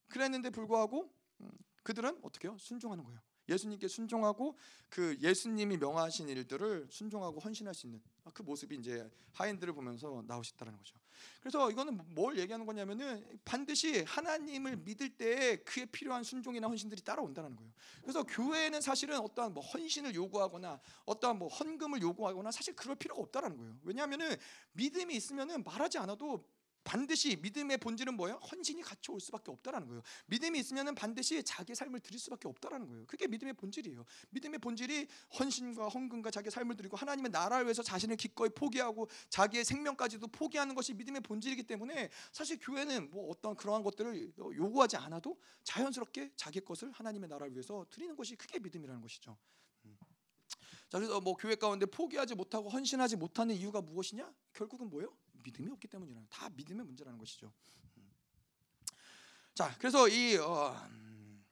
[0.07, 1.11] 그랬는데 불구하고
[1.41, 1.51] 음,
[1.83, 2.57] 그들은 어떻게 해요?
[2.59, 3.19] 순종하는 거예요.
[3.49, 4.57] 예수님께 순종하고
[4.89, 8.01] 그 예수님이 명하신 일들을 순종하고 헌신할 수 있는
[8.33, 10.23] 그 모습이 이제 하인들을 보면서
[10.53, 10.97] 있다는 거죠.
[11.39, 17.71] 그래서 이거는 뭘 얘기하는 거냐면은 반드시 하나님을 믿을 때 그에 필요한 순종이나 헌신들이 따라온다는 거예요.
[18.01, 23.57] 그래서 교회는 사실은 어떠한 뭐 헌신을 요구하거나 어떠한 뭐 헌금을 요구하거나 사실 그럴 필요가 없다라는
[23.57, 23.77] 거예요.
[23.83, 24.35] 왜냐하면은
[24.73, 26.43] 믿음이 있으면은 말하지 않아도
[26.85, 28.35] 반드시 믿음의 본질은 뭐예요?
[28.37, 30.03] 헌신이 같이 올 수밖에 없다라는 거예요.
[30.27, 33.05] 믿음이 있으면은 반드시 자기 삶을 드릴 수밖에 없다라는 거예요.
[33.07, 34.05] 그게 믿음의 본질이에요.
[34.29, 35.07] 믿음의 본질이
[35.37, 40.93] 헌신과 헌금과 자기 삶을 드리고 하나님의 나라를 위해서 자신을 기꺼이 포기하고 자기의 생명까지도 포기하는 것이
[40.93, 47.29] 믿음의 본질이기 때문에 사실 교회는 뭐 어떤 그러한 것들을 요구하지 않아도 자연스럽게 자기 것을 하나님의
[47.29, 49.35] 나라를 위해서 드리는 것이 그게 믿음이라는 것이죠.
[49.85, 49.97] 음.
[50.89, 54.31] 자 그래서 뭐 교회 가운데 포기하지 못하고 헌신하지 못하는 이유가 무엇이냐?
[54.53, 55.11] 결국은 뭐예요?
[55.45, 57.53] 믿음이 없기 때문이라는 다 믿음의 문제라는 것이죠.
[57.97, 58.11] 음.
[59.53, 61.45] 자, 그래서 이 어, 음,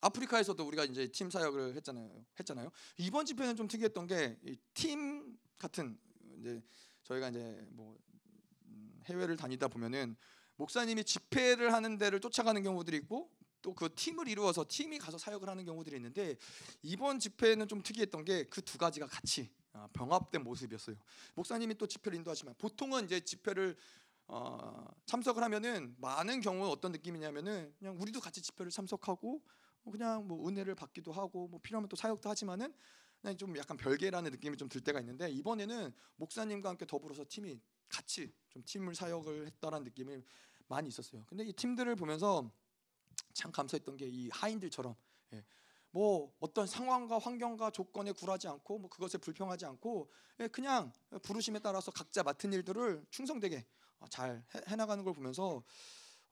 [0.00, 2.24] 아프리카에서도 우리가 이제 팀 사역을 했잖아요.
[2.38, 2.70] 했잖아요.
[2.98, 4.38] 이번 집회는 좀 특이했던 게
[4.74, 5.98] 팀 같은
[6.38, 6.62] 이제
[7.02, 7.98] 저희가 이제 뭐
[8.66, 10.14] 음, 해외를 다니다 보면은
[10.56, 13.30] 목사님이 집회를 하는 데를 쫓아가는 경우들이 있고
[13.68, 16.36] 또 그 팀을 이루어서 팀이 가서 사역을 하는 경우들이 있는데
[16.82, 20.96] 이번 집회는 좀 특이했던 게 그 두 가지가 같이 어, 병합된 모습이었어요.
[21.34, 23.76] 목사님이 또 집회를 인도하지만 보통은 이제 집회를
[24.26, 29.42] 어, 참석을 하면은 많은 경우 어떤 느낌이냐면은 그냥 우리도 같이 집회를 참석하고
[29.90, 32.72] 그냥 뭐 은혜를 받기도 하고 뭐 필요하면 또 사역도 하지만은
[33.20, 37.58] 그냥 좀 약간 별개라는 느낌이 좀 들 때가 있는데 이번에는 목사님과 함께 더불어서 팀이
[37.88, 40.22] 같이 좀 팀을 사역을 했다라는 느낌이
[40.68, 41.24] 많이 있었어요.
[41.26, 42.50] 근데 이 팀들을 보면서
[43.34, 44.94] 참 감사했던 게 이 하인들처럼
[45.34, 45.44] 예,
[45.90, 50.10] 뭐 어떤 상황과 환경과 조건에 굴하지 않고 뭐 그것에 불평하지 않고
[50.40, 50.92] 예, 그냥
[51.22, 53.66] 부르심에 따라서 각자 맡은 일들을 충성되게
[54.00, 55.62] 어, 잘 해 나가는 걸 보면서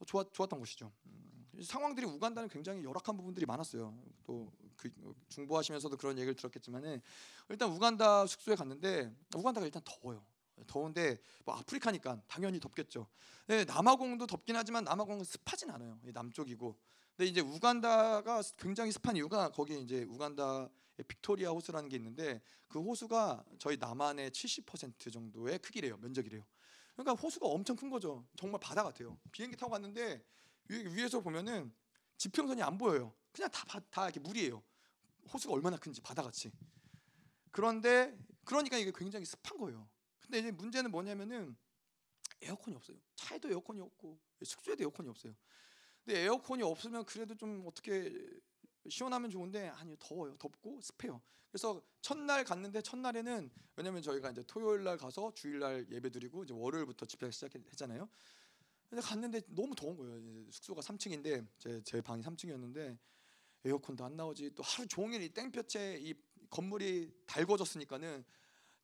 [0.06, 0.92] 좋았, 좋았던 것이죠.
[1.06, 3.96] 음, 상황들이 우간다는 굉장히 열악한 부분들이 많았어요.
[4.24, 4.90] 또 그
[5.30, 7.00] 중보하시면서도 그런 얘기를 들었겠지만은
[7.48, 10.24] 일단 우간다 숙소에 갔는데 우간다가 일단 더워요.
[10.66, 13.06] 더운데 뭐 아프리카니까 당연히 덥겠죠.
[13.46, 15.98] 네, 남아공도 덥긴 하지만 남아공은 습하진 않아요.
[16.02, 16.76] 남쪽이고
[17.16, 20.68] 근데 이제 우간다가 굉장히 습한 이유가 거기 이제 우간다
[21.08, 25.96] 빅토리아 호수라는 게 있는데 그 호수가 저희 남한의 70% 정도의 크기래요.
[25.98, 26.44] 면적이래요.
[26.94, 28.26] 그러니까 호수가 엄청 큰 거죠.
[28.36, 29.18] 정말 바다 같아요.
[29.32, 30.22] 비행기 타고 갔는데
[30.68, 31.72] 위에서 보면은
[32.16, 33.14] 지평선이 안 보여요.
[33.32, 34.62] 그냥 다, 다 이렇게 물이에요.
[35.32, 36.50] 호수가 얼마나 큰지 바다같이.
[37.50, 39.88] 그런데 그러니까 이게 굉장히 습한 거예요.
[40.26, 41.56] 근데 이제 문제는 뭐냐면은
[42.42, 42.96] 에어컨이 없어요.
[43.14, 45.34] 차에도 에어컨이 없고 숙소에도 에어컨이 없어요.
[46.04, 48.12] 근데 에어컨이 없으면 그래도 좀 어떻게
[48.88, 50.36] 시원하면 좋은데 아니요 더워요.
[50.36, 51.22] 덥고 습해요.
[51.50, 56.52] 그래서 첫날 갔는데 첫날에는 왜냐면 저희가 이제 토요일 날 가서 주일 날 예배 드리고 이제
[56.54, 58.08] 월요일부터 집회 시작했잖아요.
[58.88, 60.50] 근데 갔는데 너무 더운 거예요.
[60.50, 62.98] 숙소가 3층인데 제, 제 방이 3층이었는데
[63.64, 64.54] 에어컨도 안 나오지.
[64.54, 66.14] 또 하루 종일 이 땡볕에 이
[66.50, 68.24] 건물이 달궈졌으니까는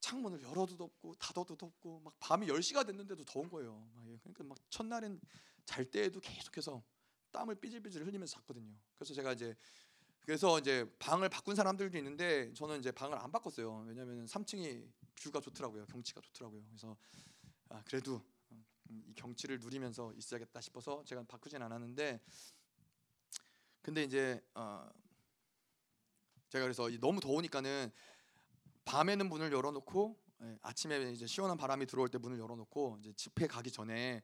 [0.02, 3.88] 창문을 열어도 덥고 닫아도 덥고 막 밤이 10시가 됐는데도 더운 거예요
[4.20, 5.20] 그러니까 막 첫날엔
[5.64, 6.82] 잘 때에도 계속해서
[7.30, 8.74] 땀을 삐질삐질 흘리면서 잤거든요.
[8.96, 9.56] 그래서 제가 이제
[10.20, 13.84] 그래서 이제 방을 바꾼 사람들도 있는데 저는 이제 방을 안 바꿨어요.
[13.88, 15.86] 왜냐하면 3층이 뷰가 좋더라고요.
[15.86, 16.62] 경치가 좋더라고요.
[16.68, 16.96] 그래서
[17.70, 22.20] 아, 그래도 음, 이 경치를 누리면서 있어야겠다 싶어서 제가 바꾸진 않았는데
[23.80, 24.88] 근데 이제 어
[26.50, 27.90] 제가 그래서 너무 더우니까는
[28.84, 33.70] 밤에는 문을 열어놓고 예, 아침에 이제 시원한 바람이 들어올 때 문을 열어놓고 이제 집회 가기
[33.70, 34.22] 전에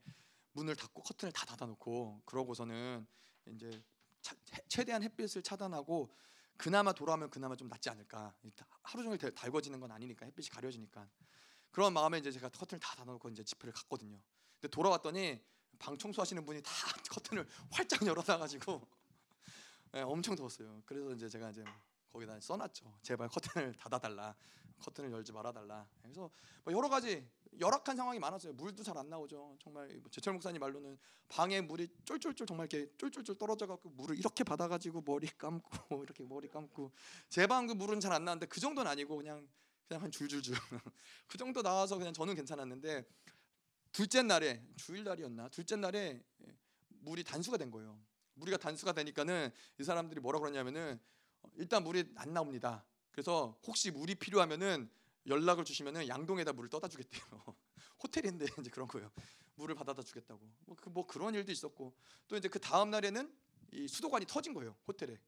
[0.53, 3.07] 문을 닫고 커튼을 다 닫아놓고 그러고서는
[3.47, 3.83] 이제
[4.21, 4.35] 차,
[4.69, 6.13] 최대한 햇빛을 차단하고
[6.57, 8.35] 그나마 돌아오면 그나마 좀 낫지 않을까
[8.83, 11.09] 하루 종일 달궈지는 건 아니니까 햇빛이 가려지니까
[11.71, 14.21] 그런 마음에 이제 제가 커튼을 다 닫아놓고 이제 집회를 갔거든요.
[14.61, 15.41] 근데 돌아왔더니
[15.79, 16.71] 방 청소하시는 분이 다
[17.11, 18.89] 커튼을 활짝 열어놔가지고
[19.93, 20.83] 네, 엄청 더웠어요.
[20.85, 21.65] 그래서 이제 제가 이제
[22.19, 22.99] 거기다 써놨죠.
[23.03, 24.35] 제발 커튼을 닫아달라,
[24.81, 25.89] 커튼을 열지 말아달라.
[26.03, 26.31] 그래서
[26.65, 27.29] 뭐 여러 가지
[27.61, 28.53] 열악한 상황이 많았어요.
[28.55, 29.57] 물도 잘 안 나오죠.
[29.63, 34.43] 정말 뭐 제철 목사님 말로는 방에 물이 쫄쫄쫄 정말 이렇게 쫄쫄쫄 떨어져 갖고 물을 이렇게
[34.45, 35.71] 받아 가지고 머리 감고
[36.05, 36.93] 이렇게 머리 감고
[37.29, 39.47] 제 방 그 물은 잘 안 나는데 그 정도는 아니고 그냥
[39.87, 40.55] 그냥 한 줄줄줄
[41.29, 43.05] 그 정도 나와서 그냥 저는 괜찮았는데
[43.93, 46.23] 둘째 날에 주일 날이었나 둘째 날에
[47.01, 47.99] 물이 단수가 된 거예요.
[48.35, 49.51] 물이가 단수가 되니까는
[49.81, 51.01] 이 사람들이 뭐라 그러냐면은
[51.57, 52.85] 일단 물이 안 나옵니다.
[53.11, 54.91] 그래서 혹시 물이 필요하면은
[55.27, 57.23] 연락을 주시면은 양동에다 물을 떠다 주겠대요.
[58.03, 59.11] 호텔인데 이제 그런 거예요.
[59.57, 60.41] 물을 받아다 주겠다고.
[60.67, 61.95] 뭐, 그, 뭐 그런 일도 있었고
[62.29, 63.33] 또 이제 그 다음 날에는
[63.73, 64.77] 이 수도관이 터진 거예요.
[64.87, 65.19] 호텔에.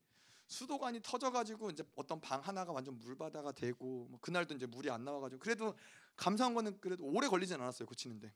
[0.47, 5.39] 수도관이 터져가지고 이제 어떤 방 하나가 완전 물바다가 되고 뭐 그날도 이제 물이 안 나와가지고
[5.39, 5.75] 그래도
[6.17, 8.33] 감사한 거는 그래도 오래 걸리진 않았어요 고치는데.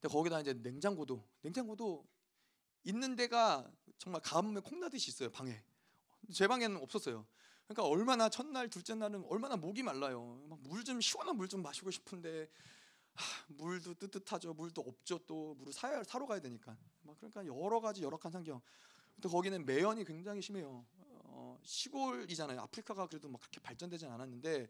[0.00, 2.06] 근데 거기다 이제 냉장고도 냉장고도
[2.84, 5.62] 있는 데가 정말 가뭄에 콩나듯이 있어요 방에.
[6.32, 7.26] 제 방에는 없었어요.
[7.66, 10.40] 그러니까 얼마나 첫날 둘째 날은 얼마나 목이 말라요.
[10.60, 12.48] 물좀 시원한 물 좀 마시고 싶은데
[13.14, 14.54] 하, 물도 뜨뜻하죠.
[14.54, 15.18] 물도 없죠.
[15.26, 16.76] 또 물을 사야 사러 가야 되니까.
[17.02, 18.60] 막 그러니까 여러 가지 열악한 환경.
[19.20, 20.84] 또 거기는 매연이 굉장히 심해요.
[21.24, 22.60] 어, 시골이잖아요.
[22.62, 24.68] 아프리카가 그래도 막 그렇게 발전되진 않았는데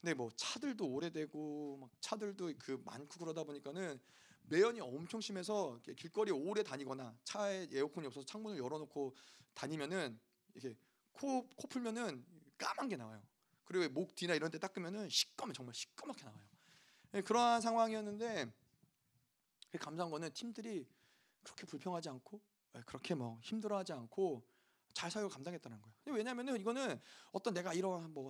[0.00, 4.00] 근데 뭐 차들도 오래되고 막 차들도 그 많고 그러다 보니까는
[4.44, 9.14] 매연이 엄청 심해서 길거리 오래 다니거나 차에 에어컨이 없어서 창문을 열어놓고
[9.54, 10.18] 다니면은
[10.54, 10.74] 이게
[11.12, 12.24] 코, 코 풀면은
[12.58, 13.22] 까만 게 나와요.
[13.64, 16.42] 그리고 목 뒤나 이런 데 닦으면은 시꺼매 정말 시꺼멓게 나와요.
[17.12, 18.52] 네, 그러한 상황이었는데
[19.78, 20.86] 감사한 거는 팀들이
[21.42, 22.40] 그렇게 불평하지 않고
[22.76, 24.44] 예, 그렇게 뭐 힘들어하지 않고
[24.92, 25.94] 잘 사역을 감당했다는 거예요.
[26.06, 27.00] 왜냐하면은 이거는
[27.32, 28.28] 어떤 내가 이런 뭐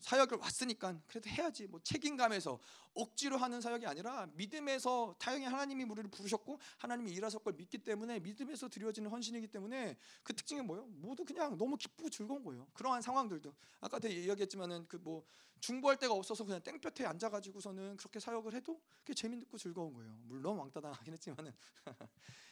[0.00, 2.58] 사역을 왔으니까 그래도 해야지 뭐 책임감에서
[2.94, 8.68] 억지로 하는 사역이 아니라 믿음에서 다행히 하나님이 우리를 부르셨고 하나님이 일하실 걸 믿기 때문에 믿음에서
[8.68, 10.86] 드려지는 헌신이기 때문에 그 특징이 뭐예요?
[10.86, 12.66] 모두 그냥 너무 기쁘고 즐거운 거예요.
[12.74, 15.24] 그러한 상황들도 아까 도 이야기했지만은 그 뭐
[15.60, 20.16] 중보할 데가 없어서 그냥 땡볕에 앉아가지고서는 그렇게 사역을 해도 그게 재밌고 즐거운 거예요.
[20.24, 21.52] 물론 왕따 당하긴 했지만은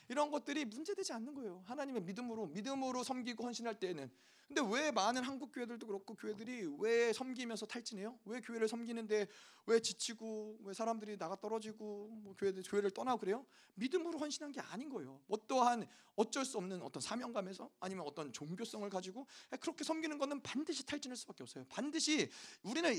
[0.08, 1.62] 이런 것들이 문제되지 않는 거예요.
[1.66, 4.10] 하나님의 믿음으로 믿음으로 섬기고 헌신할 때에는
[4.46, 8.16] 근데 왜 많은 한국 교회들도 그렇고 교회들이 왜 섬기면서 탈진해요?
[8.26, 9.26] 왜 교회를 섬기는데
[9.66, 13.44] 왜 지치고 왜 사람들이 나가 떨어지고 뭐 교회들 교회를 떠나고 그래요?
[13.74, 15.20] 믿음으로 헌신한 게 아닌 거예요.
[15.28, 19.26] 어떠한 어쩔 수 없는 어떤 사명감에서 아니면 어떤 종교성을 가지고
[19.58, 21.64] 그렇게 섬기는 것은 반드시 탈진할 수밖에 없어요.
[21.68, 22.30] 반드시
[22.62, 22.95] 우리는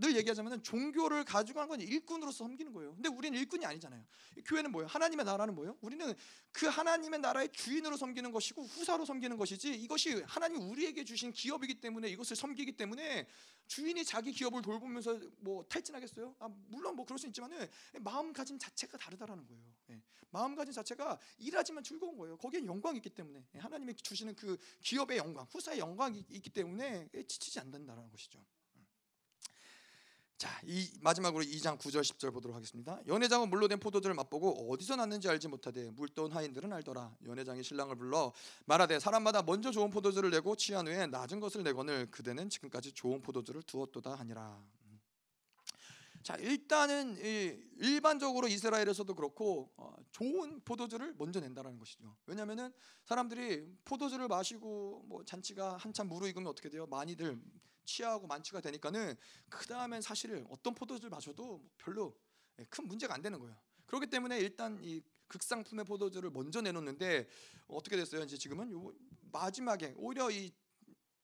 [0.00, 2.94] 늘 얘기하자면 종교를 가지고 한 건 일꾼으로서 섬기는 거예요.
[2.94, 4.04] 근데 우리는 일꾼이 아니잖아요.
[4.44, 4.88] 교회는 뭐예요?
[4.88, 5.76] 하나님의 나라는 뭐예요?
[5.80, 6.12] 우리는
[6.50, 12.08] 그 하나님의 나라의 주인으로 섬기는 것이고 후사로 섬기는 것이지 이것이 하나님 우리에게 주신 기업이기 때문에
[12.08, 13.26] 이것을 섬기기 때문에
[13.68, 16.34] 주인이 자기 기업을 돌보면서 뭐 탈진하겠어요?
[16.40, 17.68] 아, 물론 뭐 그럴 수 있지만은
[18.00, 19.62] 마음가짐 자체가 다르다라는 거예요.
[19.90, 20.02] 예.
[20.30, 22.36] 마음가짐 자체가 일하지만 즐거운 거예요.
[22.36, 23.58] 거기엔 영광이 있기 때문에 예.
[23.60, 28.44] 하나님이 주시는 그 기업의 영광, 후사의 영광이 있기 때문에 지치지 않는다라는 것이죠.
[30.40, 32.98] 자, 이 마지막으로 2장 9절 10절 보도록 하겠습니다.
[33.06, 37.14] 연회장은 물로 된 포도주를 맛보고 어디서 났는지 알지 못하되 물돈 하인들은 알더라.
[37.26, 38.32] 연회장이 신랑을 불러
[38.64, 43.62] 말하되 사람마다 먼저 좋은 포도주를 내고 취한 후에 낮은 것을 내거늘 그대는 지금까지 좋은 포도주를
[43.64, 44.64] 두었도다 하니라.
[46.22, 47.18] 자 일단은
[47.76, 52.16] 일반적으로 이스라엘에서도 그렇고 어, 좋은 포도주를 먼저 낸다라는 것이죠.
[52.24, 52.72] 왜냐하면은
[53.04, 56.86] 사람들이 포도주를 마시고 뭐 잔치가 한참 무르익으면 어떻게 돼요?
[56.86, 57.38] 많이들
[57.84, 59.16] 취하고 만취가 되니까는
[59.48, 62.16] 그 다음엔 사실은 어떤 포도주를 마셔도 별로
[62.58, 63.56] 예, 큰 문제가 안 되는 거예요.
[63.86, 67.28] 그렇기 때문에 일단 이 극상품의 포도주를 먼저 내놓는데
[67.68, 68.22] 어떻게 됐어요?
[68.22, 68.92] 이제 지금은 요
[69.32, 70.52] 마지막에 오히려 이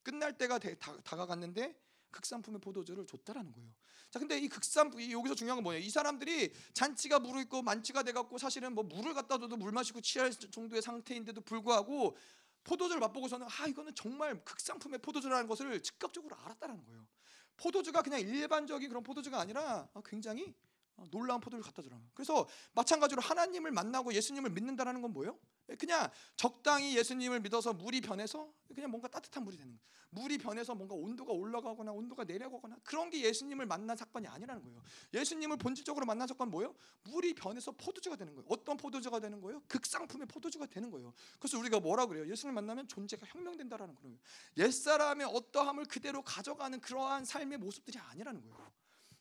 [0.03, 1.77] 끝날 때가 다, 다가갔는데
[2.11, 3.70] 극상품의 포도주를 줬다라는 거예요.
[4.11, 5.83] 자, 근데 이 극상 여기서 중요한 건 뭐예요?
[5.83, 10.81] 이 사람들이 잔치가 무르익고 만취가 돼갖고 사실은 뭐 물을 갖다 줘도 물 마시고 취할 정도의
[10.81, 12.16] 상태인데도 불구하고
[12.66, 17.06] 포도주를 맛보고서는 아 이거는 정말 극상품의 포도주라는 것을 즉각적으로 알았다는 거예요.
[17.56, 20.55] 포도주가 그냥 일반적인 그런 포도주가 아니라 굉장히
[21.10, 22.01] 놀라운 포도를 갖다 주라.
[22.14, 25.39] 그래서 마찬가지로 하나님을 만나고 예수님을 믿는다라는 건 뭐예요?
[25.78, 29.97] 그냥 적당히 예수님을 믿어서 물이 변해서 그냥 뭔가 따뜻한 물이 되는 거예요.
[30.10, 34.82] 물이 변해서 뭔가 온도가 올라가거나 온도가 내려가거나 그런 게 예수님을 만난 사건이 아니라는 거예요.
[35.12, 36.74] 예수님을 본질적으로 만난 사건 뭐예요?
[37.05, 38.47] 물이 변해서 포도주가 되는 거예요.
[38.48, 39.62] 어떤 포도주가 되는 거예요?
[39.68, 41.12] 극상품의 포도주가 되는 거예요.
[41.39, 42.31] 그래서 우리가 뭐라 그래요?
[42.31, 44.16] 예수님을 만나면 존재가 혁명된다라는 거예요.
[44.56, 48.73] 옛사람의 어떠함을 그대로 가져가는 그러한 삶의 모습들이 아니라는 거예요.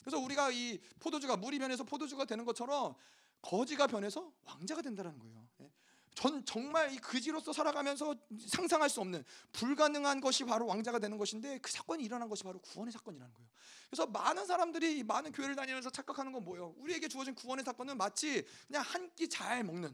[0.05, 2.93] 그래서 우리가 이 포도주가 물이 변해서 포도주가 되는 것처럼
[3.41, 5.47] 거지가 변해서 왕자가 된다는 거예요.
[5.61, 5.71] 예.
[6.13, 8.15] 전 정말 이 그지로서 살아가면서
[8.47, 12.91] 상상할 수 없는 불가능한 것이 바로 왕자가 되는 것인데 그 사건이 일어난 것이 바로 구원의
[12.93, 13.49] 사건이라는 거예요.
[13.89, 16.73] 그래서 많은 사람들이 많은 교회를 다니면서 착각하는 건 뭐예요?
[16.77, 19.93] 우리에게 주어진 구원의 사건은 마치 그냥 한 끼 잘 먹는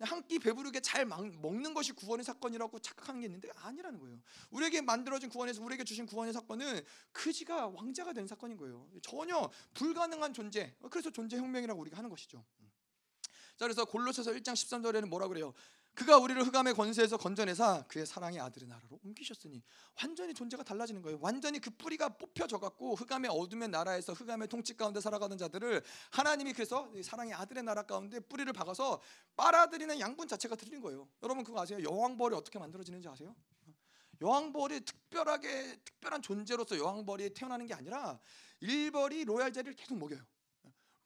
[0.00, 4.18] 한 끼 배부르게 잘 막- 먹는 것이 구원의 사건이라고 착각하는 게 있는데 아니라는 거예요.
[4.50, 6.80] 우리에게 만들어진 구원에서 우리에게 주신 구원의 사건은
[7.12, 8.88] 그지가 왕자가 된 사건인 거예요.
[9.02, 10.74] 전혀 불가능한 존재.
[10.90, 12.44] 그래서 존재 혁명이라고 우리가 하는 것이죠.
[13.56, 15.54] 자 그래서 골로새서 1장 13절에는 뭐라 그래요?
[15.94, 19.62] 그가 우리를 흑암의 권세에서 건져내사 그의 사랑의 아들의 나라로 옮기셨으니
[20.02, 21.18] 완전히 존재가 달라지는 거예요.
[21.20, 26.90] 완전히 그 뿌리가 뽑혀져 갖고 흑암의 어둠의 나라에서 흑암의 통치 가운데 살아가는 자들을 하나님이 그래서
[26.94, 29.00] 이 사랑의 아들의 나라 가운데 뿌리를 박아서
[29.36, 31.08] 빨아들이는 양분 자체가 들린 거예요.
[31.22, 31.82] 여러분 그거 아세요?
[31.82, 33.34] 여왕벌이 어떻게 만들어지는지 아세요?
[34.20, 38.18] 여왕벌이 특별하게 특별한 존재로서 여왕벌이 태어나는 게 아니라
[38.60, 40.20] 일벌이 로얄젤을 계속 먹여요.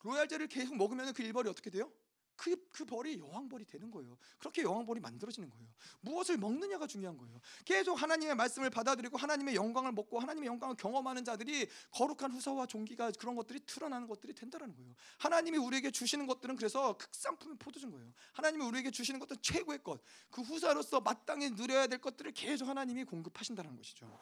[0.01, 1.93] 로얄젤을 계속 먹으면 그 일벌이 어떻게 돼요?
[2.39, 4.17] 그, 그 벌이 여왕벌이 되는 거예요.
[4.39, 5.67] 그렇게 여왕벌이 만들어지는 거예요.
[6.01, 7.41] 무엇을 먹느냐가 중요한 거예요.
[7.65, 13.35] 계속 하나님의 말씀을 받아들이고 하나님의 영광을 먹고 하나님의 영광을 경험하는 자들이 거룩한 후사와 종기가 그런
[13.35, 14.95] 것들이 드러나는 것들이 된다는 거예요.
[15.19, 18.13] 하나님이 우리에게 주시는 것들은 그래서 극상품의 포도주인 거예요.
[18.33, 20.01] 하나님이 우리에게 주시는 것은 최고의 것.
[20.31, 24.17] 그 후사로서 마땅히 누려야 될 것들을 계속 하나님이 공급하신다는 것이죠.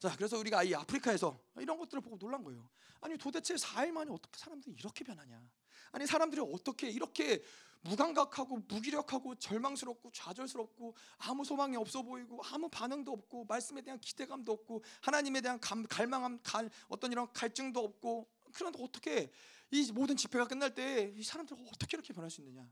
[0.00, 2.68] 자, 그래서 우리가 이 아프리카에서 이런 것들을 보고 놀란 거예요.
[3.02, 5.40] 아니 도대체 4일 만에 어떻게 사람들이 이렇게 변하냐?
[5.92, 7.42] 아니 사람들이 어떻게 이렇게
[7.82, 14.82] 무감각하고 무기력하고 절망스럽고 좌절스럽고 아무 소망이 없어 보이고 아무 반응도 없고 말씀에 대한 기대감도 없고
[15.02, 19.30] 하나님에 대한 감, 갈망함 갈, 어떤 이런 갈증도 없고 그런데 어떻게
[19.70, 22.66] 이 모든 집회가 끝날 때 이 사람들 어떻게 이렇게 변할 수 있느냐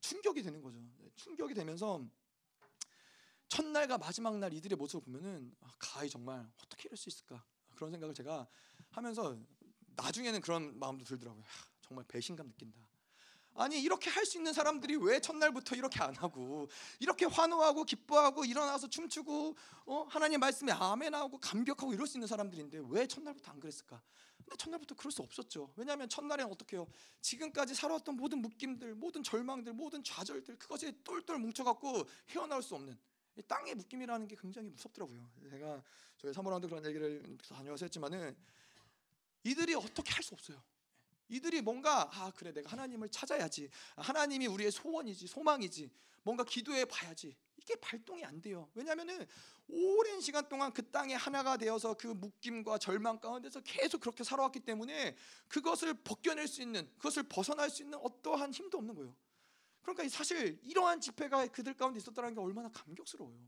[0.00, 0.78] 충격이 되는 거죠
[1.16, 2.04] 충격이 되면서
[3.50, 7.44] 첫날과 마지막 날 이들의 모습을 보면은 아, 가히 정말 어떻게 이럴 수 있을까
[7.74, 8.46] 그런 생각을 제가
[8.90, 9.36] 하면서
[9.96, 11.42] 나중에는 그런 마음도 들더라고요.
[11.42, 12.80] 하, 정말 배신감 느낀다.
[13.54, 16.68] 아니 이렇게 할 수 있는 사람들이 왜 첫날부터 이렇게 안 하고
[17.00, 19.56] 이렇게 환호하고 기뻐하고 일어나서 춤추고
[19.86, 20.06] 어?
[20.08, 24.00] 하나님 말씀에 아멘하고 감격하고 이럴 수 있는 사람들인데 왜 첫날부터 안 그랬을까?
[24.36, 25.72] 근데 첫날부터 그럴 수 없었죠.
[25.76, 26.86] 왜냐하면 첫날에는 어떻게요?
[27.20, 33.19] 지금까지 살아왔던 모든 묶임들, 모든 절망들, 모든 좌절들 그것이 똘똘 뭉쳐갖고 헤어나올 수 없는 이
[33.46, 35.30] 땅의 묶임이라는 게 굉장히 무섭더라고요.
[35.50, 35.82] 제가
[36.18, 38.36] 저희 사모라운드 그런 얘기를 다녀와서 했지만은
[39.44, 40.62] 이들이 어떻게 할 수 없어요.
[41.28, 43.70] 이들이 뭔가 아 그래 내가 하나님을 찾아야지.
[43.96, 45.90] 하나님이 우리의 소원이지 소망이지.
[46.22, 47.36] 뭔가 기도해 봐야지.
[47.56, 48.68] 이게 발동이 안 돼요.
[48.74, 49.26] 왜냐하면은
[49.68, 55.16] 오랜 시간 동안 그 땅에 하나가 되어서 그 묶임과 절망 가운데서 계속 그렇게 살아왔기 때문에
[55.46, 59.14] 그것을 벗겨낼 수 있는 그것을 벗어날 수 있는 어떠한 힘도 없는 거예요
[59.82, 63.38] 그러니까 사실 이러한 집회가 그들 가운데 있었다는 게 얼마나 감격스러워요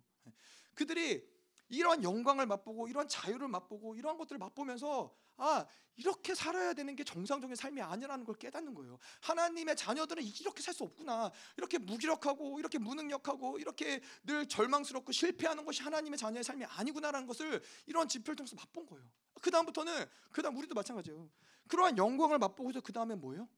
[0.74, 1.26] 그들이
[1.68, 7.56] 이러한 영광을 맛보고 이러한 자유를 맛보고 이러한 것들을 맛보면서 아 이렇게 살아야 되는 게 정상적인
[7.56, 8.98] 삶이 아니라는 걸 깨닫는 거예요.
[9.22, 11.30] 하나님의 자녀들은 이렇게 살 수 없구나.
[11.56, 18.06] 이렇게 무기력하고 이렇게 무능력하고 이렇게 늘 절망스럽고 실패하는 것이 하나님의 자녀의 삶이 아니구나라는 것을 이런
[18.08, 19.04] 집회를 통해서 맛본 거예요.
[19.40, 21.30] 그 다음부터는 그 다음 우리도 마찬가지예요.
[21.68, 23.48] 그러한 영광을 맛보고서 그 다음에 뭐예요?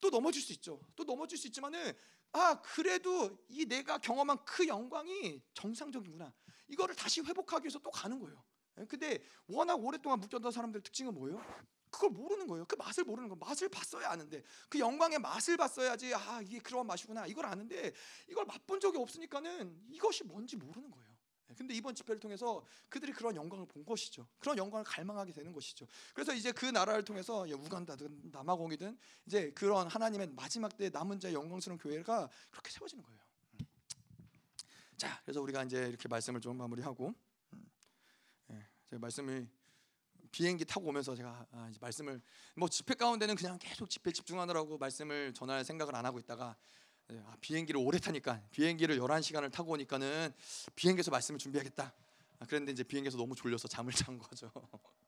[0.00, 0.80] 어, 또 넘어질 수 있죠.
[0.96, 1.92] 또 넘어질 수 있지만은
[2.32, 6.32] 아 그래도 이 내가 경험한 그 영광이 정상적이구나.
[6.68, 8.42] 이거를 다시 회복하기 위해서 또 가는 거예요.
[8.78, 11.44] 예, 근데 워낙 오랫동안 묶였던 사람들 특징은 뭐예요?
[11.90, 12.64] 그걸 모르는 거예요.
[12.66, 13.34] 그 맛을 모르는 거.
[13.34, 16.14] 맛을 봤어야 아는데 그 영광의 맛을 봤어야지.
[16.14, 17.26] 아 이게 그런 맛이구나.
[17.26, 17.92] 이걸 아는데
[18.28, 21.09] 이걸 맛본 적이 없으니까는 이것이 뭔지 모르는 거예요.
[21.50, 24.26] 예, 근데 이번 집회를 통해서 그들이 그런 영광을 본 것이죠.
[24.38, 25.86] 그런 영광을 갈망하게 되는 것이죠.
[26.14, 31.78] 그래서 이제 그 나라를 통해서 우간다든 남아공이든 이제 그런 하나님의 마지막 때 남은 자의 영광스러운
[31.78, 33.20] 교회가 그렇게 세워지는 거예요.
[34.96, 37.14] 자, 그래서 우리가 이제 이렇게 말씀을 좀 마무리하고
[37.54, 37.70] 음,
[38.50, 39.48] 예, 제가 말씀을
[40.30, 42.20] 비행기 타고 오면서 제가 아, 말씀을
[42.54, 46.79] 뭐 집회 가운데는 그냥 계속 집회 집중하느라고 말씀을 전할 생각을 안 하고 있다가 예,
[47.26, 50.32] 아, 비행기를 오래 타니까 비행기를 11시간을 타고 오니까는
[50.76, 51.92] 비행기에서 말씀을 준비하겠다.
[52.38, 54.50] 아, 그랬는데 이제 비행기에서 너무 졸려서 잠을 잔 거죠.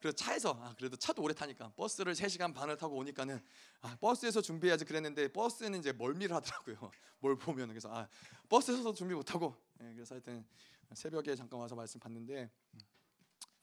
[0.00, 3.40] 그래서 차에서 아, 그래도 차도 오래 타니까 버스를 3시간 반을 타고 오니까는
[3.82, 6.90] 아, 버스에서 준비해야지 그랬는데 버스는 이제 멀미를 하더라고요.
[7.20, 8.08] 뭘 보면 그래서 아,
[8.48, 10.44] 버스에서 준비 못 하고 예, 그래서 하여튼
[10.92, 12.50] 새벽에 잠깐 와서 말씀 받는데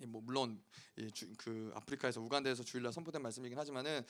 [0.01, 0.64] 예, 뭐 물론
[1.38, 4.06] 그 아프리카에서 우간다에서 주일날 선포된 말씀이긴 하지만은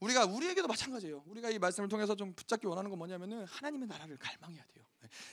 [0.00, 1.22] 우리가 우리에게도 마찬가지예요.
[1.26, 4.84] 우리가 이 말씀을 통해서 좀 붙잡기 원하는 건 뭐냐면은 하나님의 나라를 갈망해야 돼요.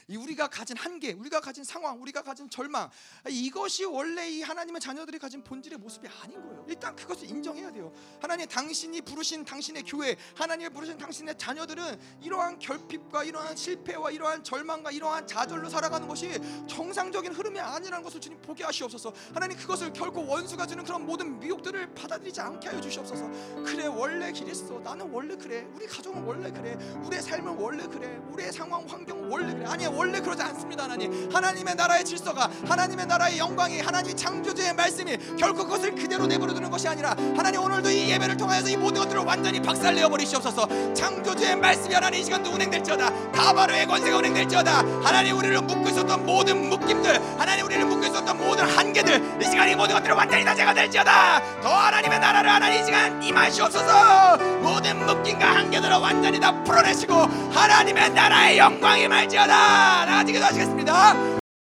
[0.08, 2.90] 이 우리가 가진 한계, 우리가 가진 상황, 우리가 가진 절망
[3.28, 6.64] 이것이 원래 이 하나님의 자녀들이 가진 본질의 모습이 아닌 거예요.
[6.68, 7.92] 일단 그것을 인정해야 돼요.
[8.20, 14.90] 하나님 당신이 부르신 당신의 교회, 하나님이 부르신 당신의 자녀들은 이러한 결핍과 이러한 실패와 이러한 절망과
[14.90, 19.12] 이러한 좌절로 살아가는 것이 정상적인 흐름이 아니라는 것을 주님 보게 하시옵소서.
[19.32, 23.28] 하나님 그것을 결코 원수가 주는 그런 모든 미혹들을 받아들이지 않게 하여 주시옵소서.
[23.64, 24.78] 그래 원래 있어.
[24.80, 25.66] 나는 원래 그래.
[25.74, 26.74] 우리 가족은 원래 그래.
[27.04, 28.16] 우리의 삶은 원래 그래.
[28.30, 29.64] 우리의 상황 환경은 원래 그래.
[29.68, 31.28] 아니 원래 그러지 않습니다 하나님.
[31.32, 36.88] 하나님의 나라의 질서가 하나님의 나라의 영광이 하나님이 창조주의 말씀이 결코 그것을 그대로 내버려 두는 것이
[36.88, 40.94] 아니라 하나님 오늘도 이 예배를 통하여서 이 모든 것들을 완전히 박살내어 버리시옵소서.
[40.94, 43.32] 창조주의 말씀이 하나님 이 시간도 운행될지어다.
[43.32, 44.78] 다바로의 권세가 운행될지어다.
[45.04, 49.74] 하나님 우리를 묶고 있었던 모든 묶임들 하나님 우리를 묶고 있었던 모든 한계들 이 시간 이
[49.74, 51.60] 모든 것들을 완전히 다 제가 될지어다.
[51.62, 54.36] 더 하나님의 나라를 하나님 이 시간 임하시옵소서.
[54.62, 59.57] 모든 묶임과 한계들을 완전히 다 풀어내시고 하나님의 나라의 영광이 말지어다
[60.06, 61.37] 나아지기도 하시겠습니다